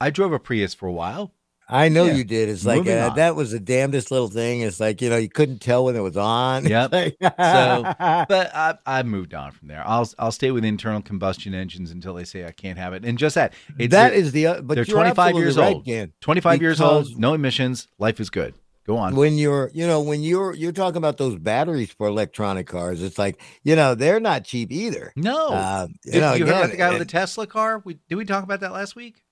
I 0.00 0.10
drove 0.10 0.32
a 0.32 0.38
Prius 0.38 0.74
for 0.74 0.86
a 0.86 0.92
while. 0.92 1.34
I 1.70 1.88
know 1.90 2.06
Yeah. 2.06 2.14
you 2.14 2.24
did. 2.24 2.48
It's 2.48 2.64
like 2.64 2.86
uh, 2.86 3.10
that 3.14 3.36
was 3.36 3.50
the 3.52 3.60
damnedest 3.60 4.10
little 4.10 4.28
thing. 4.28 4.62
It's 4.62 4.80
like 4.80 5.02
you 5.02 5.10
know 5.10 5.16
you 5.18 5.28
couldn't 5.28 5.58
tell 5.60 5.84
when 5.84 5.96
it 5.96 6.00
was 6.00 6.16
on. 6.16 6.64
Yep. 6.68 6.92
Like- 6.92 7.16
But 7.20 8.50
I, 8.54 8.74
I've 8.86 9.06
moved 9.06 9.34
on 9.34 9.52
from 9.52 9.68
there. 9.68 9.82
I'll 9.86 10.08
I'll 10.18 10.32
stay 10.32 10.50
with 10.50 10.64
internal 10.64 11.02
combustion 11.02 11.54
engines 11.54 11.90
until 11.90 12.14
they 12.14 12.24
say 12.24 12.44
I 12.46 12.52
can't 12.52 12.78
have 12.78 12.92
it. 12.94 13.04
And 13.04 13.18
just 13.18 13.34
that, 13.34 13.52
it's 13.78 13.92
that 13.92 14.14
a- 14.14 14.22
the. 14.22 14.46
uh, 14.46 14.60
But 14.62 14.74
they're 14.76 14.84
25 14.84 15.36
years 15.36 15.56
right, 15.58 15.74
old. 15.74 15.84
Dan. 15.84 16.12
25 16.20 16.62
years 16.62 16.80
old, 16.80 17.18
no 17.18 17.34
emissions, 17.34 17.88
life 17.98 18.18
is 18.20 18.30
good. 18.30 18.54
Go 18.86 18.96
on. 18.96 19.14
when 19.16 19.36
you're 19.36 19.70
you 19.74 19.86
know 19.86 20.00
when 20.00 20.22
you're 20.22 20.54
you're 20.54 20.72
talking 20.72 20.96
about 20.96 21.18
those 21.18 21.36
batteries 21.36 21.90
for 21.92 22.06
electronic 22.06 22.66
cars 22.66 23.02
it's 23.02 23.18
like 23.18 23.38
you 23.62 23.76
know 23.76 23.94
they're 23.94 24.18
not 24.18 24.44
cheap 24.44 24.72
either 24.72 25.12
no. 25.14 25.48
uh, 25.48 25.88
you 26.06 26.12
Did 26.12 26.20
know 26.22 26.32
you 26.32 26.46
heard 26.46 26.54
about 26.54 26.70
the 26.70 26.76
guy 26.78 26.88
with 26.88 26.98
the 27.00 27.04
Tesla 27.04 27.46
car? 27.46 27.82
We, 27.84 27.98
did 28.08 28.14
we 28.14 28.24
talk 28.24 28.44
about 28.44 28.60
that 28.60 28.72
last 28.72 28.96
week? 28.96 29.22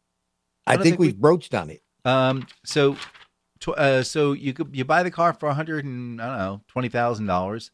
i 0.67 0.75
don't 0.75 0.83
think 0.83 0.99
think 0.99 1.01
we- 1.15 1.19
broached 1.19 1.55
on 1.55 1.71
it 1.71 1.81
Um, 2.07 2.47
so, 2.65 2.97
tw- 3.61 3.69
uh, 3.77 4.03
so 4.03 4.33
you 4.33 4.53
could 4.55 4.75
you 4.75 4.85
buy 4.85 5.03
the 5.03 5.11
car 5.11 5.33
for 5.35 5.49
a 5.49 5.55
hundred 5.55 5.85
and 5.85 6.21
I 6.23 6.27
don't 6.27 6.39
know 6.39 6.61
twenty 6.69 6.89
thousand 6.89 7.27
dollars, 7.27 7.71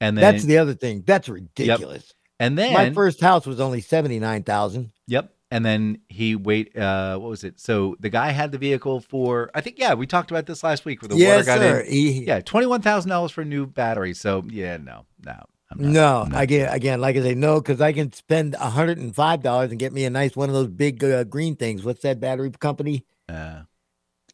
and 0.00 0.16
then 0.16 0.22
that's 0.22 0.44
the 0.44 0.58
other 0.58 0.74
thing 0.74 1.04
that's 1.06 1.28
ridiculous 1.28 2.14
and 2.40 2.56
then 2.56 2.72
my 2.72 2.90
first 2.90 3.20
house 3.20 3.46
was 3.46 3.60
only 3.60 3.82
79000 3.82 4.90
Yep. 5.06 5.30
And 5.52 5.64
then 5.64 5.98
he 6.08 6.36
wait. 6.36 6.76
Uh, 6.76 7.18
what 7.18 7.28
was 7.28 7.42
it? 7.44 7.58
So 7.58 7.96
the 7.98 8.08
guy 8.08 8.30
had 8.30 8.52
the 8.52 8.58
vehicle 8.58 9.00
for. 9.00 9.50
I 9.52 9.60
think 9.60 9.80
yeah, 9.80 9.94
we 9.94 10.06
talked 10.06 10.30
about 10.30 10.46
this 10.46 10.62
last 10.62 10.84
week 10.84 11.02
where 11.02 11.08
the 11.08 11.16
water 11.16 11.24
yes 11.24 11.46
got 11.46 11.58
sir 11.58 11.80
in. 11.80 11.92
He- 11.92 12.24
Yeah, 12.24 12.40
twenty 12.40 12.66
one 12.68 12.82
thousand 12.82 13.10
dollars 13.10 13.32
for 13.32 13.40
a 13.42 13.44
new 13.44 13.66
battery. 13.66 14.14
So 14.14 14.44
yeah, 14.48 14.76
no, 14.76 15.06
no, 15.26 15.40
not, 15.74 15.80
no, 15.80 16.24
not- 16.24 16.40
again, 16.40 16.72
again, 16.72 17.00
like 17.00 17.16
I 17.16 17.22
say, 17.22 17.34
no, 17.34 17.60
because 17.60 17.80
I 17.80 17.92
can 17.92 18.12
spend 18.12 18.54
hundred 18.54 18.98
and 18.98 19.12
five 19.12 19.42
dollars 19.42 19.70
and 19.72 19.78
get 19.80 19.92
me 19.92 20.04
a 20.04 20.10
nice 20.10 20.36
one 20.36 20.48
of 20.48 20.54
those 20.54 20.68
big 20.68 21.02
uh, 21.02 21.24
green 21.24 21.56
things. 21.56 21.82
What's 21.84 22.02
that 22.02 22.20
battery 22.20 22.52
company? 22.52 23.04
Uh, 23.30 23.62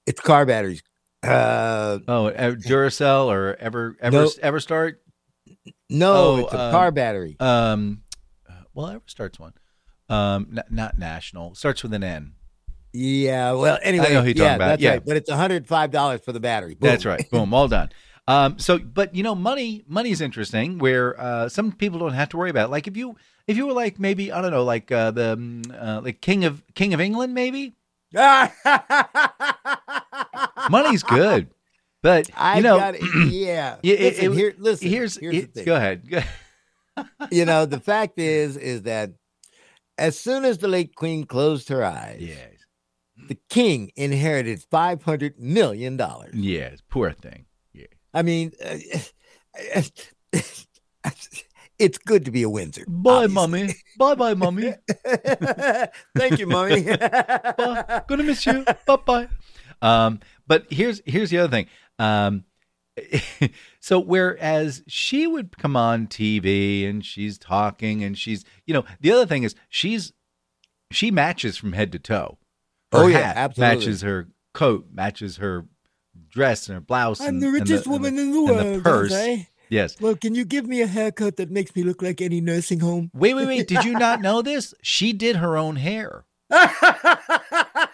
It's 0.06 0.20
car 0.20 0.46
batteries. 0.46 0.82
Uh, 1.22 1.98
oh, 2.06 2.30
Duracell 2.36 3.26
or 3.26 3.56
Ever 3.58 3.96
Ever 4.00 4.16
No. 4.16 4.26
EverStart. 4.26 4.94
no, 5.90 6.12
Oh, 6.14 6.36
it's 6.44 6.52
a 6.52 6.60
um, 6.60 6.72
car 6.72 6.90
battery. 6.92 7.36
Um, 7.40 8.02
well, 8.74 8.88
EverStart's 8.88 9.38
one. 9.38 9.54
Um, 10.08 10.48
n- 10.56 10.62
not 10.70 10.98
national. 10.98 11.54
Starts 11.54 11.82
with 11.82 11.92
an 11.94 12.04
N. 12.04 12.32
Yeah, 12.92 13.52
well, 13.52 13.78
anyway, 13.82 14.06
I 14.06 14.12
know 14.14 14.20
who 14.22 14.28
you're 14.28 14.34
talking 14.34 14.44
yeah, 14.44 14.54
about, 14.54 14.80
yeah. 14.80 14.90
right. 14.92 15.04
But 15.04 15.16
it's 15.16 15.30
hundred 15.30 15.66
five 15.66 15.90
dollars 15.90 16.20
for 16.22 16.32
the 16.32 16.40
battery. 16.40 16.76
That's 16.80 17.04
right. 17.04 17.28
Boom. 17.30 17.52
All 17.52 17.68
done. 17.68 17.90
Um, 18.28 18.58
so, 18.58 18.78
but 18.78 19.14
you 19.14 19.22
know, 19.22 19.34
money, 19.34 19.84
money's 19.86 20.20
interesting. 20.20 20.78
Where 20.78 21.18
uh, 21.20 21.48
some 21.48 21.72
people 21.72 21.98
don't 21.98 22.14
have 22.14 22.28
to 22.30 22.36
worry 22.36 22.50
about. 22.50 22.68
It. 22.68 22.70
Like 22.70 22.86
if 22.86 22.96
you, 22.96 23.16
if 23.46 23.56
you 23.56 23.66
were 23.66 23.72
like 23.72 23.98
maybe 24.00 24.32
I 24.32 24.40
don't 24.40 24.50
know, 24.50 24.64
like 24.64 24.90
uh, 24.90 25.10
the 25.10 25.32
um, 25.34 25.62
uh, 25.78 26.00
like 26.02 26.20
King 26.20 26.44
of 26.44 26.62
King 26.74 26.94
of 26.94 27.00
England, 27.00 27.34
maybe 27.34 27.74
money's 30.70 31.02
good. 31.02 31.48
But 32.02 32.30
I 32.36 32.58
you 32.58 32.62
know, 32.62 32.78
got 32.78 32.94
it. 32.94 33.02
Yeah. 33.32 33.76
Yeah, 33.82 33.94
it- 33.94 34.00
listen, 34.00 34.32
it- 34.32 34.36
here, 34.36 34.54
listen. 34.58 34.88
here's, 34.88 35.16
here's 35.16 35.34
the 35.34 35.46
thing. 35.46 35.64
go 35.64 35.74
ahead. 35.76 36.08
Go- 36.08 36.22
You 37.30 37.44
know, 37.44 37.66
the 37.66 37.80
fact 37.80 38.18
is, 38.18 38.56
is 38.56 38.82
that 38.82 39.10
as 39.98 40.18
soon 40.18 40.44
as 40.44 40.58
the 40.58 40.68
late 40.68 40.94
queen 40.94 41.24
closed 41.24 41.68
her 41.68 41.84
eyes, 41.84 42.18
Yes, 42.20 42.52
the 43.28 43.38
king 43.50 43.90
inherited 43.96 44.62
five 44.70 45.02
hundred 45.02 45.38
million 45.38 45.96
dollars. 45.96 46.34
yes, 46.34 46.80
poor 46.88 47.12
thing. 47.12 47.46
Yeah. 47.72 47.86
I 48.14 48.22
mean, 48.22 48.52
uh, 48.64 49.82
it's 51.78 51.98
good 51.98 52.24
to 52.24 52.30
be 52.30 52.42
a 52.42 52.48
Windsor. 52.48 52.84
Bye, 52.88 53.24
obviously. 53.24 53.34
mommy. 53.34 53.74
Bye, 53.98 54.14
bye, 54.14 54.34
mommy. 54.34 54.74
Thank 56.16 56.38
you, 56.38 56.46
mommy. 56.46 56.82
Bye. 56.96 58.02
Gonna 58.08 58.22
miss 58.24 58.44
you. 58.46 58.64
Bye, 58.86 58.96
bye. 59.04 59.28
Um, 59.82 60.20
but 60.46 60.66
here's 60.70 61.02
here's 61.06 61.30
the 61.30 61.38
other 61.38 61.50
thing. 61.50 61.66
Um, 61.98 62.44
so 63.80 63.98
whereas 63.98 64.82
she 64.86 65.26
would 65.26 65.56
come 65.58 65.76
on 65.76 66.06
TV 66.06 66.88
and 66.88 67.04
she's 67.04 67.36
talking 67.38 68.02
and 68.02 68.16
she's 68.16 68.44
you 68.66 68.72
know 68.74 68.84
the 69.00 69.12
other 69.12 69.26
thing 69.26 69.42
is 69.42 69.54
she's 69.68 70.12
she 70.90 71.10
matches 71.10 71.56
from 71.56 71.72
head 71.74 71.92
to 71.92 71.98
toe. 71.98 72.38
Her 72.92 72.98
Oh, 73.02 73.06
yeah, 73.08 73.32
absolutely. 73.36 73.76
matches 73.76 74.00
her 74.02 74.28
coat, 74.54 74.86
matches 74.92 75.36
her 75.38 75.66
dress 76.30 76.68
and 76.68 76.74
her 76.76 76.80
blouse. 76.80 77.20
I'm 77.20 77.28
and, 77.28 77.42
the 77.42 77.50
richest 77.50 77.84
and 77.84 77.92
woman 77.92 78.16
the, 78.16 78.22
in 78.22 78.32
the 78.32 78.38
and 78.38 78.58
the 78.58 78.64
world. 78.64 78.84
purse. 78.84 79.12
Yes. 79.68 80.00
Well, 80.00 80.16
can 80.16 80.34
you 80.34 80.44
give 80.44 80.66
me 80.66 80.82
a 80.82 80.86
haircut 80.86 81.36
that 81.36 81.50
makes 81.50 81.74
me 81.74 81.82
look 81.82 82.02
like 82.02 82.20
any 82.20 82.40
nursing 82.40 82.80
home? 82.80 83.10
Wait, 83.14 83.34
wait, 83.34 83.46
wait. 83.46 83.68
Did 83.68 83.84
you 83.84 83.92
not 83.98 84.20
know 84.20 84.42
this? 84.42 84.74
She 84.82 85.12
did 85.12 85.36
her 85.36 85.56
own 85.56 85.76
hair. 85.76 86.24
I 86.50 87.88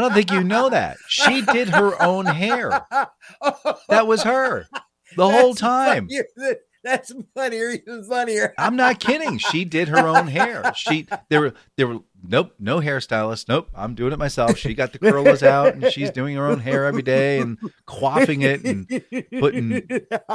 don't 0.00 0.12
think 0.12 0.30
you 0.30 0.44
know 0.44 0.68
that. 0.68 0.98
She 1.08 1.42
did 1.42 1.70
her 1.70 2.00
own 2.02 2.26
hair. 2.26 2.86
That 3.88 4.06
was 4.06 4.22
her 4.22 4.66
the 5.16 5.28
whole 5.28 5.54
time. 5.54 6.08
funnier 6.08 6.56
That's 6.84 7.12
funnier, 7.34 7.70
even 7.70 8.04
funnier. 8.04 8.54
I'm 8.56 8.76
not 8.76 9.00
kidding. 9.00 9.38
She 9.38 9.64
did 9.64 9.88
her 9.88 10.06
own 10.06 10.28
hair. 10.28 10.72
She 10.76 11.08
there 11.28 11.40
were 11.40 11.54
there 11.76 11.88
were 11.88 11.98
nope, 12.26 12.54
no 12.58 12.80
hairstylist. 12.80 13.48
Nope, 13.48 13.68
I'm 13.74 13.94
doing 13.94 14.12
it 14.12 14.18
myself. 14.18 14.56
She 14.56 14.74
got 14.74 14.92
the 14.92 14.98
curlers 14.98 15.42
out 15.42 15.74
and 15.74 15.92
she's 15.92 16.10
doing 16.10 16.36
her 16.36 16.46
own 16.46 16.60
hair 16.60 16.84
every 16.84 17.02
day 17.02 17.38
and 17.40 17.58
quaffing 17.86 18.42
it 18.42 18.64
and 18.64 18.88
putting 19.40 19.82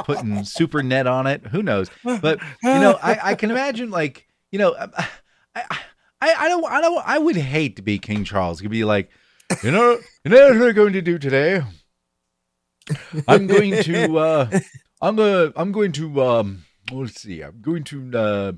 putting 0.04 0.44
super 0.44 0.82
net 0.82 1.06
on 1.06 1.26
it. 1.26 1.46
Who 1.48 1.62
knows? 1.62 1.90
But 2.02 2.40
you 2.62 2.68
know, 2.68 2.98
I, 3.02 3.30
I 3.30 3.34
can 3.34 3.50
imagine 3.50 3.90
like 3.90 4.26
you 4.50 4.58
know, 4.58 4.74
I, 4.76 5.06
I 5.60 5.78
I 6.20 6.48
don't 6.48 6.64
I 6.64 6.80
don't 6.80 7.02
I 7.06 7.18
would 7.18 7.36
hate 7.36 7.76
to 7.76 7.82
be 7.82 7.98
King 7.98 8.24
Charles. 8.24 8.60
He'd 8.60 8.68
be 8.68 8.84
like, 8.84 9.10
you 9.62 9.70
know, 9.70 9.98
you 10.24 10.30
know 10.30 10.50
what 10.50 10.58
we're 10.58 10.72
going 10.72 10.92
to 10.94 11.02
do 11.02 11.18
today. 11.18 11.62
I'm 13.28 13.46
going 13.46 13.82
to 13.82 14.18
uh 14.18 14.60
I'm 15.00 15.16
gonna 15.16 15.52
I'm 15.56 15.72
going 15.72 15.92
to 15.92 16.22
um 16.22 16.64
let's 16.92 17.20
see 17.20 17.42
I'm 17.42 17.60
going 17.60 17.84
to 17.84 18.18
uh 18.18 18.52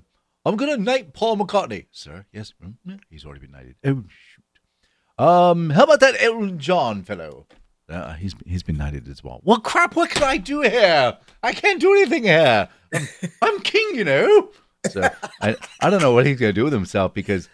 I'm 0.47 0.57
gonna 0.57 0.77
knight 0.77 1.13
Paul 1.13 1.37
McCartney, 1.37 1.87
sir. 1.91 2.25
Yes, 2.33 2.55
mm, 2.65 3.01
he's 3.11 3.25
already 3.27 3.41
been 3.41 3.51
knighted. 3.53 3.75
Oh 3.85 4.05
shoot. 4.09 4.45
Um, 5.25 5.71
how 5.71 5.85
about 5.85 6.01
that 6.01 6.23
Elton 6.23 6.59
John 6.59 7.03
fellow? 7.03 7.47
Uh, 7.89 8.15
he's 8.15 8.35
he's 8.47 8.63
been 8.63 8.77
knighted 8.77 9.09
as 9.09 9.23
well. 9.25 9.41
Well, 9.45 9.61
crap! 9.61 9.97
What 9.97 10.11
can 10.11 10.23
I 10.23 10.37
do 10.37 10.61
here? 10.63 11.17
I 11.43 11.53
can't 11.53 11.81
do 11.81 11.93
anything 11.95 12.25
here. 12.25 12.69
I'm, 12.95 13.09
I'm 13.43 13.61
king, 13.61 13.91
you 13.95 14.05
know. 14.05 14.51
So 14.91 15.09
I 15.43 15.57
I 15.81 15.91
don't 15.91 16.01
know 16.01 16.13
what 16.13 16.27
he's 16.27 16.39
gonna 16.39 16.53
do 16.53 16.65
with 16.65 16.73
himself 16.73 17.13
because 17.15 17.49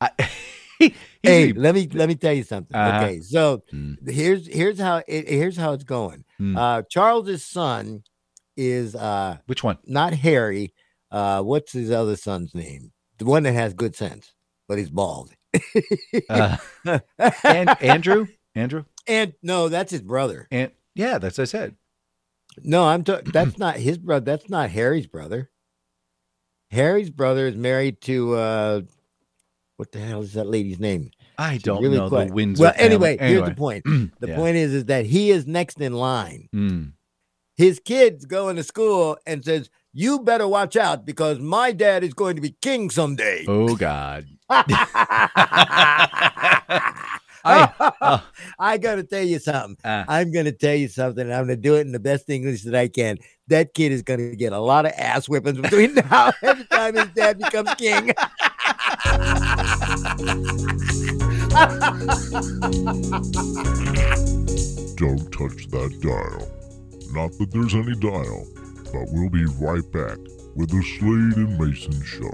I. 0.00 0.10
he, 0.78 0.94
hey, 1.22 1.52
let 1.52 1.74
me 1.74 1.88
let 1.92 2.08
me 2.08 2.14
tell 2.14 2.32
you 2.32 2.44
something. 2.44 2.74
Uh-huh. 2.76 3.04
Okay, 3.04 3.20
so 3.20 3.62
Mm. 3.74 4.08
here's 4.08 4.46
here's 4.46 4.78
how 4.78 5.02
it 5.06 5.28
here's 5.28 5.56
how 5.56 5.72
it's 5.72 5.84
going. 5.84 6.24
Mm. 6.40 6.56
Uh, 6.56 6.82
Charles's 6.88 7.44
son 7.44 8.04
is 8.56 8.94
uh 8.94 9.38
which 9.46 9.62
one? 9.64 9.78
not 9.86 10.12
Harry. 10.14 10.72
Uh, 11.10 11.42
what's 11.42 11.72
his 11.72 11.90
other 11.90 12.16
son's 12.16 12.54
name? 12.54 12.92
The 13.18 13.24
one 13.24 13.42
that 13.44 13.52
has 13.52 13.74
good 13.74 13.96
sense, 13.96 14.32
but 14.68 14.78
he's 14.78 14.90
bald. 14.90 15.32
Uh, 16.28 16.56
and 17.44 17.70
Andrew. 17.82 18.26
Andrew. 18.54 18.84
and 19.06 19.32
no, 19.42 19.68
that's 19.68 19.90
his 19.92 20.02
brother. 20.02 20.46
And 20.50 20.70
yeah, 20.94 21.18
that's 21.18 21.38
what 21.38 21.42
I 21.42 21.46
said. 21.46 21.76
No, 22.62 22.84
I'm 22.84 23.04
talking. 23.04 23.30
That's 23.32 23.56
not 23.58 23.76
his 23.76 23.98
brother. 23.98 24.24
That's 24.24 24.48
not 24.50 24.70
Harry's 24.70 25.06
brother. 25.06 25.50
Harry's 26.70 27.10
brother 27.10 27.46
is 27.46 27.56
married 27.56 28.00
to 28.02 28.34
uh, 28.34 28.80
what 29.76 29.92
the 29.92 30.00
hell 30.00 30.22
is 30.22 30.34
that 30.34 30.46
lady's 30.46 30.78
name? 30.80 31.10
I 31.38 31.54
She's 31.54 31.62
don't 31.62 31.82
really 31.82 31.96
know 31.98 32.08
quiet. 32.08 32.28
the 32.28 32.34
Windsor. 32.34 32.62
Well, 32.64 32.72
family. 32.72 32.84
anyway, 32.86 33.16
here's 33.18 33.44
the 33.48 33.54
point. 33.54 33.84
The 34.20 34.28
Yeah. 34.28 34.36
point 34.36 34.56
is, 34.56 34.74
is 34.74 34.84
that 34.86 35.06
he 35.06 35.30
is 35.30 35.46
next 35.46 35.80
in 35.80 35.92
line. 35.94 36.48
Mm. 36.54 36.92
His 37.56 37.80
kids 37.80 38.24
going 38.26 38.56
to 38.56 38.62
school 38.64 39.16
and 39.26 39.44
says, 39.44 39.70
"You 39.98 40.20
better 40.20 40.46
watch 40.46 40.76
out 40.76 41.04
because 41.04 41.40
my 41.40 41.72
dad 41.72 42.04
is 42.04 42.14
going 42.14 42.36
to 42.36 42.42
be 42.42 42.54
king 42.62 42.88
someday." 42.88 43.44
Oh 43.48 43.74
God. 43.74 44.26
I, 47.44 47.70
uh, 48.00 48.20
I 48.58 48.78
gotta 48.78 49.02
tell 49.02 49.24
you 49.24 49.38
something. 49.40 49.76
uh, 49.84 50.04
I'm 50.06 50.30
gonna 50.32 50.52
tell 50.52 50.74
you 50.74 50.86
something. 50.88 51.24
and 51.24 51.34
I'm 51.34 51.44
gonna 51.46 51.56
do 51.56 51.74
it 51.76 51.80
in 51.80 51.90
the 51.92 51.98
best 51.98 52.30
English 52.30 52.62
that 52.62 52.74
I 52.76 52.86
can. 52.88 53.18
That 53.48 53.74
kid 53.74 53.90
is 53.90 54.02
gonna 54.02 54.36
get 54.36 54.52
a 54.52 54.60
lot 54.60 54.86
of 54.86 54.92
ass 54.96 55.26
whippings 55.26 55.60
between 55.60 55.94
now 56.10 56.30
and 56.42 56.60
the 56.60 56.64
time 56.70 56.94
his 56.94 57.08
dad 57.08 57.38
becomes 57.38 57.74
king. 57.74 58.12
Don't 64.98 65.30
touch 65.32 65.68
that 65.70 65.98
dial. 66.02 66.48
Not 67.12 67.30
that 67.38 67.50
there's 67.52 67.74
any 67.74 67.94
dial, 67.94 68.46
but 68.92 69.06
we'll 69.12 69.30
be 69.30 69.44
right 69.60 69.90
back 69.92 70.18
with 70.54 70.70
the 70.70 70.82
Slade 70.82 71.36
and 71.36 71.58
Mayson 71.58 72.00
Show. 72.02 72.32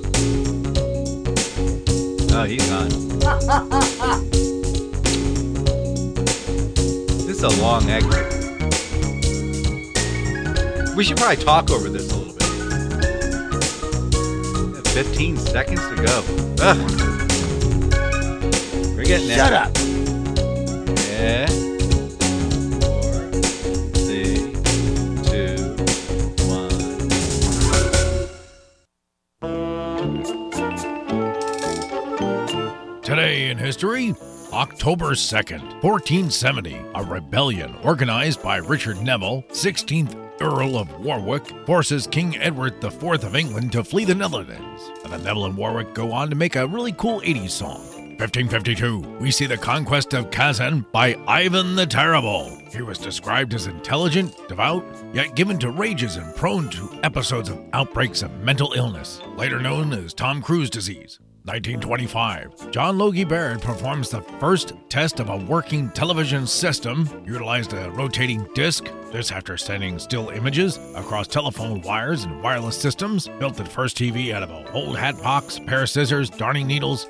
Oh, 2.34 2.46
he's 2.46 2.66
gone. 2.70 2.88
this 7.28 7.38
is 7.38 7.44
a 7.44 7.50
long 7.62 7.90
exit. 7.90 8.41
We 10.96 11.04
should 11.06 11.16
probably 11.18 11.38
talk 11.44 11.70
over 11.72 11.88
this 11.88 12.12
a 12.12 12.16
little 12.18 12.34
bit. 12.34 12.42
15 14.88 15.38
seconds 15.38 15.80
to 15.88 15.96
go. 15.96 16.24
Ugh. 16.60 16.78
We're 18.96 19.06
getting 19.06 19.28
there. 19.30 19.38
Shut 19.38 19.54
up. 19.54 19.72
Yeah. 21.08 21.48
Four, 22.82 23.32
three, 23.94 24.54
two, 25.24 25.56
one. 26.50 26.70
Today 33.02 33.50
in 33.50 33.58
history, 33.58 34.14
October 34.52 35.12
2nd, 35.12 35.62
1470, 35.82 36.82
a 36.96 37.04
rebellion 37.04 37.74
organized 37.84 38.44
by 38.44 38.58
Richard 38.58 39.02
Neville, 39.02 39.44
16th 39.52 40.31
Earl 40.42 40.78
of 40.78 41.00
Warwick, 41.00 41.48
forces 41.66 42.08
King 42.08 42.36
Edward 42.38 42.84
IV 42.84 43.04
of 43.04 43.36
England 43.36 43.72
to 43.72 43.84
flee 43.84 44.04
the 44.04 44.16
Netherlands. 44.16 44.92
And 45.04 45.14
the 45.14 45.20
Neville 45.20 45.46
and 45.46 45.56
Warwick 45.56 45.94
go 45.94 46.12
on 46.12 46.30
to 46.30 46.36
make 46.36 46.56
a 46.56 46.68
really 46.68 46.92
cool 46.94 47.22
80s 47.22 47.52
song. 47.52 47.80
1552, 48.22 49.00
we 49.20 49.32
see 49.32 49.48
the 49.48 49.58
conquest 49.58 50.14
of 50.14 50.30
Kazan 50.30 50.86
by 50.92 51.18
Ivan 51.28 51.76
the 51.76 51.88
Terrible. 51.88 52.56
He 52.72 52.82
was 52.82 53.00
described 53.00 53.54
as 53.54 53.66
intelligent, 53.66 54.36
devout, 54.48 54.86
yet 55.14 55.36
given 55.36 55.58
to 55.60 55.72
rages 55.72 56.18
and 56.18 56.36
prone 56.36 56.70
to 56.70 57.00
episodes 57.04 57.50
of 57.50 57.60
outbreaks 57.74 58.22
of 58.22 58.32
mental 58.42 58.74
illness, 58.74 59.22
later 59.38 59.60
known 59.60 59.94
as 59.94 60.14
Tom 60.14 60.42
Cruise 60.42 60.70
disease. 60.70 61.20
1925, 61.46 62.70
John 62.70 63.00
Logie 63.00 63.24
Baird 63.24 63.64
performs 63.64 64.10
the 64.12 64.22
first 64.40 64.74
test 64.90 65.20
of 65.20 65.30
a 65.30 65.38
working 65.38 65.90
television 65.90 66.46
system, 66.46 67.10
utilized 67.26 67.74
a 67.74 67.90
rotating 67.92 68.48
disc. 68.54 68.86
This 69.12 69.32
after 69.32 69.58
sending 69.58 69.98
still 69.98 70.30
images 70.30 70.78
across 70.94 71.28
telephone 71.28 71.82
wires 71.82 72.26
and 72.26 72.44
wireless 72.44 72.80
systems, 72.80 73.28
built 73.40 73.56
the 73.56 73.66
first 73.66 73.98
TV 73.98 74.32
out 74.34 74.44
of 74.44 74.52
an 74.52 74.68
old 74.74 75.00
hat 75.00 75.18
box, 75.24 75.58
pair 75.58 75.82
of 75.82 75.90
scissors, 75.90 76.30
darning 76.30 76.68
needles, 76.68 77.08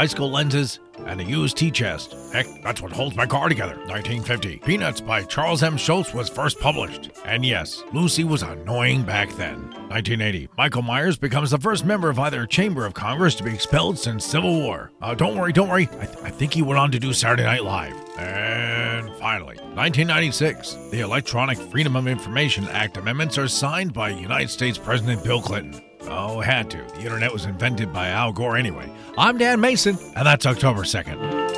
bicycle 0.00 0.30
lenses, 0.30 0.80
and 1.06 1.20
a 1.20 1.24
used 1.24 1.58
tea 1.58 1.70
chest. 1.70 2.16
Heck, 2.32 2.46
that's 2.62 2.80
what 2.80 2.90
holds 2.90 3.14
my 3.16 3.26
car 3.26 3.50
together. 3.50 3.76
1950. 3.80 4.56
Peanuts 4.64 4.98
by 4.98 5.22
Charles 5.24 5.62
M. 5.62 5.76
Schulz 5.76 6.14
was 6.14 6.30
first 6.30 6.58
published. 6.58 7.10
And 7.26 7.44
yes, 7.44 7.84
Lucy 7.92 8.24
was 8.24 8.40
annoying 8.42 9.02
back 9.02 9.28
then. 9.36 9.60
1980. 9.90 10.48
Michael 10.56 10.80
Myers 10.80 11.18
becomes 11.18 11.50
the 11.50 11.58
first 11.58 11.84
member 11.84 12.08
of 12.08 12.18
either 12.18 12.46
chamber 12.46 12.86
of 12.86 12.94
Congress 12.94 13.34
to 13.34 13.44
be 13.44 13.52
expelled 13.52 13.98
since 13.98 14.24
Civil 14.24 14.58
War. 14.58 14.90
Uh, 15.02 15.14
don't 15.14 15.36
worry, 15.36 15.52
don't 15.52 15.68
worry. 15.68 15.86
I, 16.00 16.06
th- 16.06 16.24
I 16.24 16.30
think 16.30 16.54
he 16.54 16.62
went 16.62 16.78
on 16.78 16.90
to 16.92 16.98
do 16.98 17.12
Saturday 17.12 17.42
Night 17.42 17.64
Live. 17.64 17.94
And 18.16 19.14
finally, 19.16 19.56
1996. 19.56 20.76
The 20.92 21.00
Electronic 21.00 21.58
Freedom 21.58 21.94
of 21.94 22.06
Information 22.06 22.66
Act 22.68 22.96
amendments 22.96 23.36
are 23.36 23.48
signed 23.48 23.92
by 23.92 24.08
United 24.08 24.48
States 24.48 24.78
President 24.78 25.22
Bill 25.22 25.42
Clinton. 25.42 25.89
Oh, 26.02 26.40
had 26.40 26.70
to. 26.70 26.78
The 26.94 27.00
internet 27.02 27.32
was 27.32 27.44
invented 27.44 27.92
by 27.92 28.08
Al 28.08 28.32
Gore 28.32 28.56
anyway. 28.56 28.90
I'm 29.18 29.38
Dan 29.38 29.60
Mayson, 29.60 29.98
and 30.16 30.26
that's 30.26 30.46
October 30.46 30.82
2nd. 30.82 31.50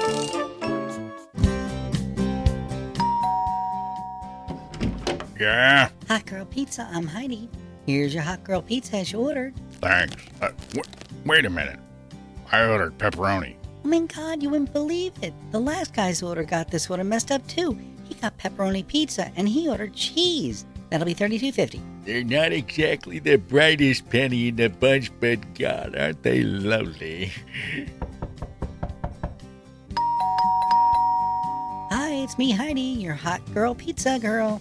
Yeah, 5.39 5.89
Hot 6.09 6.25
Girl 6.27 6.45
Pizza, 6.45 6.89
I'm 6.93 7.07
Heidi. 7.07 7.49
Here's 7.87 8.15
your 8.15 8.23
Hot 8.23 8.45
Girl 8.45 8.63
Pizza 8.63 8.99
as 8.99 9.11
you 9.13 9.19
ordered. 9.21 9.55
thanks. 9.81 10.15
Uh, 10.41 10.51
w- 10.73 10.83
wait 11.25 11.45
a 11.45 11.51
minute. 11.51 11.81
I 12.53 12.65
ordered 12.67 12.97
pepperoni. 12.99 13.57
Oh 13.85 13.89
my 13.89 14.01
god, 14.01 14.43
you 14.43 14.51
wouldn't 14.51 14.73
believe 14.73 15.13
it. 15.23 15.35
The 15.51 15.59
last 15.59 15.95
guy's 15.95 16.23
order 16.23 16.45
got 16.45 16.71
this 16.71 16.89
order 16.89 17.03
messed 17.03 17.33
up 17.33 17.45
too. 17.49 17.77
He 18.05 18.15
got 18.15 18.39
pepperoni 18.39 18.87
pizza 18.87 19.33
and 19.35 19.49
he 19.49 19.69
ordered 19.69 19.95
cheese. 19.95 20.65
That'll 20.93 21.07
be 21.07 21.15
thirty-two 21.15 21.53
fifty. 21.53 21.81
They're 22.05 22.23
not 22.23 22.53
exactly 22.53 23.19
the 23.19 23.37
brightest 23.37 24.11
penny 24.11 24.49
in 24.49 24.57
the 24.57 24.69
bunch, 24.69 25.11
but 25.21 25.55
God, 25.55 25.97
aren't 25.97 26.23
they 26.23 26.43
lovely? 26.43 27.33
Hi, 31.91 32.13
it's 32.17 32.37
me, 32.37 32.51
Heidi, 32.51 32.83
your 32.83 33.15
hot 33.15 33.41
girl 33.55 33.75
pizza 33.75 34.19
girl. 34.19 34.61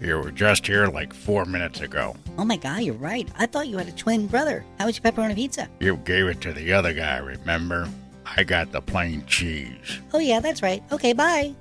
You 0.00 0.18
were 0.18 0.32
just 0.32 0.66
here 0.66 0.88
like 0.88 1.14
four 1.14 1.44
minutes 1.44 1.80
ago. 1.80 2.16
Oh 2.36 2.44
my 2.44 2.56
god, 2.56 2.82
you're 2.82 2.94
right. 2.94 3.28
I 3.38 3.46
thought 3.46 3.68
you 3.68 3.78
had 3.78 3.86
a 3.86 3.92
twin 3.92 4.26
brother. 4.26 4.64
How 4.80 4.86
was 4.86 4.98
your 5.00 5.12
pepperoni 5.12 5.36
pizza? 5.36 5.68
You 5.78 5.96
gave 5.98 6.26
it 6.26 6.40
to 6.40 6.52
the 6.52 6.72
other 6.72 6.92
guy, 6.92 7.18
remember? 7.18 7.88
I 8.36 8.42
got 8.42 8.72
the 8.72 8.80
plain 8.80 9.24
cheese. 9.28 10.00
Oh 10.12 10.18
yeah, 10.18 10.40
that's 10.40 10.60
right. 10.60 10.82
Okay, 10.90 11.12
bye. 11.12 11.54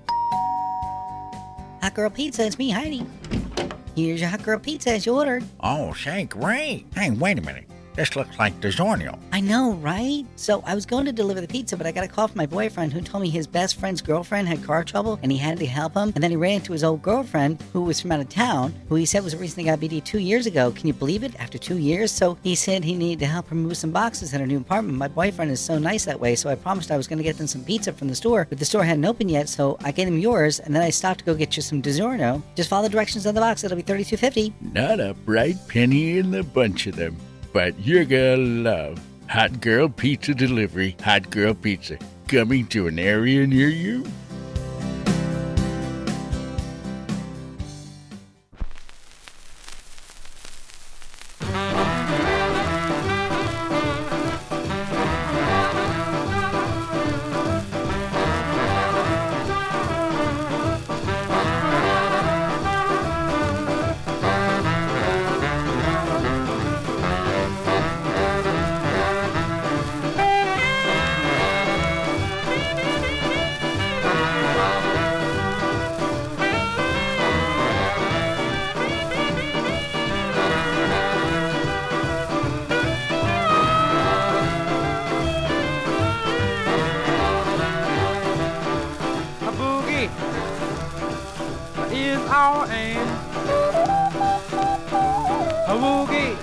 Hot 1.83 1.93
girl 1.93 2.09
pizza, 2.09 2.47
it's 2.47 2.57
me, 2.57 2.71
Heidi. 2.71 3.05
Here's 3.95 4.21
your 4.21 4.29
hot 4.29 4.41
girl 4.41 4.57
pizza 4.57 4.91
as 4.91 5.05
you 5.05 5.13
ordered. 5.13 5.43
Oh, 5.59 5.93
say, 5.93 6.25
great. 6.25 6.85
Hey, 6.95 7.11
wait 7.11 7.37
a 7.37 7.41
minute. 7.41 7.65
This 7.95 8.15
looks 8.15 8.39
like 8.39 8.59
DiGiorno. 8.59 9.19
I 9.31 9.39
know, 9.39 9.73
right? 9.73 10.25
So 10.35 10.63
I 10.65 10.73
was 10.73 10.85
going 10.85 11.05
to 11.05 11.11
deliver 11.11 11.41
the 11.41 11.47
pizza, 11.47 11.77
but 11.77 11.85
I 11.85 11.91
got 11.91 12.03
a 12.03 12.07
call 12.07 12.27
from 12.27 12.37
my 12.37 12.47
boyfriend 12.47 12.91
who 12.91 13.01
told 13.01 13.21
me 13.21 13.29
his 13.29 13.45
best 13.45 13.79
friend's 13.79 14.01
girlfriend 14.01 14.47
had 14.47 14.63
car 14.63 14.83
trouble 14.83 15.19
and 15.21 15.31
he 15.31 15.37
had 15.37 15.59
to 15.59 15.65
help 15.67 15.93
him. 15.93 16.11
And 16.15 16.23
then 16.23 16.31
he 16.31 16.37
ran 16.37 16.55
into 16.55 16.71
his 16.71 16.83
old 16.83 17.03
girlfriend 17.03 17.61
who 17.71 17.81
was 17.81 18.01
from 18.01 18.11
out 18.11 18.19
of 18.19 18.29
town, 18.29 18.73
who 18.89 18.95
he 18.95 19.05
said 19.05 19.23
was 19.23 19.35
recently 19.35 19.65
got 19.65 19.79
BD 19.79 20.03
two 20.03 20.17
years 20.17 20.47
ago. 20.47 20.71
Can 20.71 20.87
you 20.87 20.93
believe 20.93 21.23
it? 21.23 21.39
After 21.39 21.59
two 21.59 21.77
years? 21.77 22.11
So 22.11 22.37
he 22.41 22.55
said 22.55 22.83
he 22.83 22.95
needed 22.95 23.19
to 23.19 23.27
help 23.27 23.47
her 23.49 23.55
move 23.55 23.77
some 23.77 23.91
boxes 23.91 24.33
in 24.33 24.41
her 24.41 24.47
new 24.47 24.57
apartment. 24.57 24.97
My 24.97 25.07
boyfriend 25.07 25.51
is 25.51 25.59
so 25.59 25.77
nice 25.77 26.05
that 26.05 26.19
way, 26.19 26.35
so 26.35 26.49
I 26.49 26.55
promised 26.55 26.89
I 26.89 26.97
was 26.97 27.07
going 27.07 27.17
to 27.17 27.23
get 27.23 27.37
them 27.37 27.47
some 27.47 27.63
pizza 27.63 27.93
from 27.93 28.07
the 28.07 28.15
store, 28.15 28.47
but 28.49 28.57
the 28.57 28.65
store 28.65 28.83
hadn't 28.83 29.05
opened 29.05 29.29
yet, 29.29 29.47
so 29.49 29.77
I 29.83 29.91
gave 29.91 30.07
him 30.07 30.17
yours, 30.17 30.59
and 30.59 30.75
then 30.75 30.81
I 30.81 30.89
stopped 30.89 31.19
to 31.19 31.25
go 31.25 31.35
get 31.35 31.55
you 31.55 31.61
some 31.61 31.81
DiGiorno. 31.81 32.41
Just 32.55 32.69
follow 32.69 32.83
the 32.83 32.89
directions 32.89 33.27
on 33.27 33.35
the 33.35 33.41
box. 33.41 33.63
It'll 33.63 33.75
be 33.75 33.83
thirty-two 33.83 34.17
fifty. 34.17 34.53
Not 34.61 34.99
a 34.99 35.13
bright 35.13 35.57
penny 35.67 36.17
in 36.17 36.31
the 36.31 36.43
bunch 36.43 36.87
of 36.87 36.95
them, 36.95 37.15
but 37.53 37.79
you're 37.79 38.03
gonna 38.03 38.37
love 38.37 38.99
Hot 39.29 39.61
Girl 39.61 39.87
Pizza 39.87 40.33
Delivery. 40.33 40.97
Hot 41.03 41.29
Girl 41.29 41.53
Pizza 41.53 41.97
coming 42.27 42.67
to 42.67 42.87
an 42.87 42.99
area 42.99 43.45
near 43.47 43.69
you. 43.69 44.03
Is 92.05 92.19
our 92.27 92.69
aim. 92.71 92.97
A 95.71 95.75
boogie 95.83 96.35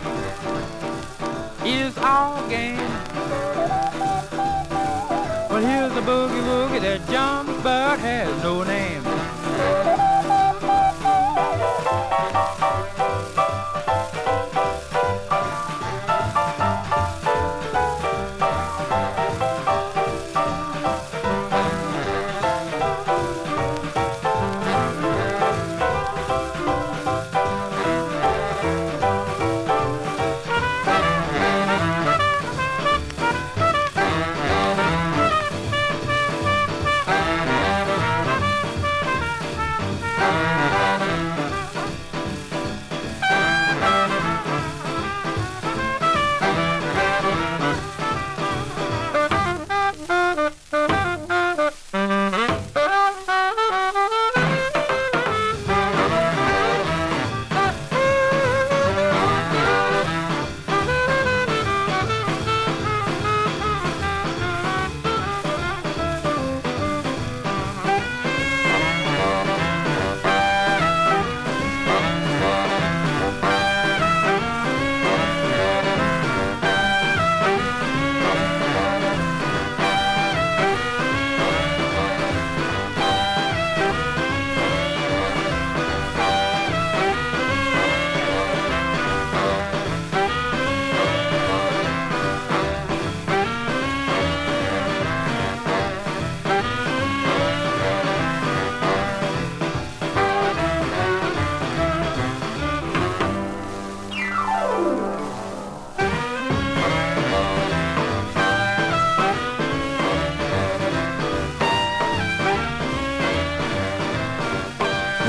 is 1.64 1.96
our 1.98 2.48
game. 2.48 2.76
Well, 5.50 5.62
here's 5.62 5.92
a 5.92 6.02
boogie 6.02 6.42
woogie 6.48 6.80
that 6.80 7.06
jumps 7.10 7.62
but 7.62 7.98
has 7.98 8.42
no 8.42 8.62
name. 8.62 9.99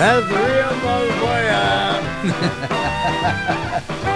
That's 0.01 0.25
real 0.25 0.73
motherfucker. 0.81 2.01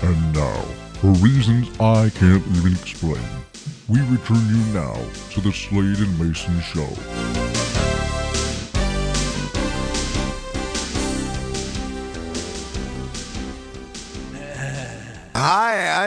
And 0.00 0.32
now, 0.32 0.62
for 0.94 1.08
reasons 1.20 1.68
I 1.78 2.08
can't 2.08 2.42
even 2.56 2.72
explain, 2.72 3.20
we 3.88 4.00
return 4.00 4.48
you 4.48 4.64
now 4.72 4.96
to 5.32 5.40
the 5.42 5.52
Slade 5.52 5.98
and 5.98 6.18
Mayson 6.18 6.58
Show. 6.62 7.43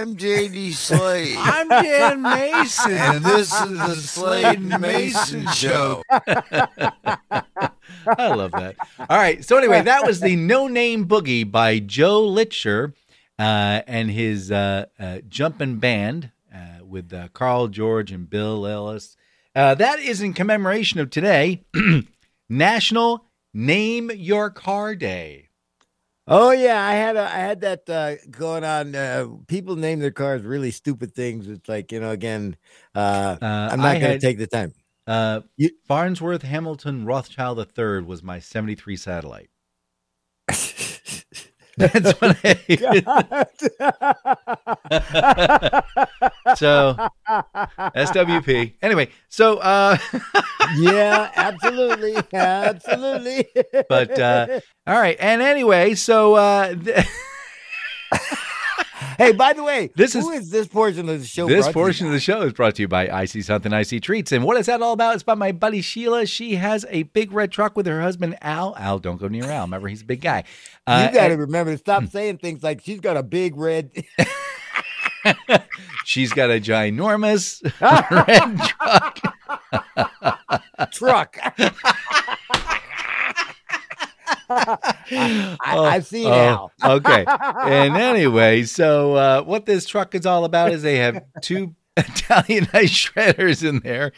I'm 0.07 0.15
JD 0.15 0.71
Slade. 0.71 1.35
I'm 1.37 1.67
Dan 1.67 2.21
Mayson. 2.21 2.93
and 2.93 3.25
this 3.25 3.51
is 3.51 3.77
the 3.77 3.95
Slade 3.95 4.61
Mayson 4.79 5.45
Show. 5.47 6.01
I 6.09 7.43
love 8.17 8.51
that. 8.51 8.77
All 8.97 9.17
right. 9.17 9.43
So 9.43 9.57
anyway, 9.57 9.81
that 9.81 10.07
was 10.07 10.21
the 10.21 10.37
No 10.37 10.69
Name 10.69 11.09
Boogie 11.09 11.51
by 11.51 11.79
Joe 11.79 12.21
Lutcher 12.25 12.93
uh, 13.37 13.81
and 13.85 14.09
his 14.09 14.49
uh, 14.49 14.85
uh, 14.97 15.17
jumping 15.27 15.75
band 15.79 16.31
uh, 16.55 16.85
with 16.85 17.11
uh, 17.11 17.27
Carl 17.33 17.67
George 17.67 18.09
and 18.13 18.29
Bill 18.29 18.65
Ellis. 18.65 19.17
Uh, 19.53 19.75
that 19.75 19.99
is 19.99 20.21
in 20.21 20.31
commemoration 20.31 21.01
of 21.01 21.09
today, 21.09 21.65
National 22.49 23.25
Name 23.53 24.09
Your 24.15 24.51
Car 24.51 24.95
Day. 24.95 25.46
Oh 26.29 26.51
yeah, 26.51 26.83
I 26.85 26.93
had 26.93 27.15
a, 27.15 27.21
I 27.23 27.37
had 27.39 27.61
that 27.61 27.89
uh, 27.89 28.15
going 28.29 28.63
on. 28.63 28.95
Uh, 28.95 29.27
people 29.47 29.75
name 29.77 29.99
their 29.99 30.11
cars 30.11 30.41
really 30.43 30.71
stupid 30.71 31.15
things. 31.15 31.47
It's 31.47 31.69
like 31.69 31.91
you 31.91 31.99
know, 32.01 32.09
again, 32.11 32.57
uh, 32.95 33.37
Uh, 33.41 33.69
I'm 33.71 33.79
not 33.79 33.93
going 33.93 34.01
to 34.01 34.07
had- 34.09 34.21
take 34.21 34.37
the 34.37 34.47
time. 34.47 34.73
Uh, 35.05 35.41
You- 35.55 35.71
Farnsworth 35.87 36.41
Hamilton 36.41 37.05
Rothschild 37.05 37.59
III 37.77 38.01
was 38.03 38.23
my 38.23 38.39
73 38.39 38.97
satellite. 38.97 39.49
That's 41.77 42.19
what 42.19 42.37
I. 42.43 42.57
so 46.55 46.95
SWP. 47.95 48.73
Anyway, 48.81 49.09
so 49.29 49.57
uh 49.57 49.97
yeah, 50.77 51.29
absolutely, 51.35 52.15
absolutely. 52.33 53.47
but 53.89 54.17
uh 54.17 54.59
all 54.87 54.99
right, 54.99 55.17
and 55.19 55.41
anyway, 55.41 55.93
so 55.93 56.35
uh 56.35 56.73
th- 56.73 57.05
hey, 59.17 59.31
by 59.33 59.53
the 59.53 59.63
way, 59.63 59.91
This 59.95 60.13
who 60.13 60.29
is- 60.31 60.43
is 60.45 60.49
this 60.51 60.67
portion 60.67 61.09
of 61.09 61.19
the 61.19 61.25
show? 61.25 61.47
this 61.47 61.57
brought 61.57 61.63
to 61.63 61.69
you 61.69 61.73
portion 61.73 62.07
of 62.07 62.13
the 62.13 62.19
show 62.19 62.41
is 62.43 62.53
brought 62.53 62.75
to 62.75 62.81
you 62.83 62.87
by 62.87 63.09
I 63.09 63.25
See 63.25 63.41
Something 63.41 63.73
I 63.73 63.83
See 63.83 63.99
Treats. 63.99 64.31
And 64.31 64.43
what 64.43 64.57
is 64.57 64.65
that 64.67 64.81
all 64.81 64.93
about? 64.93 65.15
It's 65.15 65.23
by 65.23 65.33
my 65.35 65.51
buddy 65.51 65.81
Sheila. 65.81 66.25
She 66.25 66.55
has 66.55 66.85
a 66.89 67.03
big 67.03 67.31
red 67.31 67.51
truck 67.51 67.75
with 67.75 67.85
her 67.87 68.01
husband 68.01 68.37
Al. 68.41 68.75
Al, 68.77 68.99
don't 68.99 69.17
go 69.19 69.27
near 69.27 69.45
Al. 69.45 69.63
Remember, 69.65 69.87
he's 69.87 70.01
a 70.01 70.05
big 70.05 70.21
guy. 70.21 70.43
Uh, 70.85 71.07
you 71.09 71.15
got 71.19 71.27
to 71.29 71.35
remember 71.35 71.71
to 71.71 71.77
stop 71.77 72.05
saying 72.07 72.37
things 72.37 72.63
like 72.63 72.81
she's 72.83 72.99
got 72.99 73.17
a 73.17 73.23
big 73.23 73.55
red. 73.57 73.91
she's 76.05 76.31
got 76.33 76.49
a 76.49 76.59
ginormous 76.59 77.61
red 78.11 78.59
truck. 80.91 81.37
truck. 81.37 81.37
I, 84.49 85.57
Oh, 85.65 85.83
I've 85.83 86.05
seen 86.05 86.27
oh, 86.27 86.71
Al. 86.81 86.91
okay. 86.97 87.25
And 87.27 87.95
anyway, 87.97 88.63
so 88.63 89.15
uh, 89.15 89.41
what 89.43 89.65
this 89.65 89.85
truck 89.85 90.15
is 90.15 90.25
all 90.25 90.45
about 90.45 90.71
is 90.71 90.81
they 90.81 90.97
have 90.97 91.23
two 91.41 91.75
Italian 91.97 92.67
ice 92.73 92.91
shredders 92.91 93.67
in 93.67 93.79
there, 93.79 94.11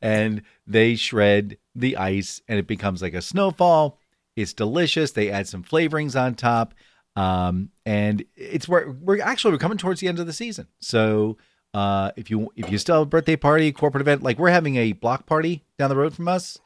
and 0.00 0.42
they 0.66 0.94
shred 0.96 1.58
the 1.74 1.96
ice, 1.96 2.40
and 2.48 2.58
it 2.58 2.66
becomes 2.66 3.02
like 3.02 3.14
a 3.14 3.22
snowfall. 3.22 3.98
It's 4.36 4.52
delicious. 4.52 5.12
They 5.12 5.30
add 5.30 5.48
some 5.48 5.62
flavorings 5.62 6.20
on 6.20 6.34
top, 6.34 6.74
um, 7.16 7.70
and 7.84 8.24
it's 8.36 8.68
where 8.68 8.90
we're 8.90 9.20
actually 9.20 9.52
we're 9.52 9.58
coming 9.58 9.78
towards 9.78 10.00
the 10.00 10.08
end 10.08 10.18
of 10.18 10.26
the 10.26 10.32
season. 10.32 10.68
So 10.80 11.36
uh, 11.72 12.12
if 12.16 12.30
you 12.30 12.50
if 12.56 12.70
you 12.70 12.78
still 12.78 12.96
have 12.96 13.02
a 13.02 13.06
birthday 13.06 13.36
party, 13.36 13.70
corporate 13.72 14.00
event, 14.02 14.22
like 14.22 14.38
we're 14.38 14.50
having 14.50 14.76
a 14.76 14.92
block 14.92 15.26
party 15.26 15.64
down 15.78 15.90
the 15.90 15.96
road 15.96 16.14
from 16.14 16.28
us 16.28 16.58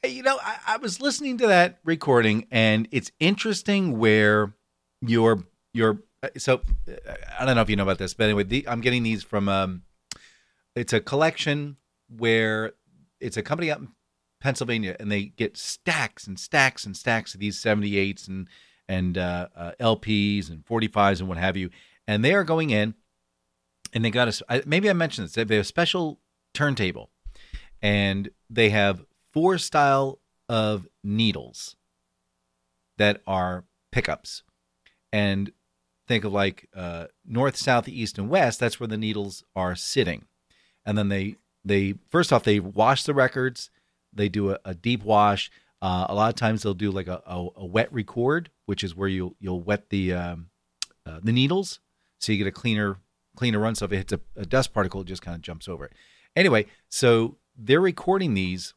Hey, 0.02 0.10
You 0.10 0.22
know, 0.22 0.38
I, 0.42 0.56
I 0.66 0.76
was 0.78 1.00
listening 1.00 1.38
to 1.38 1.46
that 1.48 1.78
recording, 1.84 2.46
and 2.50 2.88
it's 2.90 3.10
interesting 3.20 3.98
where 3.98 4.54
your 5.02 5.44
your 5.74 6.00
so 6.36 6.60
uh, 6.88 7.14
I 7.38 7.44
don't 7.44 7.56
know 7.56 7.62
if 7.62 7.70
you 7.70 7.76
know 7.76 7.82
about 7.82 7.98
this, 7.98 8.14
but 8.14 8.24
anyway, 8.24 8.44
the, 8.44 8.68
I'm 8.68 8.80
getting 8.80 9.02
these 9.02 9.22
from 9.22 9.48
um, 9.48 9.82
it's 10.74 10.92
a 10.92 11.00
collection 11.00 11.76
where 12.08 12.72
it's 13.20 13.36
a 13.36 13.42
company 13.42 13.70
out 13.70 13.80
in 13.80 13.88
Pennsylvania, 14.40 14.96
and 14.98 15.10
they 15.10 15.24
get 15.24 15.56
stacks 15.56 16.26
and 16.26 16.38
stacks 16.38 16.84
and 16.84 16.96
stacks 16.96 17.34
of 17.34 17.40
these 17.40 17.58
78s 17.58 18.28
and 18.28 18.48
and 18.88 19.16
uh, 19.16 19.46
uh, 19.54 19.72
LPs 19.80 20.50
and 20.50 20.64
45s 20.66 21.20
and 21.20 21.28
what 21.28 21.38
have 21.38 21.56
you, 21.56 21.70
and 22.08 22.24
they 22.24 22.34
are 22.34 22.44
going 22.44 22.70
in, 22.70 22.94
and 23.92 24.04
they 24.04 24.10
got 24.10 24.28
a 24.48 24.62
maybe 24.66 24.90
I 24.90 24.94
mentioned 24.94 25.26
this. 25.26 25.34
They 25.34 25.42
have 25.42 25.50
a 25.50 25.64
special 25.64 26.20
turntable, 26.54 27.10
and 27.80 28.30
they 28.48 28.70
have 28.70 29.04
four 29.32 29.58
style 29.58 30.18
of 30.48 30.88
needles 31.04 31.76
that 32.98 33.22
are 33.26 33.64
pickups 33.92 34.42
and 35.12 35.52
think 36.10 36.24
of 36.24 36.32
like 36.32 36.68
uh, 36.74 37.06
north 37.24 37.56
south 37.56 37.88
east 37.88 38.18
and 38.18 38.28
west 38.28 38.58
that's 38.58 38.80
where 38.80 38.88
the 38.88 38.96
needles 38.96 39.44
are 39.54 39.76
sitting. 39.76 40.24
And 40.84 40.98
then 40.98 41.08
they 41.08 41.36
they 41.64 41.94
first 42.08 42.32
off 42.32 42.42
they 42.42 42.58
wash 42.58 43.04
the 43.04 43.14
records. 43.14 43.70
They 44.12 44.28
do 44.28 44.50
a, 44.50 44.58
a 44.64 44.74
deep 44.74 45.04
wash. 45.04 45.52
Uh, 45.80 46.06
a 46.08 46.14
lot 46.14 46.28
of 46.28 46.34
times 46.34 46.62
they'll 46.62 46.74
do 46.74 46.90
like 46.90 47.06
a, 47.06 47.22
a, 47.24 47.46
a 47.56 47.64
wet 47.64 47.92
record 47.92 48.50
which 48.66 48.82
is 48.82 48.96
where 48.96 49.08
you'll 49.08 49.36
you'll 49.38 49.60
wet 49.60 49.90
the 49.90 50.12
um, 50.12 50.50
uh, 51.06 51.20
the 51.22 51.32
needles. 51.32 51.78
So 52.18 52.32
you 52.32 52.38
get 52.38 52.48
a 52.48 52.52
cleaner 52.52 52.96
cleaner 53.36 53.60
run. 53.60 53.76
So 53.76 53.84
if 53.84 53.92
it 53.92 53.96
hits 53.96 54.12
a, 54.12 54.20
a 54.34 54.44
dust 54.44 54.74
particle 54.74 55.02
it 55.02 55.06
just 55.06 55.22
kind 55.22 55.36
of 55.36 55.42
jumps 55.42 55.68
over 55.68 55.84
it. 55.84 55.92
Anyway 56.34 56.66
so 56.88 57.36
they're 57.56 57.80
recording 57.80 58.34
these 58.34 58.74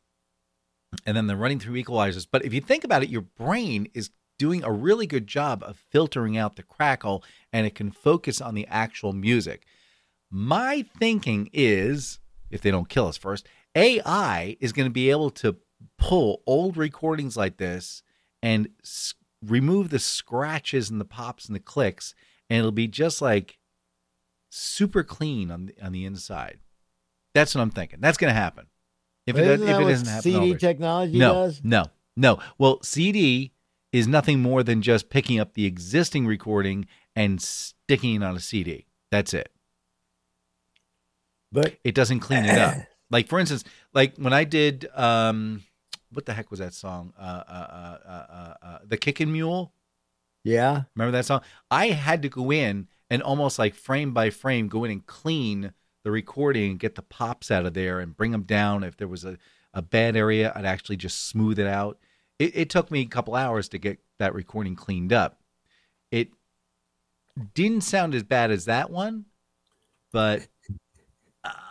and 1.04 1.18
then 1.18 1.26
they're 1.26 1.36
running 1.36 1.60
through 1.60 1.82
equalizers. 1.82 2.28
But 2.30 2.46
if 2.46 2.54
you 2.54 2.62
think 2.62 2.84
about 2.84 3.02
it, 3.02 3.10
your 3.10 3.22
brain 3.22 3.88
is 3.96 4.12
doing 4.44 4.62
a 4.62 4.72
really 4.74 5.08
good 5.08 5.26
job 5.26 5.64
of 5.64 5.78
filtering 5.90 6.38
out 6.38 6.58
the 6.58 6.64
crackle 6.64 7.24
and 7.54 7.66
it 7.66 7.74
can 7.76 7.90
focus 7.90 8.42
on 8.42 8.54
the 8.56 8.68
actual 8.68 9.14
music. 9.14 9.64
My 10.30 10.84
thinking 11.00 11.50
is, 11.54 12.20
if 12.52 12.60
they 12.60 12.70
don't 12.70 12.90
kill 12.90 13.08
us 13.08 13.16
first, 13.16 13.48
AI 13.74 14.58
is 14.60 14.74
going 14.74 14.86
to 14.86 14.92
be 14.94 15.10
able 15.10 15.30
to 15.30 15.56
pull 15.98 16.42
old 16.46 16.76
recordings 16.76 17.38
like 17.38 17.56
this 17.56 18.04
and 18.42 18.68
s- 18.84 19.14
remove 19.42 19.92
the 19.92 19.98
scratches 20.00 20.90
and 20.90 21.00
the 21.00 21.06
pops 21.06 21.46
and 21.46 21.56
the 21.56 21.62
clicks, 21.62 22.14
and 22.50 22.60
it'll 22.60 22.74
be 22.74 22.90
just 22.90 23.22
like 23.22 23.60
super 24.50 25.04
clean 25.04 25.52
on 25.52 25.68
the, 25.68 25.76
on 25.82 25.94
the 25.94 26.04
inside. 26.04 26.60
That's 27.34 27.56
what 27.56 27.62
I'm 27.62 27.72
thinking. 27.72 28.00
That's 28.02 28.18
going 28.18 28.34
to 28.34 28.38
happen. 28.38 28.68
If 29.26 29.38
it, 29.38 29.46
Isn't 29.46 29.66
does, 29.66 29.70
if 29.70 29.80
it 29.82 29.90
doesn't 29.90 30.08
happen, 30.08 30.22
CD 30.24 30.36
already. 30.36 30.58
technology 30.58 31.18
no, 31.18 31.34
does? 31.34 31.62
no, 31.64 31.86
no. 32.18 32.40
Well, 32.58 32.84
CD 32.84 33.53
is 33.94 34.08
nothing 34.08 34.42
more 34.42 34.64
than 34.64 34.82
just 34.82 35.10
picking 35.10 35.40
up 35.40 35.54
the 35.54 35.66
existing 35.66 36.28
recording 36.28 36.88
and 37.16 37.42
sticking 37.42 38.16
it 38.16 38.24
on 38.24 38.36
a 38.36 38.40
CD. 38.42 38.88
That's 39.12 39.34
it. 39.34 39.50
But 41.52 41.78
It 41.84 41.96
doesn't 41.96 42.20
clean 42.20 42.44
it 42.46 42.58
up. 42.58 42.76
Like 43.12 43.28
for 43.28 43.40
instance, 43.40 43.64
like 43.94 44.16
when 44.18 44.34
I 44.34 44.44
did 44.44 44.90
um, 44.96 45.62
what 46.12 46.26
the 46.26 46.34
heck 46.34 46.50
was 46.50 46.60
that 46.60 46.74
song? 46.74 47.14
Uh, 47.16 47.22
uh, 47.22 47.52
uh, 47.52 47.98
uh, 48.08 48.26
uh, 48.34 48.54
uh, 48.64 48.80
the 48.88 48.98
Kickin' 48.98 49.32
Mule. 49.32 49.72
yeah, 50.44 50.84
Remember 50.96 51.12
that 51.16 51.26
song? 51.26 51.42
I 51.70 51.90
had 51.90 52.24
to 52.24 52.30
go 52.30 52.52
in 52.52 52.88
and 53.12 53.22
almost 53.22 53.60
like 53.60 53.76
frame 53.76 54.16
by 54.16 54.32
frame 54.32 54.68
go 54.68 54.84
in 54.84 54.90
and 54.90 55.06
clean 55.06 55.74
the 56.04 56.10
recording 56.10 56.72
and 56.72 56.80
get 56.80 56.96
the 56.96 57.04
pops 57.04 57.52
out 57.52 57.68
of 57.68 57.76
there 57.76 58.00
and 58.00 58.18
bring 58.18 58.32
them 58.32 58.44
down. 58.44 58.84
If 58.84 58.98
there 58.98 59.08
was 59.08 59.26
a, 59.26 59.38
a 59.76 59.84
bad 59.84 60.16
area, 60.16 60.52
I'd 60.56 60.66
actually 60.66 60.98
just 60.98 61.28
smooth 61.28 61.60
it 61.60 61.68
out. 61.68 62.00
It, 62.40 62.56
it 62.56 62.70
took 62.70 62.92
me 62.92 63.02
a 63.02 63.06
couple 63.06 63.36
hours 63.36 63.70
to 63.70 63.78
get 63.78 64.00
that 64.20 64.34
recording 64.34 64.76
cleaned 64.76 65.14
up. 65.14 65.40
It 66.12 66.30
didn't 67.54 67.82
sound 67.82 68.14
as 68.14 68.24
bad 68.24 68.52
as 68.52 68.66
that 68.66 68.90
one, 68.90 69.26
but 70.12 70.48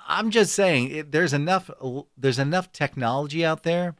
I'm 0.09 0.31
just 0.31 0.55
saying 0.55 0.91
it, 0.91 1.13
there's 1.13 1.33
enough 1.33 1.71
there's 2.17 2.39
enough 2.39 2.73
technology 2.73 3.45
out 3.45 3.63
there 3.63 3.95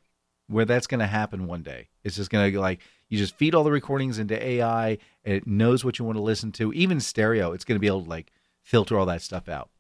where 0.49 0.65
that's 0.65 0.87
going 0.87 1.01
to 1.01 1.07
happen 1.07 1.47
one 1.47 1.63
day. 1.63 1.89
It's 2.05 2.17
just 2.17 2.31
going 2.31 2.53
to 2.53 2.61
like 2.61 2.81
you 3.09 3.19
just 3.19 3.37
feed 3.37 3.55
all 3.55 3.65
the 3.65 3.71
recordings 3.71 4.19
into 4.19 4.43
AI 4.43 4.99
and 5.25 5.35
it 5.35 5.47
knows 5.47 5.85
what 5.85 5.99
you 5.99 6.05
want 6.05 6.17
to 6.17 6.23
listen 6.23 6.53
to. 6.53 6.73
Even 6.73 7.01
stereo, 7.01 7.53
it's 7.53 7.65
going 7.65 7.77
to 7.77 7.81
be 7.81 7.87
able 7.87 8.05
to 8.05 8.11
like 8.11 8.33
filter 8.63 8.99
all 8.99 9.07
that 9.07 9.23
stuff 9.23 9.49
out. 9.49 9.71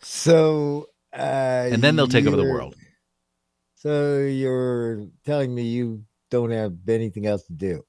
So, 0.00 0.88
uh, 1.12 1.16
and 1.70 1.82
then 1.82 1.96
they'll 1.96 2.08
take 2.08 2.26
over 2.26 2.36
the 2.36 2.44
world. 2.44 2.74
So 3.82 4.18
you're 4.18 5.08
telling 5.26 5.52
me 5.52 5.62
you 5.64 6.04
don't 6.30 6.52
have 6.52 6.72
anything 6.88 7.26
else 7.26 7.42
to 7.46 7.52
do? 7.52 7.84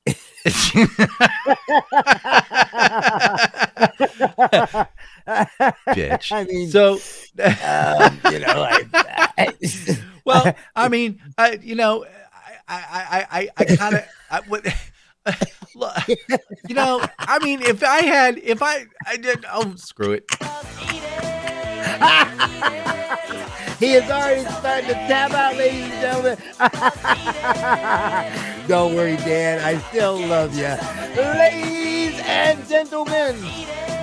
Bitch. 5.94 6.32
I 6.32 6.46
mean, 6.46 6.72
So, 6.72 6.94
um, 7.44 8.20
you 8.34 8.40
know, 8.40 8.60
like, 8.60 8.88
well, 10.26 10.56
I 10.76 10.90
mean, 10.90 11.22
I, 11.38 11.60
you 11.62 11.76
know, 11.76 12.06
I, 12.68 12.80
I, 12.90 13.28
I, 13.30 13.50
I 13.56 13.66
kind 13.76 13.94
of, 13.94 14.04
I 14.32 14.40
would, 14.50 14.74
look, 15.76 15.96
you 16.68 16.74
know, 16.74 17.06
I 17.20 17.38
mean, 17.38 17.62
if 17.62 17.84
I 17.84 18.02
had, 18.02 18.40
if 18.40 18.64
I, 18.64 18.86
I 19.06 19.18
did, 19.18 19.46
oh, 19.48 19.76
screw 19.76 20.14
it. 20.14 20.26
He 23.80 23.94
is 23.94 24.10
already 24.10 24.44
starting 24.46 24.88
to 24.88 24.94
tap 24.94 25.32
out, 25.32 25.58
ladies 25.58 25.92
and 25.92 26.02
gentlemen. 26.02 26.38
Don't 28.68 28.96
worry, 28.96 29.18
Dan. 29.18 29.60
I 29.62 29.78
still 29.90 30.18
love 30.28 30.56
you. 30.56 30.76
Ladies 31.22 32.20
and 32.26 32.66
gentlemen, 32.68 33.36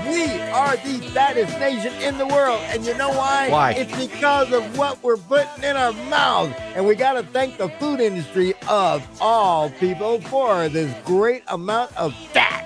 we 0.08 0.40
are 0.50 0.76
the 0.76 0.98
fattest 1.14 1.58
nation 1.58 1.92
in 2.02 2.18
the 2.18 2.26
world. 2.26 2.60
And 2.68 2.84
you 2.84 2.94
know 2.96 3.10
why? 3.10 3.48
Why? 3.50 3.72
It's 3.72 3.96
because 3.96 4.52
of 4.52 4.76
what 4.76 5.02
we're 5.02 5.16
putting 5.16 5.64
in 5.64 5.76
our 5.76 5.92
mouths. 6.08 6.54
And 6.74 6.86
we 6.86 6.94
got 6.94 7.14
to 7.14 7.22
thank 7.22 7.56
the 7.58 7.68
food 7.68 8.00
industry 8.00 8.54
of 8.68 9.06
all 9.20 9.70
people 9.70 10.20
for 10.22 10.68
this 10.68 10.94
great 11.04 11.42
amount 11.48 11.96
of 11.96 12.14
fat. 12.32 12.64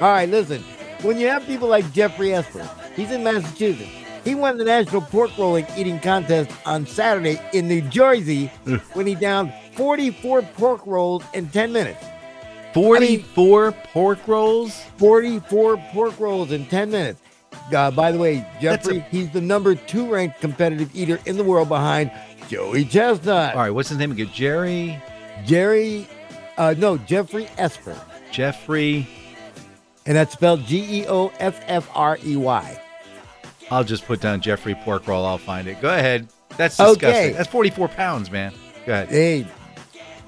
All 0.00 0.08
right, 0.10 0.28
listen. 0.28 0.62
When 1.02 1.18
you 1.18 1.28
have 1.28 1.44
people 1.46 1.68
like 1.68 1.90
Geoffrey 1.92 2.32
Esper, 2.34 2.68
he's 2.96 3.10
in 3.10 3.22
Massachusetts. 3.22 3.90
He 4.26 4.34
won 4.34 4.58
the 4.58 4.64
national 4.64 5.02
pork 5.02 5.30
rolling 5.38 5.66
eating 5.76 6.00
contest 6.00 6.50
on 6.66 6.84
Saturday 6.84 7.40
in 7.52 7.68
New 7.68 7.80
Jersey 7.80 8.48
when 8.94 9.06
he 9.06 9.14
downed 9.14 9.52
44 9.76 10.42
pork 10.42 10.84
rolls 10.84 11.22
in 11.32 11.48
10 11.48 11.72
minutes. 11.72 12.04
44 12.74 13.70
pork 13.70 14.26
rolls? 14.26 14.82
44 14.96 15.76
pork 15.92 16.18
rolls 16.18 16.50
in 16.50 16.66
10 16.66 16.90
minutes. 16.90 17.20
Uh, 17.72 17.92
by 17.92 18.10
the 18.10 18.18
way, 18.18 18.44
Geoffrey, 18.60 18.98
he's 19.12 19.30
the 19.30 19.40
number 19.40 19.76
two 19.76 20.10
ranked 20.12 20.40
competitive 20.40 20.90
eater 20.92 21.20
in 21.24 21.36
the 21.36 21.44
world 21.44 21.68
behind 21.68 22.10
Joey 22.48 22.84
Chestnut. 22.84 23.54
All 23.54 23.60
right, 23.60 23.70
what's 23.70 23.90
his 23.90 23.98
name 23.98 24.10
again? 24.10 24.30
Jerry, 24.34 25.00
Jerry, 25.44 26.08
uh, 26.58 26.74
no, 26.76 26.98
Geoffrey 26.98 27.46
Esper. 27.58 27.96
Geoffrey. 28.32 29.08
And 30.04 30.16
that's 30.16 30.32
spelled 30.32 30.64
G 30.64 31.02
E 31.02 31.06
O 31.06 31.28
F 31.38 31.60
F 31.68 31.88
R 31.94 32.18
E 32.24 32.36
Y. 32.36 32.82
I'll 33.70 33.84
just 33.84 34.04
put 34.06 34.20
down 34.20 34.40
Geoffrey 34.40 34.74
pork 34.74 35.06
roll. 35.06 35.24
I'll 35.24 35.38
find 35.38 35.66
it. 35.66 35.80
Go 35.80 35.88
ahead. 35.88 36.28
That's 36.56 36.76
disgusting. 36.76 37.08
Okay. 37.08 37.32
That's 37.32 37.48
44 37.48 37.88
pounds, 37.88 38.30
man. 38.30 38.52
Go 38.86 38.92
ahead. 38.92 39.08
Hey, 39.08 39.46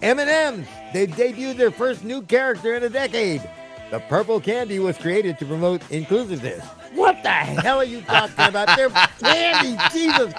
M&M's. 0.02 0.66
They 0.92 1.06
debuted 1.06 1.56
their 1.56 1.70
first 1.70 2.04
new 2.04 2.22
character 2.22 2.74
in 2.74 2.82
a 2.82 2.88
decade. 2.88 3.48
The 3.90 4.00
purple 4.00 4.40
candy 4.40 4.78
was 4.78 4.98
created 4.98 5.38
to 5.38 5.46
promote 5.46 5.88
inclusiveness. 5.90 6.64
What 6.94 7.22
the 7.22 7.30
hell 7.30 7.78
are 7.78 7.84
you 7.84 8.02
talking 8.02 8.46
about? 8.46 8.76
They're 8.76 8.90
candy, 9.20 9.82
Jesus. 9.92 10.34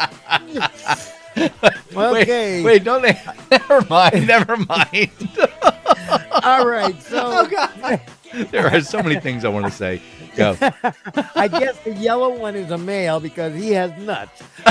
Okay. 1.95 2.63
Wait, 2.63 2.63
wait, 2.63 2.83
don't 2.83 3.01
they? 3.01 3.19
Never 3.51 3.81
mind. 3.89 4.27
Never 4.27 4.57
mind. 4.57 5.11
All 6.43 6.67
right. 6.67 7.01
So 7.01 7.21
oh, 7.23 7.47
God. 7.47 8.01
There 8.51 8.67
are 8.67 8.81
so 8.81 9.01
many 9.01 9.19
things 9.19 9.45
I 9.45 9.49
want 9.49 9.65
to 9.65 9.71
say. 9.71 10.01
Go. 10.39 10.57
I 11.35 11.47
guess 11.47 11.77
the 11.83 11.93
yellow 11.93 12.35
one 12.35 12.55
is 12.55 12.71
a 12.71 12.77
male 12.77 13.19
because 13.19 13.53
he 13.53 13.71
has 13.71 13.91
nuts. 14.01 14.41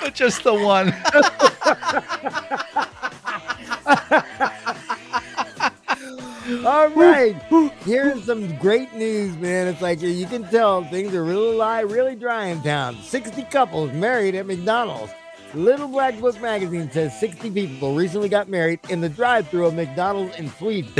but 0.00 0.14
just 0.14 0.44
the 0.44 0.54
one. 0.54 0.94
All 6.64 6.88
right. 6.90 7.34
Here's 7.80 8.24
some 8.24 8.56
great 8.56 8.94
news, 8.94 9.36
man. 9.36 9.68
It's 9.68 9.82
like 9.82 10.00
you 10.00 10.26
can 10.26 10.48
tell 10.48 10.84
things 10.84 11.14
are 11.14 11.24
really 11.24 11.54
live, 11.54 11.92
really 11.92 12.14
dry 12.14 12.46
in 12.46 12.62
town. 12.62 12.96
60 13.02 13.42
couples 13.44 13.92
married 13.92 14.34
at 14.34 14.46
McDonald's. 14.46 15.12
Little 15.54 15.88
Black 15.88 16.18
Book 16.20 16.40
magazine 16.40 16.90
says 16.90 17.18
60 17.18 17.50
people 17.50 17.94
recently 17.94 18.28
got 18.28 18.48
married 18.48 18.80
in 18.90 19.00
the 19.00 19.08
drive-thru 19.08 19.66
of 19.66 19.74
McDonald's 19.74 20.36
in 20.36 20.50
Sweden. 20.52 20.92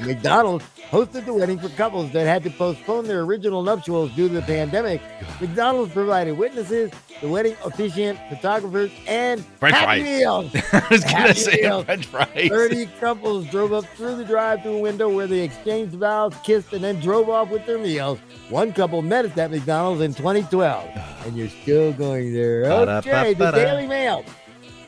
McDonald's 0.00 0.64
hosted 0.90 1.26
the 1.26 1.34
wedding 1.34 1.58
for 1.58 1.68
couples 1.70 2.10
that 2.12 2.26
had 2.26 2.42
to 2.44 2.50
postpone 2.50 3.06
their 3.06 3.20
original 3.20 3.62
nuptials 3.62 4.10
due 4.12 4.28
to 4.28 4.34
the 4.34 4.42
pandemic. 4.42 5.00
McDonald's 5.40 5.92
provided 5.92 6.38
witnesses, 6.38 6.90
the 7.20 7.28
wedding 7.28 7.56
officiant, 7.64 8.18
photographers, 8.28 8.90
and 9.06 9.44
French 9.58 9.74
happy 9.74 10.00
fries. 10.00 10.04
meals. 10.04 10.54
I 10.72 10.86
was 10.90 11.04
going 11.04 11.26
to 11.26 11.34
say 11.34 11.60
meals. 11.62 11.84
French 11.84 12.06
fries. 12.06 12.48
30 12.48 12.86
couples 13.00 13.46
drove 13.46 13.72
up 13.72 13.84
through 13.96 14.16
the 14.16 14.24
drive-through 14.24 14.78
window 14.78 15.08
where 15.08 15.26
they 15.26 15.40
exchanged 15.40 15.94
vows, 15.94 16.34
kissed, 16.44 16.72
and 16.72 16.82
then 16.82 17.00
drove 17.00 17.28
off 17.28 17.50
with 17.50 17.66
their 17.66 17.78
meals. 17.78 18.18
One 18.48 18.72
couple 18.72 19.02
met 19.02 19.24
at 19.24 19.34
that 19.34 19.50
McDonald's 19.50 20.00
in 20.00 20.14
2012, 20.14 20.88
and 21.26 21.36
you're 21.36 21.48
still 21.48 21.92
going 21.92 22.32
there. 22.32 22.64
Okay, 22.64 23.34
the 23.34 23.50
Daily 23.50 23.86
Mail 23.86 24.24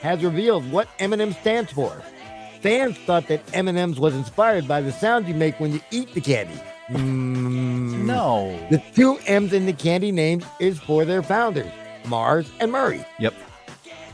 has 0.00 0.24
revealed 0.24 0.70
what 0.70 0.88
M&M 0.98 1.32
stands 1.32 1.70
for. 1.72 2.02
Fans 2.60 2.96
thought 2.98 3.26
that 3.28 3.42
M&M's 3.54 3.98
was 3.98 4.14
inspired 4.14 4.68
by 4.68 4.80
the 4.80 4.92
sound 4.92 5.26
you 5.26 5.34
make 5.34 5.58
when 5.58 5.72
you 5.72 5.80
eat 5.90 6.12
the 6.14 6.20
candy. 6.20 6.60
Mm, 6.90 8.04
No. 8.04 8.58
The 8.70 8.82
two 8.94 9.18
M's 9.26 9.52
in 9.52 9.66
the 9.66 9.72
candy 9.72 10.12
names 10.12 10.44
is 10.58 10.78
for 10.78 11.04
their 11.04 11.22
founders, 11.22 11.70
Mars 12.06 12.50
and 12.60 12.70
Murray. 12.72 13.04
Yep. 13.18 13.34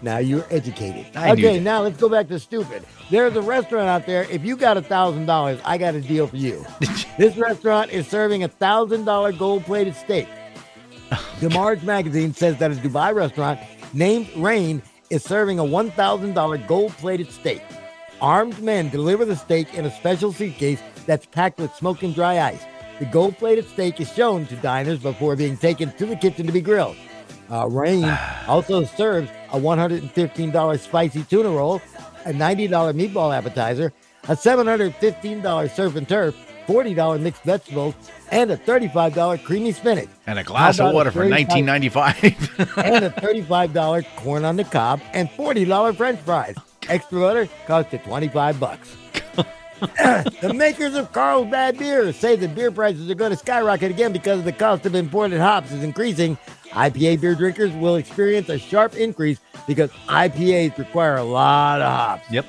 Now 0.02 0.18
you're 0.18 0.44
educated. 0.50 1.06
I 1.16 1.32
okay, 1.32 1.58
now 1.58 1.80
let's 1.82 1.96
go 1.96 2.08
back 2.08 2.28
to 2.28 2.38
stupid. 2.38 2.84
There's 3.10 3.34
a 3.34 3.40
restaurant 3.42 3.88
out 3.88 4.04
there. 4.06 4.24
If 4.30 4.44
you 4.44 4.56
got 4.56 4.76
a 4.76 4.82
thousand 4.82 5.24
dollars, 5.26 5.58
I 5.64 5.78
got 5.78 5.94
a 5.94 6.00
deal 6.02 6.26
for 6.26 6.36
you. 6.36 6.64
this 7.18 7.36
restaurant 7.36 7.90
is 7.92 8.06
serving 8.06 8.44
a 8.44 8.48
thousand 8.48 9.04
dollar 9.06 9.32
gold 9.32 9.64
plated 9.64 9.96
steak. 9.96 10.28
DeMar's 11.40 11.82
magazine 11.82 12.34
says 12.34 12.58
that 12.58 12.70
a 12.70 12.74
Dubai 12.74 13.14
restaurant 13.14 13.58
named 13.94 14.26
Rhain 14.28 14.82
is 15.08 15.24
serving 15.24 15.58
a 15.58 15.64
one 15.64 15.90
thousand 15.92 16.34
dollar 16.34 16.58
gold 16.58 16.92
plated 16.92 17.30
steak. 17.32 17.62
Armed 18.20 18.60
men 18.62 18.88
deliver 18.88 19.24
the 19.24 19.36
steak 19.36 19.74
in 19.74 19.84
a 19.84 19.90
special 19.90 20.32
suitcase 20.32 20.80
that's 21.06 21.26
packed 21.26 21.58
with 21.58 21.74
smoke 21.74 22.02
and 22.02 22.14
dry 22.14 22.40
ice. 22.40 22.64
The 22.98 23.04
gold 23.06 23.36
plated 23.36 23.68
steak 23.68 24.00
is 24.00 24.10
shown 24.12 24.46
to 24.46 24.56
diners 24.56 24.98
before 24.98 25.36
being 25.36 25.56
taken 25.56 25.92
to 25.92 26.06
the 26.06 26.16
kitchen 26.16 26.46
to 26.46 26.52
be 26.52 26.62
grilled. 26.62 26.96
Uh, 27.50 27.66
Rhain 27.66 28.18
also 28.48 28.84
serves 28.84 29.30
a 29.52 29.60
$115 29.60 30.80
spicy 30.80 31.22
tuna 31.24 31.50
roll, 31.50 31.82
a 32.24 32.32
$90 32.32 32.68
meatball 32.68 33.36
appetizer, 33.36 33.92
a 34.24 34.34
$715 34.34 35.70
surf 35.70 35.96
and 35.96 36.08
turf, 36.08 36.34
$40 36.66 37.20
mixed 37.20 37.42
vegetables, 37.42 37.94
and 38.32 38.50
a 38.50 38.56
$35 38.56 39.44
creamy 39.44 39.72
spinach. 39.72 40.08
And 40.26 40.38
a 40.38 40.44
glass 40.44 40.80
of 40.80 40.92
water 40.94 41.10
for 41.10 41.24
$19.95. 41.24 42.84
and 42.84 43.04
a 43.04 43.10
$35 43.10 44.06
corn 44.16 44.44
on 44.44 44.56
the 44.56 44.64
cob 44.64 45.00
and 45.12 45.28
$40 45.28 45.96
french 45.96 46.18
fries. 46.20 46.56
Extra 46.88 47.20
butter 47.20 47.48
costs 47.66 47.92
you 47.92 47.98
25 48.00 48.60
bucks. 48.60 48.96
the 49.80 50.52
makers 50.54 50.94
of 50.94 51.12
Carlsberg 51.12 51.78
beer 51.78 52.12
say 52.12 52.36
that 52.36 52.54
beer 52.54 52.70
prices 52.70 53.10
are 53.10 53.14
going 53.14 53.30
to 53.30 53.36
skyrocket 53.36 53.90
again 53.90 54.12
because 54.12 54.42
the 54.44 54.52
cost 54.52 54.86
of 54.86 54.94
imported 54.94 55.40
hops 55.40 55.70
is 55.70 55.82
increasing. 55.82 56.38
IPA 56.70 57.20
beer 57.20 57.34
drinkers 57.34 57.72
will 57.72 57.96
experience 57.96 58.48
a 58.48 58.58
sharp 58.58 58.94
increase 58.96 59.38
because 59.66 59.90
IPAs 60.08 60.78
require 60.78 61.16
a 61.16 61.24
lot 61.24 61.80
of 61.80 61.92
hops. 61.92 62.30
yep. 62.30 62.46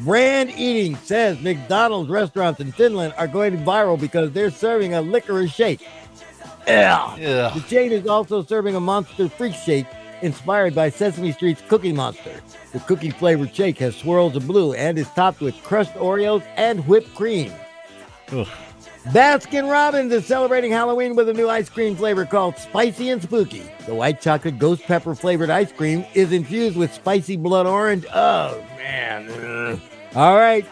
Brand 0.00 0.50
Eating 0.50 0.96
says 0.96 1.40
McDonald's 1.40 2.10
restaurants 2.10 2.60
in 2.60 2.72
Finland 2.72 3.14
are 3.16 3.26
going 3.26 3.56
viral 3.64 3.98
because 3.98 4.30
they're 4.32 4.50
serving 4.50 4.94
a 4.94 5.00
licorice 5.00 5.52
shake. 5.52 5.86
Yeah. 6.66 7.52
The 7.54 7.60
chain 7.68 7.92
is 7.92 8.06
also 8.06 8.42
serving 8.42 8.74
a 8.74 8.80
monster 8.80 9.28
freak 9.28 9.54
shake 9.54 9.86
inspired 10.22 10.74
by 10.74 10.90
Sesame 10.90 11.32
Street's 11.32 11.62
Cookie 11.68 11.92
Monster. 11.92 12.40
The 12.72 12.80
cookie 12.80 13.10
flavored 13.10 13.54
shake 13.54 13.78
has 13.78 13.96
swirls 13.96 14.36
of 14.36 14.46
blue 14.46 14.72
and 14.74 14.98
is 14.98 15.08
topped 15.10 15.40
with 15.40 15.60
crushed 15.62 15.94
Oreos 15.94 16.42
and 16.56 16.86
whipped 16.86 17.14
cream. 17.14 17.52
Ugh. 18.32 18.48
Baskin 19.10 19.70
Robbins 19.70 20.12
is 20.12 20.26
celebrating 20.26 20.72
Halloween 20.72 21.14
with 21.14 21.28
a 21.28 21.32
new 21.32 21.48
ice 21.48 21.68
cream 21.68 21.94
flavor 21.94 22.24
called 22.24 22.58
Spicy 22.58 23.10
and 23.10 23.22
Spooky. 23.22 23.62
The 23.86 23.94
white 23.94 24.20
chocolate 24.20 24.58
ghost 24.58 24.82
pepper 24.82 25.14
flavored 25.14 25.48
ice 25.48 25.70
cream 25.70 26.04
is 26.14 26.32
infused 26.32 26.76
with 26.76 26.92
spicy 26.92 27.36
blood 27.36 27.66
orange. 27.66 28.04
Oh, 28.12 28.60
man. 28.76 29.80
All 30.16 30.34
right. 30.34 30.66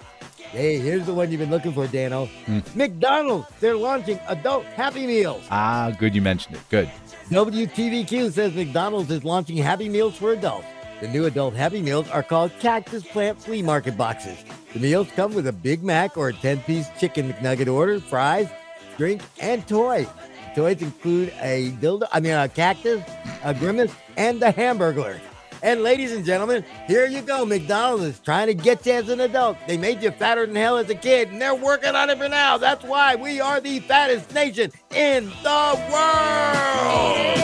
Hey, 0.54 0.78
here's 0.78 1.04
the 1.04 1.12
one 1.12 1.32
you've 1.32 1.40
been 1.40 1.50
looking 1.50 1.72
for, 1.72 1.88
Dano. 1.88 2.28
Mm. 2.46 2.76
McDonald's, 2.76 3.48
they're 3.58 3.74
launching 3.74 4.20
adult 4.28 4.64
Happy 4.66 5.04
Meals. 5.04 5.42
Ah, 5.50 5.90
good 5.98 6.14
you 6.14 6.22
mentioned 6.22 6.54
it. 6.54 6.62
Good. 6.70 6.88
WTVQ 7.30 8.30
says 8.30 8.54
McDonald's 8.54 9.10
is 9.10 9.24
launching 9.24 9.56
Happy 9.56 9.88
Meals 9.88 10.16
for 10.16 10.32
adults. 10.32 10.68
The 11.00 11.08
new 11.08 11.24
adult 11.24 11.54
Happy 11.54 11.82
Meals 11.82 12.08
are 12.08 12.22
called 12.22 12.52
Cactus 12.60 13.02
Plant 13.02 13.42
Flea 13.42 13.62
Market 13.62 13.96
Boxes. 13.96 14.38
The 14.74 14.78
meals 14.78 15.08
come 15.16 15.34
with 15.34 15.48
a 15.48 15.52
Big 15.52 15.82
Mac 15.82 16.16
or 16.16 16.28
a 16.28 16.32
10 16.32 16.60
piece 16.60 16.86
chicken 17.00 17.32
McNugget 17.32 17.66
order, 17.66 17.98
fries, 17.98 18.48
drink, 18.96 19.22
and 19.40 19.66
toy. 19.66 20.06
Toys 20.54 20.80
include 20.82 21.32
a 21.40 21.72
dildo, 21.80 22.06
I 22.12 22.20
mean, 22.20 22.32
a 22.32 22.48
cactus, 22.48 23.02
a 23.42 23.52
grimace, 23.54 23.92
and 24.16 24.40
a 24.40 24.52
hamburger. 24.52 25.20
And 25.64 25.82
ladies 25.82 26.12
and 26.12 26.26
gentlemen, 26.26 26.62
here 26.86 27.06
you 27.06 27.22
go. 27.22 27.46
McDonald's 27.46 28.04
is 28.04 28.20
trying 28.20 28.48
to 28.48 28.54
get 28.54 28.84
you 28.84 28.92
as 28.92 29.08
an 29.08 29.20
adult. 29.20 29.56
They 29.66 29.78
made 29.78 30.02
you 30.02 30.10
fatter 30.10 30.44
than 30.44 30.54
hell 30.54 30.76
as 30.76 30.90
a 30.90 30.94
kid, 30.94 31.30
and 31.30 31.40
they're 31.40 31.54
working 31.54 31.94
on 31.94 32.10
it 32.10 32.18
for 32.18 32.28
now. 32.28 32.58
That's 32.58 32.84
why 32.84 33.14
we 33.14 33.40
are 33.40 33.62
the 33.62 33.80
fattest 33.80 34.34
nation 34.34 34.70
in 34.94 35.30
the 35.42 35.84
world. 35.90 37.38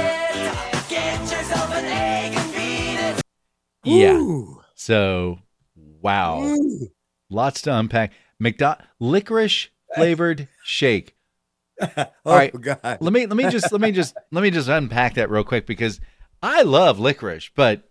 Yeah. 3.85 4.13
Ooh. 4.13 4.61
So, 4.75 5.39
wow. 5.75 6.43
Ooh. 6.43 6.89
Lots 7.31 7.63
to 7.63 7.75
unpack. 7.75 8.13
McDonald 8.39 8.87
licorice 8.99 9.69
flavored 9.95 10.47
shake. 10.63 11.17
oh 11.81 12.07
right. 12.27 12.53
God. 12.61 12.99
Let 13.01 13.15
me 13.15 13.25
let 13.25 13.37
me 13.39 13.49
just 13.49 13.73
let 13.73 13.81
me 13.81 13.93
just 13.93 14.15
let 14.31 14.43
me 14.43 14.51
just 14.51 14.69
unpack 14.69 15.15
that 15.15 15.31
real 15.31 15.43
quick 15.43 15.65
because 15.65 16.01
I 16.43 16.61
love 16.61 16.99
licorice, 16.99 17.51
but 17.55 17.90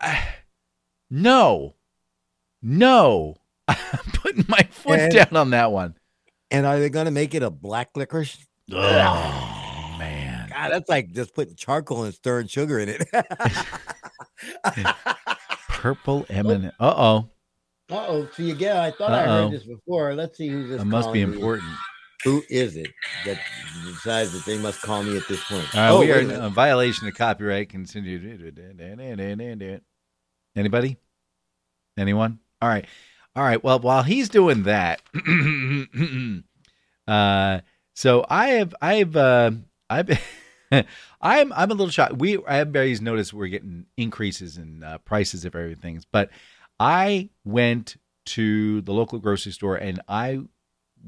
I, 0.00 0.22
no, 1.10 1.74
no, 2.62 3.36
I'm 3.68 3.76
putting 4.14 4.44
my 4.48 4.62
foot 4.70 4.98
And- 5.00 5.12
down 5.12 5.36
on 5.36 5.50
that 5.50 5.72
one. 5.72 5.94
And 6.50 6.64
are 6.64 6.78
they 6.78 6.88
going 6.90 7.06
to 7.06 7.10
make 7.10 7.34
it 7.34 7.42
a 7.42 7.50
black 7.50 7.90
licorice? 7.96 8.38
Oh 8.72 9.96
man, 9.98 10.48
God, 10.48 10.70
that's 10.70 10.88
like 10.88 11.10
just 11.12 11.34
putting 11.34 11.56
charcoal 11.56 12.04
and 12.04 12.14
stirring 12.14 12.46
sugar 12.46 12.78
in 12.78 12.88
it. 12.88 13.08
purple 15.68 16.24
M&M. 16.28 16.66
Uh 16.78 16.94
oh, 16.96 17.28
Uh 17.90 18.06
oh. 18.06 18.28
See 18.34 18.50
again, 18.52 18.76
I 18.76 18.90
thought 18.92 19.12
I 19.12 19.24
Uh-oh. 19.24 19.42
heard 19.48 19.52
this 19.52 19.64
before. 19.64 20.14
Let's 20.14 20.38
see 20.38 20.48
who's 20.48 20.68
this. 20.70 20.82
it 20.82 20.84
must 20.84 21.12
be 21.12 21.20
important. 21.22 21.68
Who 22.24 22.42
is 22.48 22.76
it 22.76 22.90
that 23.24 23.38
decides 23.84 24.32
that 24.32 24.44
they 24.44 24.58
must 24.58 24.80
call 24.82 25.02
me 25.02 25.16
at 25.16 25.28
this 25.28 25.42
point? 25.44 25.66
Oh, 25.74 26.00
we 26.00 26.12
are 26.12 26.20
in 26.20 26.30
a 26.30 26.48
violation 26.48 27.06
of 27.06 27.14
copyright. 27.14 27.68
Continue. 27.68 28.18
Anybody? 30.56 30.96
Anyone? 31.98 32.38
All 32.60 32.68
right. 32.68 32.86
All 33.34 33.42
right. 33.42 33.62
Well, 33.62 33.78
while 33.78 34.02
he's 34.02 34.28
doing 34.28 34.62
that, 34.64 35.02
uh, 37.06 37.60
so 37.94 38.24
I 38.28 38.48
have, 38.48 38.74
I've, 38.80 39.14
uh, 39.14 39.50
I've, 39.90 40.08
I'm, 40.72 40.86
I'm 41.52 41.70
a 41.70 41.74
little 41.74 41.90
shocked. 41.90 42.16
We, 42.16 42.38
everybody's 42.46 43.00
noticed 43.00 43.34
we're 43.34 43.48
getting 43.48 43.86
increases 43.96 44.56
in 44.56 44.82
uh, 44.82 44.98
prices 44.98 45.44
of 45.44 45.54
everything, 45.54 46.02
but 46.12 46.30
I 46.80 47.30
went 47.44 47.96
to 48.26 48.80
the 48.82 48.92
local 48.92 49.18
grocery 49.18 49.52
store 49.52 49.76
and 49.76 50.00
I, 50.08 50.40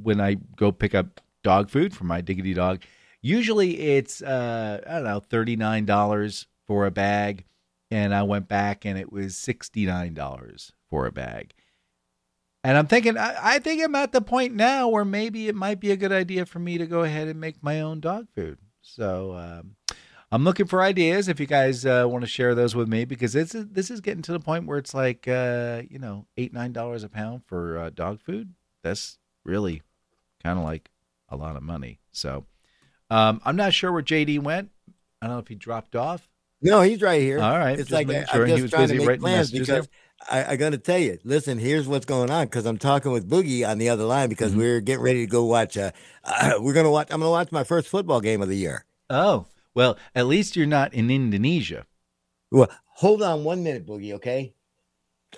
when 0.02 0.20
I 0.20 0.36
go 0.56 0.72
pick 0.72 0.94
up 0.94 1.20
dog 1.42 1.70
food 1.70 1.94
for 1.94 2.04
my 2.04 2.20
diggity 2.20 2.54
dog, 2.54 2.82
usually 3.20 3.80
it's 3.80 4.22
uh 4.22 4.80
i 4.86 4.94
don't 4.94 5.04
know 5.04 5.20
$39 5.20 6.46
for 6.66 6.86
a 6.86 6.90
bag. 6.90 7.44
And 7.90 8.14
i 8.14 8.22
went 8.22 8.48
back 8.48 8.84
and 8.84 8.98
it 8.98 9.10
was 9.10 9.34
$69 9.34 10.72
for 10.90 11.06
a 11.06 11.12
bag. 11.12 11.54
And 12.64 12.76
i'm 12.76 12.86
thinking 12.86 13.16
I, 13.16 13.36
I 13.54 13.58
think 13.58 13.82
i'm 13.82 13.94
at 13.94 14.12
the 14.12 14.20
point 14.20 14.54
now 14.54 14.88
where 14.88 15.04
maybe 15.04 15.48
it 15.48 15.54
might 15.54 15.80
be 15.80 15.90
a 15.90 15.96
good 15.96 16.12
idea 16.12 16.46
for 16.46 16.58
me 16.58 16.78
to 16.78 16.86
go 16.86 17.02
ahead 17.02 17.28
and 17.28 17.40
make 17.40 17.62
my 17.62 17.80
own 17.80 18.00
dog 18.00 18.28
food. 18.34 18.58
So 18.82 19.34
um, 19.34 19.76
i'm 20.30 20.44
looking 20.44 20.66
for 20.66 20.82
ideas 20.82 21.28
if 21.28 21.40
you 21.40 21.46
guys 21.46 21.86
uh, 21.86 22.04
want 22.06 22.22
to 22.22 22.28
share 22.28 22.54
those 22.54 22.74
with 22.74 22.88
me 22.88 23.04
because 23.04 23.32
this 23.32 23.54
is 23.54 23.66
this 23.68 23.90
is 23.90 24.00
getting 24.00 24.22
to 24.22 24.32
the 24.32 24.40
point 24.40 24.66
where 24.66 24.78
it's 24.78 24.94
like 24.94 25.26
uh, 25.26 25.82
you 25.88 25.98
know 25.98 26.26
eight 26.36 26.52
nine 26.52 26.72
dollars 26.72 27.04
a 27.04 27.08
pound 27.08 27.42
for 27.46 27.78
uh, 27.78 27.90
dog 27.90 28.20
food. 28.20 28.54
That's 28.84 29.18
really 29.44 29.82
kind 30.48 30.58
of 30.58 30.64
like 30.64 30.88
a 31.28 31.36
lot 31.36 31.56
of 31.56 31.62
money 31.62 32.00
so 32.12 32.46
um, 33.10 33.40
I'm 33.44 33.56
not 33.56 33.72
sure 33.72 33.90
where 33.90 34.02
JD 34.02 34.42
went. 34.42 34.70
I 35.22 35.26
don't 35.26 35.36
know 35.36 35.40
if 35.40 35.48
he 35.48 35.54
dropped 35.54 35.96
off. 35.96 36.28
No, 36.60 36.82
he's 36.82 37.00
right 37.00 37.22
here. 37.22 37.40
All 37.40 37.58
right, 37.58 37.78
It's 37.78 37.90
like 37.90 38.10
I, 38.10 38.24
sure 38.24 38.44
he 38.44 38.52
just 38.52 38.62
was 38.62 38.70
trying 38.70 38.88
busy 38.88 38.98
to 38.98 39.06
make 39.06 39.20
plans 39.20 39.50
because 39.50 39.88
I, 40.30 40.44
I 40.52 40.56
got 40.56 40.70
to 40.70 40.78
tell 40.78 40.98
you. 40.98 41.18
Listen, 41.24 41.56
here's 41.58 41.88
what's 41.88 42.04
going 42.04 42.30
on 42.30 42.44
because 42.46 42.66
I'm 42.66 42.76
talking 42.76 43.10
with 43.10 43.26
Boogie 43.26 43.66
on 43.66 43.78
the 43.78 43.88
other 43.88 44.04
line 44.04 44.28
because 44.28 44.50
Mm-hmm. 44.50 44.60
we're 44.60 44.80
getting 44.82 45.02
ready 45.02 45.24
to 45.24 45.30
go 45.30 45.44
watch. 45.44 45.78
Uh, 45.78 45.92
uh, 46.24 46.54
we're 46.60 46.74
gonna 46.74 46.90
watch. 46.90 47.08
I'm 47.10 47.20
gonna 47.20 47.30
watch 47.30 47.50
my 47.50 47.64
first 47.64 47.88
football 47.88 48.20
game 48.20 48.42
of 48.42 48.48
the 48.48 48.56
year. 48.56 48.84
Oh, 49.08 49.46
well, 49.74 49.96
at 50.14 50.26
least 50.26 50.54
you're 50.54 50.66
not 50.66 50.92
in 50.92 51.10
Indonesia. 51.10 51.86
Well, 52.50 52.68
hold 52.96 53.22
on 53.22 53.42
one 53.44 53.62
minute, 53.62 53.86
Boogie. 53.86 54.12
Okay. 54.14 54.52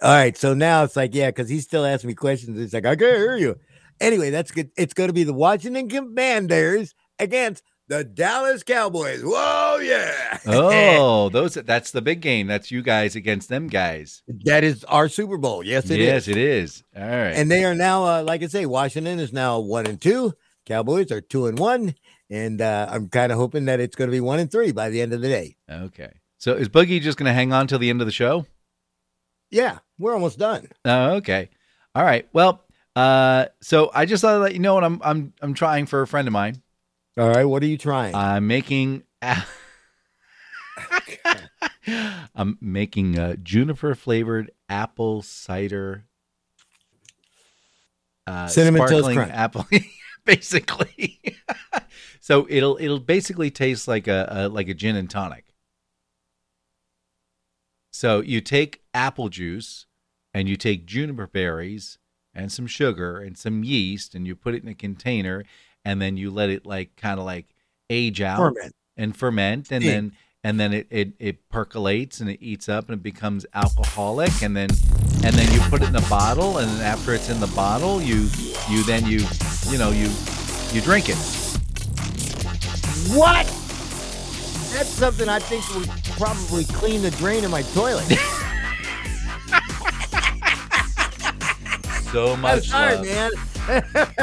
All 0.02 0.10
right. 0.12 0.36
So 0.36 0.54
now 0.54 0.82
it's 0.82 0.96
like, 0.96 1.14
yeah, 1.14 1.28
because 1.30 1.48
he's 1.48 1.64
still 1.64 1.84
asking 1.84 2.08
me 2.08 2.14
questions. 2.14 2.58
It's 2.58 2.72
like 2.74 2.84
I 2.86 2.96
can't 2.96 3.16
hear 3.16 3.36
you. 3.36 3.58
Anyway, 4.00 4.30
that's 4.30 4.50
good. 4.50 4.70
It's 4.76 4.94
going 4.94 5.08
to 5.08 5.14
be 5.14 5.24
the 5.24 5.32
Washington 5.34 5.88
Commanders 5.88 6.94
against 7.18 7.62
the 7.88 8.04
Dallas 8.04 8.62
Cowboys. 8.62 9.20
Whoa, 9.22 9.78
yeah. 9.82 10.38
Oh, 10.46 11.28
those 11.28 11.54
that's 11.54 11.90
the 11.90 12.00
big 12.00 12.20
game. 12.20 12.46
That's 12.46 12.70
you 12.70 12.82
guys 12.82 13.16
against 13.16 13.48
them 13.48 13.66
guys. 13.68 14.22
that 14.44 14.64
is 14.64 14.84
our 14.84 15.08
Super 15.08 15.36
Bowl. 15.36 15.62
Yes, 15.64 15.90
it 15.90 16.00
is. 16.00 16.06
yes, 16.06 16.28
it 16.28 16.36
is. 16.36 16.84
All 16.96 17.02
right. 17.02 17.34
And 17.34 17.50
they 17.50 17.64
are 17.64 17.74
now, 17.74 18.04
uh, 18.06 18.22
like 18.22 18.42
I 18.42 18.46
say, 18.46 18.64
Washington 18.64 19.18
is 19.18 19.32
now 19.32 19.58
one 19.58 19.86
and 19.86 20.00
two. 20.00 20.34
Cowboys 20.66 21.10
are 21.10 21.20
two 21.20 21.46
and 21.46 21.58
one. 21.58 21.94
And 22.30 22.60
uh, 22.62 22.86
I'm 22.88 23.08
kind 23.08 23.32
of 23.32 23.38
hoping 23.38 23.64
that 23.64 23.80
it's 23.80 23.96
going 23.96 24.08
to 24.08 24.12
be 24.12 24.20
one 24.20 24.38
and 24.38 24.50
three 24.50 24.70
by 24.70 24.88
the 24.88 25.02
end 25.02 25.12
of 25.12 25.20
the 25.20 25.28
day. 25.28 25.56
okay. 25.68 26.12
So 26.38 26.54
is 26.54 26.68
Boogie 26.70 27.02
just 27.02 27.18
going 27.18 27.26
to 27.26 27.34
hang 27.34 27.52
on 27.52 27.66
till 27.66 27.78
the 27.80 27.90
end 27.90 28.00
of 28.00 28.06
the 28.06 28.12
show? 28.12 28.46
Yeah, 29.50 29.78
we're 29.98 30.14
almost 30.14 30.38
done. 30.38 30.68
Oh, 30.84 31.14
okay. 31.16 31.50
All 31.94 32.04
right. 32.04 32.26
Well, 32.32 32.62
uh, 32.96 33.46
so 33.60 33.90
I 33.94 34.06
just 34.06 34.22
thought 34.22 34.34
I'd 34.34 34.38
let 34.38 34.52
you 34.52 34.58
know 34.58 34.74
what 34.74 34.84
I'm 34.84 35.00
I'm 35.02 35.32
I'm 35.40 35.54
trying 35.54 35.86
for 35.86 36.02
a 36.02 36.06
friend 36.06 36.26
of 36.28 36.32
mine. 36.32 36.62
All 37.16 37.28
right, 37.28 37.44
what 37.44 37.62
are 37.62 37.66
you 37.66 37.78
trying? 37.78 38.14
I'm 38.14 38.46
making. 38.46 39.04
I'm 42.34 42.56
making 42.60 43.18
uh, 43.18 43.36
juniper 43.42 43.94
flavored 43.94 44.50
apple 44.68 45.22
cider. 45.22 46.06
Uh, 48.26 48.46
Cinnamon 48.46 48.80
Toast 48.82 48.92
sparkling 48.92 49.16
Crunch. 49.16 49.32
apple, 49.32 49.66
basically. 50.24 51.18
so 52.20 52.46
it'll 52.48 52.76
it'll 52.80 53.00
basically 53.00 53.50
taste 53.50 53.88
like 53.88 54.08
a, 54.08 54.28
a 54.30 54.48
like 54.48 54.68
a 54.68 54.74
gin 54.74 54.96
and 54.96 55.10
tonic. 55.10 55.44
So 57.92 58.20
you 58.20 58.40
take 58.40 58.82
apple 58.94 59.28
juice, 59.28 59.86
and 60.32 60.48
you 60.48 60.56
take 60.56 60.86
juniper 60.86 61.26
berries 61.26 61.98
and 62.34 62.50
some 62.52 62.66
sugar 62.66 63.18
and 63.18 63.36
some 63.36 63.64
yeast, 63.64 64.14
and 64.14 64.26
you 64.26 64.34
put 64.36 64.54
it 64.54 64.62
in 64.62 64.68
a 64.68 64.74
container, 64.74 65.44
and 65.84 66.00
then 66.00 66.16
you 66.16 66.30
let 66.30 66.50
it 66.50 66.64
like 66.66 66.96
kind 66.96 67.18
of 67.18 67.26
like 67.26 67.46
age 67.88 68.20
out 68.20 68.38
Ferment. 68.38 68.74
and 68.96 69.16
ferment 69.16 69.70
and 69.72 69.82
Steam. 69.82 69.92
then 69.92 70.12
and 70.44 70.58
then 70.60 70.72
it, 70.72 70.86
it 70.90 71.12
it 71.18 71.48
percolates 71.48 72.20
and 72.20 72.30
it 72.30 72.38
eats 72.40 72.68
up 72.68 72.88
and 72.88 72.94
it 72.98 73.02
becomes 73.02 73.44
alcoholic 73.54 74.42
and 74.42 74.56
then 74.56 74.70
and 75.24 75.34
then 75.34 75.52
you 75.52 75.60
put 75.68 75.82
it 75.82 75.88
in 75.88 75.96
a 75.96 76.00
bottle 76.08 76.58
and 76.58 76.70
then 76.70 76.80
after 76.82 77.12
it's 77.14 77.28
in 77.28 77.40
the 77.40 77.46
bottle 77.48 78.00
you 78.00 78.28
you 78.70 78.82
then 78.84 79.04
you 79.06 79.20
you 79.68 79.76
know 79.76 79.90
you 79.90 80.08
you 80.72 80.80
drink 80.80 81.08
it 81.08 81.16
What? 83.12 83.44
That's 84.72 84.88
something 84.90 85.28
I 85.28 85.40
think 85.40 85.64
would 85.74 85.88
probably 86.16 86.64
clean 86.64 87.02
the 87.02 87.10
drain 87.12 87.42
in 87.44 87.50
my 87.50 87.62
toilet. 87.62 88.06
so 92.12 92.32
I'm 92.34 92.40
much 92.40 92.68
sorry, 92.68 92.96
love 92.96 93.04
man. 93.06 93.30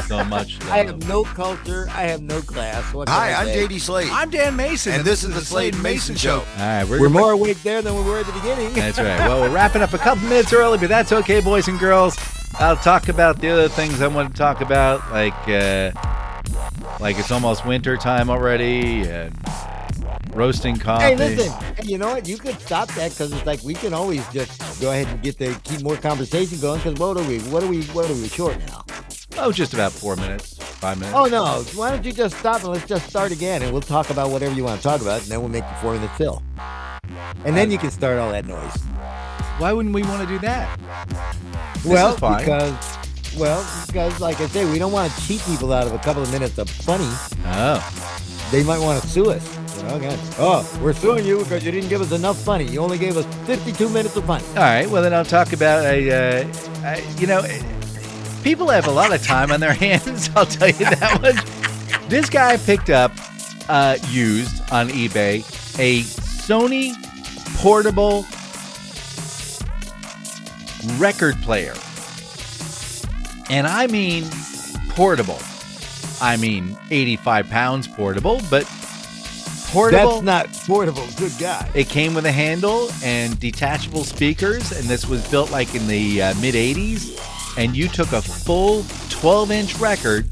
so 0.08 0.24
much 0.26 0.60
love 0.62 0.70
I 0.72 0.78
have 0.86 1.08
no 1.08 1.24
culture. 1.24 1.88
I 1.90 2.04
have 2.04 2.22
no 2.22 2.42
class. 2.42 2.94
What 2.94 3.08
Hi, 3.10 3.32
I 3.32 3.42
I'm 3.42 3.48
say? 3.48 3.68
JD 3.68 3.80
Slade. 3.80 4.10
I'm 4.12 4.30
Dan 4.30 4.56
Mayson, 4.56 4.94
and 4.94 5.04
this 5.06 5.24
is 5.24 5.34
the 5.34 5.42
Slade 5.42 5.74
and 5.76 5.84
Mayson 5.84 6.16
Show. 6.16 6.40
all 6.40 6.46
right 6.58 6.84
we're, 6.88 7.00
We're 7.00 7.10
more 7.10 7.32
awake 7.32 7.62
there 7.64 7.82
than 7.82 7.96
we 7.96 8.02
were 8.04 8.20
at 8.20 8.26
the 8.26 8.34
beginning. 8.34 8.74
that's 8.74 8.98
right 8.98 9.20
well 9.20 9.42
we're 9.42 9.54
wrapping 9.54 9.82
up 9.82 9.94
a 9.94 9.98
couple 9.98 10.28
minutes 10.28 10.52
early 10.54 10.78
but 10.78 10.90
that's 10.90 11.12
okay 11.12 11.40
boys 11.42 11.68
and 11.68 11.80
girls 11.80 12.18
i'll 12.60 12.76
talk 12.78 13.08
about 13.10 13.40
the 13.40 13.50
other 13.50 13.68
things 13.70 14.02
i 14.02 14.08
want 14.08 14.32
to 14.32 14.38
talk 14.38 14.62
about 14.62 15.00
like 15.12 15.34
uh 15.48 15.92
like 17.00 17.18
it's 17.20 17.30
almost 17.32 17.66
winter 17.66 17.96
time 17.98 18.30
already 18.30 19.02
and 19.08 19.34
roasting 20.38 20.78
coffee 20.78 21.04
Hey, 21.04 21.16
listen. 21.16 21.52
You 21.84 21.98
know 21.98 22.10
what? 22.14 22.28
You 22.28 22.38
could 22.38 22.60
stop 22.62 22.88
that 22.94 23.10
because 23.12 23.34
it's 23.34 23.46
like 23.46 23.62
we 23.64 23.74
can 23.74 23.94
always 23.94 24.26
just 24.30 24.80
go 24.80 24.92
ahead 24.92 25.08
and 25.08 25.22
get 25.22 25.38
the 25.38 25.60
keep 25.64 25.82
more 25.82 25.98
conversation 25.98 26.60
going. 26.60 26.80
Because 26.80 26.98
what 27.00 27.18
are 27.18 27.28
we? 27.28 27.40
What 27.52 27.64
are 27.64 27.68
we? 27.68 27.84
What 27.88 28.10
are 28.10 28.14
we 28.14 28.28
short 28.28 28.58
now? 28.68 28.86
Oh, 29.40 29.52
just 29.52 29.74
about 29.74 29.92
four 29.92 30.16
minutes. 30.16 30.58
five 30.58 31.00
minutes. 31.00 31.16
Oh 31.18 31.26
no! 31.26 31.64
Why 31.76 31.90
don't 31.92 32.06
you 32.06 32.12
just 32.12 32.38
stop 32.38 32.62
and 32.64 32.70
let's 32.74 32.86
just 32.88 33.10
start 33.10 33.32
again, 33.32 33.62
and 33.64 33.72
we'll 33.72 33.82
talk 33.82 34.10
about 34.10 34.30
whatever 34.30 34.54
you 34.56 34.64
want 34.64 34.78
to 34.80 34.84
talk 34.84 35.02
about, 35.02 35.22
and 35.22 35.30
then 35.32 35.40
we'll 35.42 35.50
make 35.50 35.68
the 35.68 35.76
four 35.76 35.94
minute 35.94 36.12
fill, 36.18 36.42
and 37.46 37.56
then 37.58 37.70
you 37.72 37.78
can 37.78 37.92
start 37.92 38.18
all 38.20 38.32
that 38.32 38.46
noise. 38.46 38.76
Why 39.60 39.74
wouldn't 39.74 39.94
we 39.94 40.04
want 40.04 40.22
to 40.22 40.28
do 40.28 40.40
that? 40.40 40.80
Well, 41.86 42.14
because 42.16 42.98
well, 43.38 43.66
because 43.88 44.20
like 44.20 44.40
I 44.42 44.48
say, 44.48 44.66
we 44.72 44.80
don't 44.80 44.92
want 44.92 45.12
to 45.12 45.28
cheat 45.28 45.42
people 45.42 45.72
out 45.74 45.86
of 45.88 45.94
a 45.94 46.00
couple 46.00 46.24
of 46.24 46.32
minutes 46.32 46.58
of 46.58 46.70
funny. 46.70 47.10
Oh, 47.46 47.80
They 48.52 48.64
might 48.64 48.80
want 48.80 49.02
to 49.02 49.08
sue 49.08 49.30
us. 49.32 49.58
Know. 49.84 50.18
Oh, 50.38 50.80
we're 50.82 50.94
suing 50.94 51.26
you 51.26 51.40
because 51.40 51.64
you 51.66 51.72
didn't 51.72 51.90
give 51.90 52.02
us 52.02 52.12
enough 52.12 52.46
money. 52.46 52.66
You 52.66 52.80
only 52.82 52.98
gave 52.98 53.16
us 53.18 53.26
52 53.46 53.90
minutes 53.90 54.16
of 54.16 54.26
fun. 54.26 54.42
all 54.50 54.56
right. 54.56 54.90
Well, 54.90 55.02
then 55.02 55.14
I'll 55.14 55.26
talk 55.26 55.54
about 55.54 55.86
a. 55.86 56.42
Uh, 56.44 57.00
you 57.18 57.28
know, 57.28 57.42
people 58.44 58.68
have 58.70 58.88
a 58.88 58.92
lot 58.92 59.14
of 59.14 59.24
time 59.24 59.52
on 59.52 59.60
their 59.60 59.74
hands. 59.86 60.30
I'll 60.36 60.46
tell 60.46 60.68
you 60.68 60.86
that 60.86 61.22
one. 61.22 62.10
This 62.10 62.30
guy 62.30 62.58
picked 62.58 62.90
up, 62.90 63.12
uh, 63.70 63.98
used 64.10 64.62
on 64.72 64.90
eBay, 64.90 65.40
a 65.80 66.02
Sony 66.02 66.94
portable 67.58 68.26
record 71.00 71.36
player, 71.42 71.74
and 73.50 73.68
I 73.68 73.88
mean 73.88 74.26
portable. 74.90 75.40
I 76.20 76.38
mean 76.38 76.78
85 76.90 77.50
pounds 77.50 77.88
portable, 77.88 78.42
but 78.50 78.64
portable. 79.68 80.22
That's 80.22 80.24
not 80.24 80.54
portable. 80.68 81.06
Good 81.18 81.34
guy. 81.40 81.70
It 81.76 81.90
came 81.90 82.14
with 82.14 82.26
a 82.26 82.32
handle 82.32 82.90
and 83.04 83.40
detachable 83.40 84.04
speakers, 84.04 84.72
and 84.72 84.86
this 84.88 85.08
was 85.08 85.28
built 85.30 85.52
like 85.52 85.74
in 85.76 85.88
the 85.88 86.22
uh, 86.22 86.34
mid 86.42 86.56
80s. 86.56 87.14
And 87.58 87.76
you 87.76 87.88
took 87.88 88.12
a 88.14 88.22
full 88.22 88.84
12 89.10 89.52
inch 89.52 89.76
record, 89.80 90.30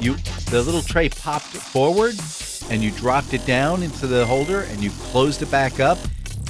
you 0.00 0.14
the 0.50 0.62
little 0.62 0.82
tray 0.82 1.08
popped 1.08 1.44
forward, 1.46 2.14
and 2.70 2.82
you 2.82 2.90
dropped 2.92 3.32
it 3.34 3.44
down 3.46 3.82
into 3.82 4.06
the 4.06 4.26
holder, 4.26 4.62
and 4.62 4.82
you 4.82 4.90
closed 5.10 5.42
it 5.42 5.50
back 5.50 5.78
up, 5.80 5.98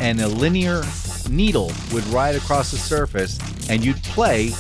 and 0.01 0.21
a 0.21 0.29
linear 0.29 0.83
needle 1.29 1.71
would 1.93 2.07
ride 2.07 2.37
across 2.37 2.71
the 2.71 2.79
surface, 2.79 3.39
and 3.69 3.85
you'd 3.85 4.03
play 4.05 4.51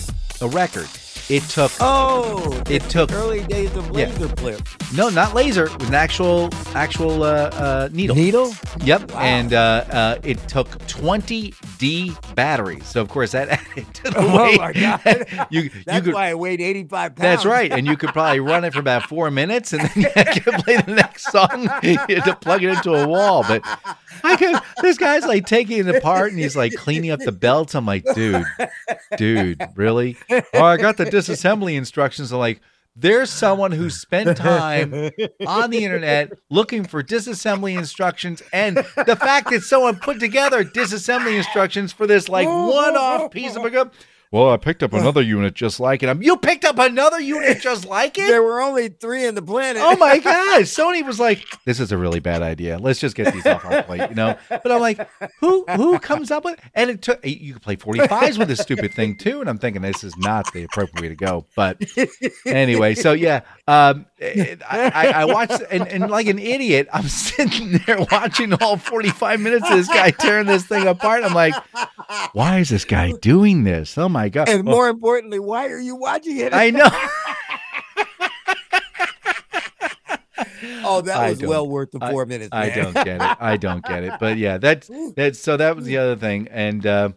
a 0.43 0.49
record. 0.49 0.89
It 1.31 1.43
took 1.45 1.73
Oh, 1.81 2.63
It 2.69 2.83
took- 2.89 3.13
early 3.13 3.43
days 3.45 3.75
of 3.77 3.87
Yeah. 3.87 4.07
laser 4.07 4.29
flip. 4.37 4.69
No, 4.95 5.09
not 5.11 5.35
laser, 5.35 5.67
it 5.67 5.79
was 5.79 5.89
an 5.89 5.95
actual 5.95 6.49
actual 6.75 7.23
uh, 7.23 7.51
uh, 7.53 7.89
needle. 7.93 8.17
Needle? 8.17 8.55
Yep, 8.85 9.13
Wow. 9.13 9.21
and 9.21 9.53
uh, 9.53 9.85
uh, 9.91 10.19
it 10.23 10.39
took 10.49 10.87
20 10.87 11.53
D 11.79 12.13
batteries. 12.35 12.87
So 12.87 13.01
of 13.01 13.09
course 13.09 13.33
that 13.33 13.49
added 13.77 13.93
to 13.95 14.03
the 14.05 14.15
Oh 14.19 14.37
weight. 14.45 14.59
my 14.59 14.73
God. 14.73 15.47
you 15.51 15.63
you 15.63 15.71
That's 15.85 16.05
could. 16.07 16.15
why 16.15 16.29
I 16.31 16.35
weighed 16.35 16.61
85 16.61 17.17
pounds. 17.17 17.21
That's 17.21 17.45
right, 17.45 17.71
and 17.71 17.87
you 17.87 17.97
could 17.97 18.11
probably 18.11 18.41
run 18.41 18.65
it 18.65 18.73
for 18.73 18.81
about 18.81 19.03
four 19.09 19.31
minutes, 19.31 19.73
and 19.73 19.83
then 19.83 19.93
you 20.17 20.41
could 20.43 20.55
play 20.65 20.77
the 20.79 20.95
next 20.95 21.31
song. 21.31 21.69
You 21.83 21.99
had 21.99 22.25
to 22.25 22.37
plug 22.41 22.63
it 22.63 22.71
into 22.71 22.93
a 22.95 23.07
wall, 23.07 23.45
but 23.47 23.63
I 24.25 24.37
could. 24.37 24.57
This 24.83 24.97
guy's 24.97 25.25
like 25.27 25.47
taking 25.47 25.87
it 25.87 25.95
apart, 25.95 26.31
and 26.33 26.39
he's 26.41 26.57
like 26.57 26.75
cleaning 26.75 27.11
up 27.11 27.21
the 27.21 27.33
belts. 27.33 27.75
I'm 27.75 27.85
like, 27.87 28.05
dude, 28.15 28.45
dude, 29.17 29.61
really? 29.75 30.17
Oh, 30.55 30.65
I 30.65 30.77
got 30.77 30.97
the 30.97 31.05
disassembly 31.05 31.77
instructions. 31.77 32.33
I'm 32.33 32.39
like, 32.39 32.61
there's 33.01 33.31
someone 33.31 33.71
who 33.73 33.91
spent 33.91 34.37
time 34.37 34.93
on 35.47 35.71
the 35.71 35.85
internet 35.85 36.33
looking 36.51 36.85
for 36.85 37.03
disassembly 37.03 37.79
instructions, 37.79 38.43
and 38.53 38.77
the 38.77 39.17
fact 39.17 39.51
that 39.51 39.63
someone 39.63 39.97
put 39.97 40.19
together 40.19 40.65
disassembly 40.65 41.37
instructions 41.37 41.93
for 41.93 42.07
this 42.07 42.29
like 42.29 42.49
one-off 42.49 43.31
piece 43.31 43.57
of 43.57 43.65
equipment. 43.65 43.93
Well, 44.31 44.51
I 44.51 44.59
picked 44.59 44.83
up 44.83 44.93
another 44.93 45.23
unit 45.23 45.55
just 45.55 45.81
like 45.81 46.03
it. 46.03 46.11
I'm, 46.11 46.23
you 46.23 46.37
picked 46.37 46.67
up 46.67 46.79
another 46.79 47.19
unit 47.19 47.61
just 47.63 47.87
like 47.87 48.19
it? 48.19 48.27
There 48.27 48.43
were 48.43 48.61
only 48.61 48.89
three 48.89 49.25
in 49.25 49.35
the 49.35 49.41
planet. 49.41 49.81
Oh 49.83 49.97
my 49.97 50.19
god! 50.19 50.63
Sony 50.63 51.05
was 51.05 51.19
like, 51.19 51.43
"This 51.65 51.81
is 51.81 51.93
a 51.93 51.99
really 51.99 52.21
bad 52.21 52.43
idea. 52.43 52.79
Let's 52.79 53.01
just 53.01 53.17
get 53.17 53.33
these 53.33 53.47
off 53.47 53.65
our 53.65 53.83
plate," 53.85 54.11
you 54.11 54.15
know. 54.15 54.37
But 54.51 54.71
I'm 54.71 54.81
like, 54.81 55.09
"Who 55.41 55.65
who 55.71 55.99
comes 55.99 56.31
up 56.31 56.45
with?" 56.45 56.61
And 56.75 56.91
it 56.91 57.01
took 57.01 57.25
you 57.25 57.55
could 57.55 57.63
play 57.63 57.77
45s 57.77 58.39
with 58.39 58.49
this 58.49 58.59
stupid 58.61 58.93
thing 58.93 59.17
too. 59.17 59.41
And 59.41 59.49
I'm 59.49 59.59
thinking 59.59 59.81
this 59.81 60.05
is 60.05 60.15
not 60.19 60.53
the 60.53 60.65
appropriate 60.65 61.01
way 61.01 61.09
to 61.09 61.17
go. 61.17 61.47
But 61.57 61.83
anyway, 62.45 62.97
so 62.97 63.13
yeah, 63.13 63.41
um, 63.67 64.05
I, 64.21 64.59
I, 64.71 65.07
I 65.23 65.25
watched 65.25 65.63
and, 65.71 65.89
and 65.89 66.11
like 66.11 66.27
an 66.27 66.39
idiot, 66.39 66.89
I'm 66.93 67.09
sitting 67.09 67.81
there 67.87 68.07
watching 68.13 68.53
all 68.53 68.77
45 68.77 69.41
minutes 69.41 69.71
of 69.71 69.77
this 69.77 69.89
guy 69.89 70.11
tearing 70.11 70.47
this 70.47 70.67
thing 70.67 70.87
apart. 70.87 71.25
I'm 71.25 71.35
like, 71.35 71.55
"Why 72.35 72.59
is 72.59 72.69
this 72.69 72.85
guy 72.85 73.13
doing 73.23 73.65
this? 73.65 73.97
Oh 73.97 74.09
my 74.09 74.18
god!" 74.27 74.49
And 74.49 74.67
Well, 74.67 74.75
more 74.75 74.89
importantly, 74.89 75.39
why 75.39 75.69
are 75.69 75.79
you 75.79 75.95
watching 75.95 76.39
it? 76.39 76.53
I 76.53 76.71
know. 76.71 76.89
oh, 80.85 81.01
that 81.03 81.17
I 81.17 81.31
was 81.31 81.43
well 81.43 81.69
worth 81.69 81.91
the 81.93 81.99
I- 82.01 82.11
four 82.11 82.27
minutes. 82.27 82.51
I 82.53 82.71
don't 82.71 82.95
get 82.95 83.21
it. 83.23 83.37
I 83.41 83.57
don't 83.57 83.85
get 83.85 84.05
it. 84.05 84.15
But 84.19 84.39
yeah, 84.39 84.59
that's 84.59 84.91
that's 85.17 85.39
so 85.39 85.57
that 85.57 85.77
was 85.77 85.85
the 85.85 85.99
other 85.99 86.17
thing. 86.17 86.49
And 86.51 86.85
uh 86.85 87.11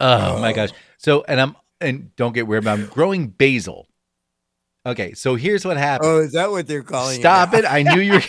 oh 0.00 0.40
my 0.40 0.52
gosh. 0.52 0.70
So 0.98 1.24
and 1.28 1.40
I'm 1.40 1.56
and 1.80 2.14
don't 2.16 2.32
get 2.32 2.46
weird, 2.46 2.64
but 2.64 2.72
I'm 2.72 2.86
growing 2.86 3.28
basil. 3.28 3.86
Okay, 4.84 5.12
so 5.12 5.36
here's 5.36 5.64
what 5.64 5.76
happened. 5.76 6.10
Oh, 6.10 6.18
is 6.20 6.32
that 6.32 6.50
what 6.50 6.66
they're 6.66 6.82
calling 6.82 7.20
Stop 7.20 7.54
it? 7.54 7.60
it. 7.64 7.72
I 7.72 7.82
knew 7.82 8.00
you 8.00 8.14
were 8.14 8.22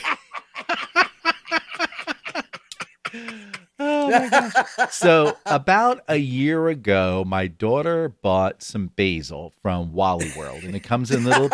Oh. 4.13 4.87
So 4.91 5.37
about 5.45 6.03
a 6.07 6.17
year 6.17 6.67
ago, 6.69 7.23
my 7.25 7.47
daughter 7.47 8.09
bought 8.09 8.61
some 8.61 8.87
basil 8.95 9.53
from 9.61 9.93
Wally 9.93 10.31
World, 10.37 10.63
and 10.63 10.75
it 10.75 10.81
comes 10.81 11.11
in 11.11 11.23
little. 11.23 11.49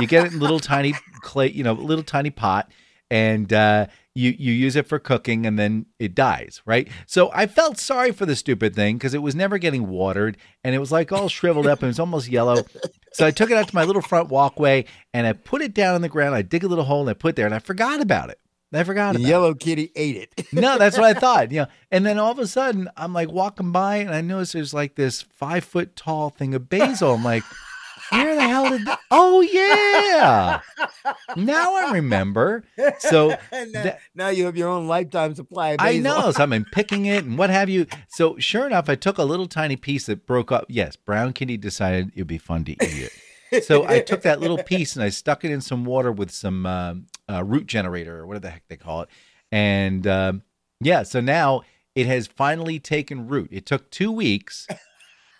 you 0.00 0.06
get 0.06 0.26
it 0.26 0.32
in 0.32 0.40
little 0.40 0.60
tiny 0.60 0.94
clay, 1.20 1.50
you 1.50 1.62
know, 1.62 1.72
little 1.72 2.04
tiny 2.04 2.30
pot, 2.30 2.70
and 3.10 3.52
uh, 3.52 3.86
you 4.14 4.34
you 4.38 4.52
use 4.52 4.74
it 4.76 4.86
for 4.86 4.98
cooking, 4.98 5.46
and 5.46 5.58
then 5.58 5.86
it 5.98 6.14
dies, 6.14 6.60
right? 6.66 6.88
So 7.06 7.30
I 7.32 7.46
felt 7.46 7.78
sorry 7.78 8.12
for 8.12 8.26
the 8.26 8.36
stupid 8.36 8.74
thing 8.74 8.96
because 8.96 9.14
it 9.14 9.22
was 9.22 9.34
never 9.34 9.58
getting 9.58 9.88
watered, 9.88 10.36
and 10.64 10.74
it 10.74 10.78
was 10.78 10.90
like 10.92 11.12
all 11.12 11.28
shriveled 11.28 11.66
up, 11.66 11.80
and 11.80 11.84
it 11.84 11.88
was 11.88 12.00
almost 12.00 12.28
yellow. 12.28 12.64
So 13.12 13.26
I 13.26 13.30
took 13.30 13.50
it 13.50 13.56
out 13.56 13.68
to 13.68 13.74
my 13.74 13.84
little 13.84 14.02
front 14.02 14.28
walkway, 14.28 14.84
and 15.12 15.26
I 15.26 15.32
put 15.32 15.62
it 15.62 15.74
down 15.74 15.94
on 15.94 16.02
the 16.02 16.08
ground. 16.08 16.34
I 16.34 16.42
dig 16.42 16.64
a 16.64 16.68
little 16.68 16.84
hole, 16.84 17.02
and 17.02 17.10
I 17.10 17.14
put 17.14 17.30
it 17.30 17.36
there, 17.36 17.46
and 17.46 17.54
I 17.54 17.58
forgot 17.60 18.00
about 18.00 18.30
it. 18.30 18.38
I 18.72 18.84
forgot 18.84 19.14
The 19.14 19.20
about 19.20 19.26
it 19.26 19.28
yellow 19.30 19.54
kitty 19.54 19.90
ate 19.96 20.16
it. 20.16 20.46
no, 20.52 20.76
that's 20.78 20.98
what 20.98 21.04
I 21.06 21.14
thought. 21.20 21.50
You 21.52 21.62
know, 21.62 21.66
and 21.90 22.04
then 22.04 22.18
all 22.18 22.32
of 22.32 22.38
a 22.38 22.46
sudden, 22.46 22.88
I'm 22.96 23.12
like 23.14 23.30
walking 23.30 23.72
by, 23.72 23.96
and 23.96 24.10
I 24.14 24.20
notice 24.20 24.52
there's 24.52 24.74
like 24.74 24.94
this 24.94 25.22
five 25.22 25.64
foot 25.64 25.96
tall 25.96 26.30
thing 26.30 26.54
of 26.54 26.68
basil. 26.68 27.14
I'm 27.14 27.24
like, 27.24 27.44
where 28.10 28.34
the 28.34 28.42
hell 28.42 28.68
did? 28.70 28.86
That? 28.86 29.00
Oh 29.10 29.40
yeah, 29.40 30.60
now 31.36 31.74
I 31.74 31.92
remember. 31.94 32.64
So 32.98 33.28
now, 33.52 33.64
that- 33.82 34.00
now 34.14 34.28
you 34.28 34.44
have 34.46 34.56
your 34.56 34.68
own 34.68 34.86
lifetime 34.86 35.34
supply 35.34 35.70
of 35.70 35.76
I 35.80 35.98
know. 35.98 36.30
So 36.30 36.42
I've 36.42 36.50
been 36.50 36.64
picking 36.66 37.06
it 37.06 37.24
and 37.24 37.38
what 37.38 37.50
have 37.50 37.68
you. 37.68 37.86
So 38.08 38.38
sure 38.38 38.66
enough, 38.66 38.88
I 38.88 38.94
took 38.94 39.18
a 39.18 39.24
little 39.24 39.46
tiny 39.46 39.76
piece 39.76 40.06
that 40.06 40.26
broke 40.26 40.52
up. 40.52 40.66
Yes, 40.68 40.96
Brown 40.96 41.32
Kitty 41.32 41.56
decided 41.56 42.12
it'd 42.14 42.26
be 42.26 42.38
fun 42.38 42.64
to 42.64 42.72
eat 42.72 42.78
it. 42.82 43.12
So 43.62 43.86
I 43.86 44.00
took 44.06 44.22
that 44.22 44.40
little 44.40 44.62
piece 44.62 44.94
and 44.96 45.02
I 45.02 45.08
stuck 45.08 45.44
it 45.44 45.50
in 45.50 45.60
some 45.60 45.84
water 45.84 46.12
with 46.12 46.30
some 46.30 46.66
um, 46.66 47.06
uh, 47.30 47.42
root 47.44 47.66
generator 47.66 48.18
or 48.18 48.26
whatever 48.26 48.42
the 48.42 48.50
heck 48.50 48.68
they 48.68 48.76
call 48.76 49.02
it. 49.02 49.08
And 49.50 50.06
um, 50.06 50.42
yeah, 50.80 51.02
so 51.02 51.20
now 51.20 51.62
it 51.94 52.06
has 52.06 52.26
finally 52.26 52.78
taken 52.78 53.26
root. 53.28 53.48
It 53.52 53.66
took 53.66 53.90
two 53.90 54.12
weeks. 54.12 54.66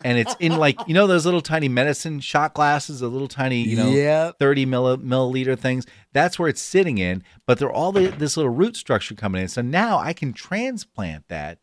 And 0.04 0.16
it's 0.16 0.36
in 0.38 0.56
like 0.56 0.78
you 0.86 0.94
know 0.94 1.08
those 1.08 1.24
little 1.24 1.40
tiny 1.40 1.68
medicine 1.68 2.20
shot 2.20 2.54
glasses, 2.54 3.00
the 3.00 3.08
little 3.08 3.26
tiny 3.26 3.62
you 3.62 3.74
know 3.76 3.90
Yep. 3.90 4.38
30 4.38 4.66
milli- 4.66 5.02
milliliter 5.02 5.58
things. 5.58 5.86
That's 6.12 6.38
where 6.38 6.48
it's 6.48 6.60
sitting 6.62 6.98
in, 6.98 7.24
but 7.46 7.58
they're 7.58 7.72
all 7.72 7.90
the, 7.90 8.06
this 8.06 8.36
little 8.36 8.52
root 8.52 8.76
structure 8.76 9.16
coming 9.16 9.42
in. 9.42 9.48
So 9.48 9.60
now 9.60 9.98
I 9.98 10.12
can 10.12 10.32
transplant 10.32 11.26
that 11.26 11.58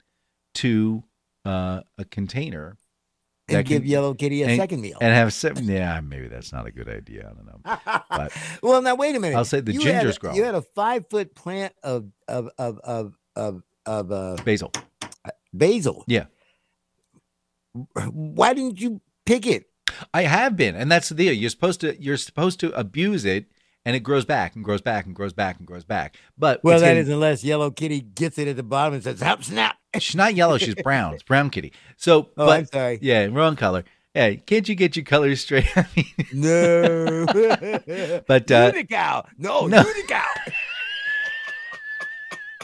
to 0.56 1.06
uh, 1.46 1.82
a 1.98 2.04
container 2.04 2.76
And 3.48 3.58
that 3.60 3.66
give 3.66 3.84
can- 3.84 3.92
yellow 3.92 4.14
kitty 4.16 4.42
a 4.44 4.48
and- 4.48 4.58
second 4.60 4.82
meal. 4.82 4.98
and 5.02 5.14
have 5.14 5.32
se- 5.34 5.54
yeah, 5.62 6.00
maybe 6.02 6.28
that's 6.28 6.52
not 6.52 6.66
a 6.66 6.72
good 6.72 6.90
idea. 6.90 7.30
I 7.32 7.34
don't 7.34 7.46
know. 7.46 8.02
But 8.10 8.32
well, 8.64 8.82
now 8.82 8.96
wait 8.96 9.16
a 9.16 9.20
minute. 9.20 9.36
I'll 9.38 9.46
say 9.46 9.60
the 9.60 9.74
You 9.74 9.82
ginger's 9.82 10.18
growing. 10.18 10.36
You 10.38 10.44
had 10.44 10.56
a 10.56 10.62
five 10.62 11.06
foot 11.10 11.36
plant 11.36 11.74
of 11.84 12.08
of 12.28 12.50
of 12.58 12.80
of 12.80 13.14
of, 13.36 13.62
of 13.86 14.12
uh, 14.12 14.36
basil. 14.44 14.72
basil. 15.54 16.04
Yeah. 16.08 16.26
Why 18.12 18.54
didn't 18.54 18.80
you 18.80 19.02
pick 19.26 19.46
it? 19.46 19.66
I 20.14 20.24
have 20.24 20.56
been, 20.56 20.76
and 20.76 20.92
that's 20.92 21.10
the 21.10 21.16
deal. 21.16 21.34
You're 21.34 21.50
supposed 21.50 21.82
to 21.82 22.02
you're 22.02 22.18
supposed 22.18 22.60
to 22.62 22.72
abuse 22.72 23.26
it, 23.26 23.46
and 23.86 23.96
it 23.96 24.00
grows 24.00 24.26
back 24.26 24.56
and 24.56 24.64
grows 24.64 24.82
back 24.82 25.06
and 25.06 25.16
grows 25.16 25.34
back 25.34 25.58
and 25.58 25.68
grows 25.68 25.84
back. 25.86 26.16
But 26.38 26.64
Well, 26.64 26.80
that 26.80 26.98
is 26.98 27.10
unless 27.10 27.44
yellow 27.44 27.70
kitty 27.72 28.02
gets 28.02 28.38
it 28.38 28.48
at 28.48 28.56
the 28.56 28.64
bottom 28.64 28.94
and 28.96 29.04
says 29.04 29.22
"hop 29.22 29.44
snap." 29.44 29.75
She's 30.00 30.16
not 30.16 30.36
yellow. 30.36 30.58
She's 30.58 30.76
brown. 30.76 31.14
It's 31.14 31.24
brown 31.24 31.50
kitty. 31.50 31.74
So, 31.98 32.30
Oh, 32.38 32.46
but 32.46 32.60
I'm 32.60 32.66
sorry. 32.66 33.00
yeah, 33.02 33.26
wrong 33.32 33.56
color. 33.56 33.84
Hey, 34.14 34.38
can't 34.46 34.68
you 34.70 34.76
get 34.76 34.96
your 34.96 35.04
colors 35.06 35.42
straight? 35.42 35.66
I 35.76 35.86
mean, 35.96 36.06
No. 36.34 37.26
But, 38.28 38.50
uh, 38.52 38.72
Unicow. 38.72 39.26
No, 39.38 39.68
no. 39.68 39.84
Unicow. 39.84 40.24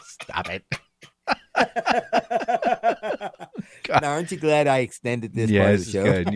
stop 0.01 0.49
it. 0.49 0.63
now, 3.89 4.11
aren't 4.13 4.31
you 4.31 4.37
glad 4.37 4.67
I 4.67 4.79
extended 4.79 5.33
this 5.33 5.49
yeah, 5.49 5.63
part 5.63 5.73
of 5.75 5.85
the 5.85 5.91
show? 5.91 6.03
good. 6.03 6.27
You, 6.27 6.33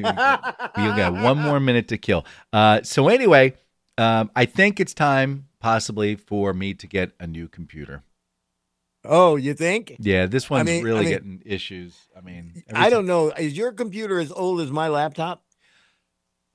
you 0.83 0.95
got 0.95 1.13
one 1.13 1.37
more 1.37 1.59
minute 1.59 1.87
to 1.89 1.97
kill. 1.97 2.25
Uh, 2.51 2.81
so 2.83 3.07
anyway, 3.07 3.53
Um, 3.97 4.29
I 4.35 4.45
think 4.45 4.79
it's 4.81 4.93
time, 4.93 5.47
possibly, 5.61 6.15
for 6.15 6.53
me 6.53 6.73
to 6.73 6.87
get 6.87 7.11
a 7.19 7.25
new 7.27 7.47
computer. 7.47 8.03
Oh, 9.07 9.35
you 9.35 9.53
think? 9.53 9.95
Yeah, 9.99 10.25
this 10.25 10.49
one's 10.49 10.65
mean- 10.65 10.81
I 10.81 10.83
really 10.83 11.01
mean- 11.01 11.09
getting 11.09 11.41
issues. 11.45 11.95
I 12.17 12.21
mean, 12.21 12.63
I 12.73 12.89
don't 12.89 13.05
know. 13.05 13.29
Is 13.31 13.57
your 13.57 13.71
computer 13.71 14.19
as 14.19 14.31
old 14.31 14.61
as 14.61 14.71
my 14.71 14.87
laptop? 14.87 15.43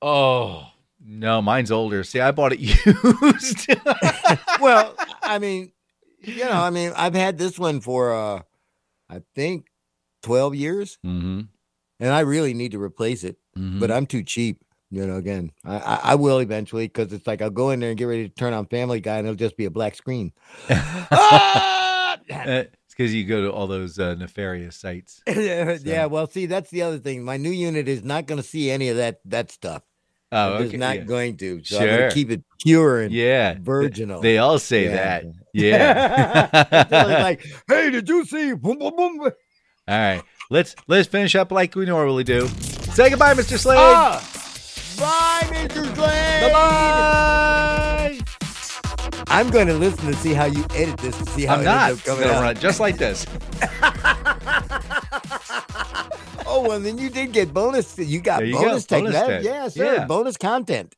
Oh 0.01 0.67
no, 1.03 1.41
mine's 1.41 1.71
older. 1.71 2.03
See, 2.03 2.19
I 2.19 2.31
bought 2.31 2.53
it 2.53 2.59
used. 2.59 3.67
well, 4.61 4.95
I 5.21 5.39
mean, 5.39 5.71
you 6.21 6.45
know, 6.45 6.51
I 6.51 6.69
mean, 6.69 6.91
I've 6.95 7.13
had 7.15 7.37
this 7.37 7.59
one 7.59 7.81
for 7.81 8.13
uh 8.13 8.41
I 9.09 9.21
think 9.35 9.67
12 10.23 10.55
years 10.55 10.97
mm-hmm. 11.05 11.41
and 11.99 12.09
I 12.09 12.21
really 12.21 12.53
need 12.53 12.71
to 12.71 12.81
replace 12.81 13.23
it, 13.23 13.37
but 13.55 13.91
I'm 13.91 14.05
too 14.05 14.23
cheap. 14.23 14.63
You 14.89 15.05
know, 15.07 15.15
again, 15.15 15.51
I, 15.63 15.77
I, 15.77 15.99
I 16.03 16.15
will 16.15 16.39
eventually 16.39 16.87
because 16.87 17.13
it's 17.13 17.25
like 17.25 17.41
I'll 17.41 17.49
go 17.49 17.69
in 17.69 17.79
there 17.79 17.89
and 17.89 17.97
get 17.97 18.05
ready 18.05 18.27
to 18.27 18.33
turn 18.33 18.53
on 18.53 18.65
Family 18.67 18.99
Guy 18.99 19.17
and 19.17 19.27
it'll 19.27 19.35
just 19.37 19.55
be 19.57 19.65
a 19.65 19.71
black 19.71 19.95
screen. 19.95 20.33
Ah! 20.69 21.87
Uh, 22.31 22.63
it's 22.71 22.95
because 22.95 23.13
you 23.13 23.25
go 23.25 23.41
to 23.43 23.51
all 23.51 23.67
those 23.67 23.99
uh, 23.99 24.15
nefarious 24.15 24.75
sites. 24.77 25.21
yeah, 25.27 26.05
well, 26.05 26.27
see, 26.27 26.45
that's 26.45 26.69
the 26.69 26.81
other 26.81 26.99
thing. 26.99 27.23
My 27.23 27.37
new 27.37 27.51
unit 27.51 27.87
is 27.87 28.03
not 28.03 28.25
going 28.25 28.41
to 28.41 28.47
see 28.47 28.69
any 28.71 28.89
of 28.89 28.97
that 28.97 29.19
that 29.25 29.51
stuff. 29.51 29.83
Oh, 30.31 30.57
It's 30.57 30.69
okay, 30.69 30.77
not 30.77 30.95
yeah. 30.97 31.03
going 31.03 31.37
to. 31.37 31.61
So 31.63 31.77
I'm 31.77 31.87
Sure. 31.87 31.99
gonna 32.01 32.13
keep 32.13 32.29
it 32.31 32.41
pure 32.63 33.01
and 33.01 33.13
Yeah, 33.13 33.57
virginal. 33.59 34.21
They 34.21 34.37
all 34.37 34.59
say 34.59 34.85
Yeah. 34.85 34.91
that. 34.91 35.25
Yeah. 35.53 36.87
Like, 37.21 37.45
hey, 37.67 37.89
did 37.91 38.07
you 38.07 38.23
see? 38.25 38.53
Boom, 38.53 38.79
boom, 38.79 38.95
boom. 38.95 39.19
all 39.19 39.31
right, 39.87 40.23
let's 40.49 40.75
let's 40.87 41.09
finish 41.09 41.35
up 41.35 41.51
like 41.51 41.75
we 41.75 41.85
normally 41.85 42.23
do. 42.23 42.47
Say 42.93 43.09
goodbye, 43.09 43.33
Mr. 43.33 43.57
Slade. 43.59 43.79
Ah! 43.79 44.23
Bye, 44.97 45.47
Mr. 45.51 45.93
Slade. 45.95 46.51
Bye. 46.53 47.87
I'm 49.31 49.49
going 49.49 49.67
to 49.67 49.73
listen 49.73 50.05
to 50.07 50.13
see 50.15 50.33
how 50.33 50.45
you 50.45 50.65
edit 50.75 50.97
this 50.97 51.17
to 51.17 51.25
see 51.27 51.45
how 51.45 51.55
I'm 51.55 51.61
it 51.61 51.65
not 51.65 52.03
coming 52.03 52.27
out. 52.29 52.41
run 52.41 52.55
just 52.57 52.79
like 52.79 52.97
this. 52.97 53.25
Oh, 56.53 56.67
well, 56.67 56.81
then 56.81 56.97
you 56.97 57.09
did 57.09 57.31
get 57.31 57.53
bonus. 57.53 57.97
You 57.97 58.19
got 58.19 58.45
you 58.45 58.51
go, 58.53 58.61
bonus, 58.63 58.85
tech. 58.85 58.99
bonus 59.03 59.13
That- 59.15 59.43
Yeah, 59.43 59.69
sir. 59.69 59.95
Yeah. 59.95 60.05
Bonus 60.05 60.35
content. 60.35 60.93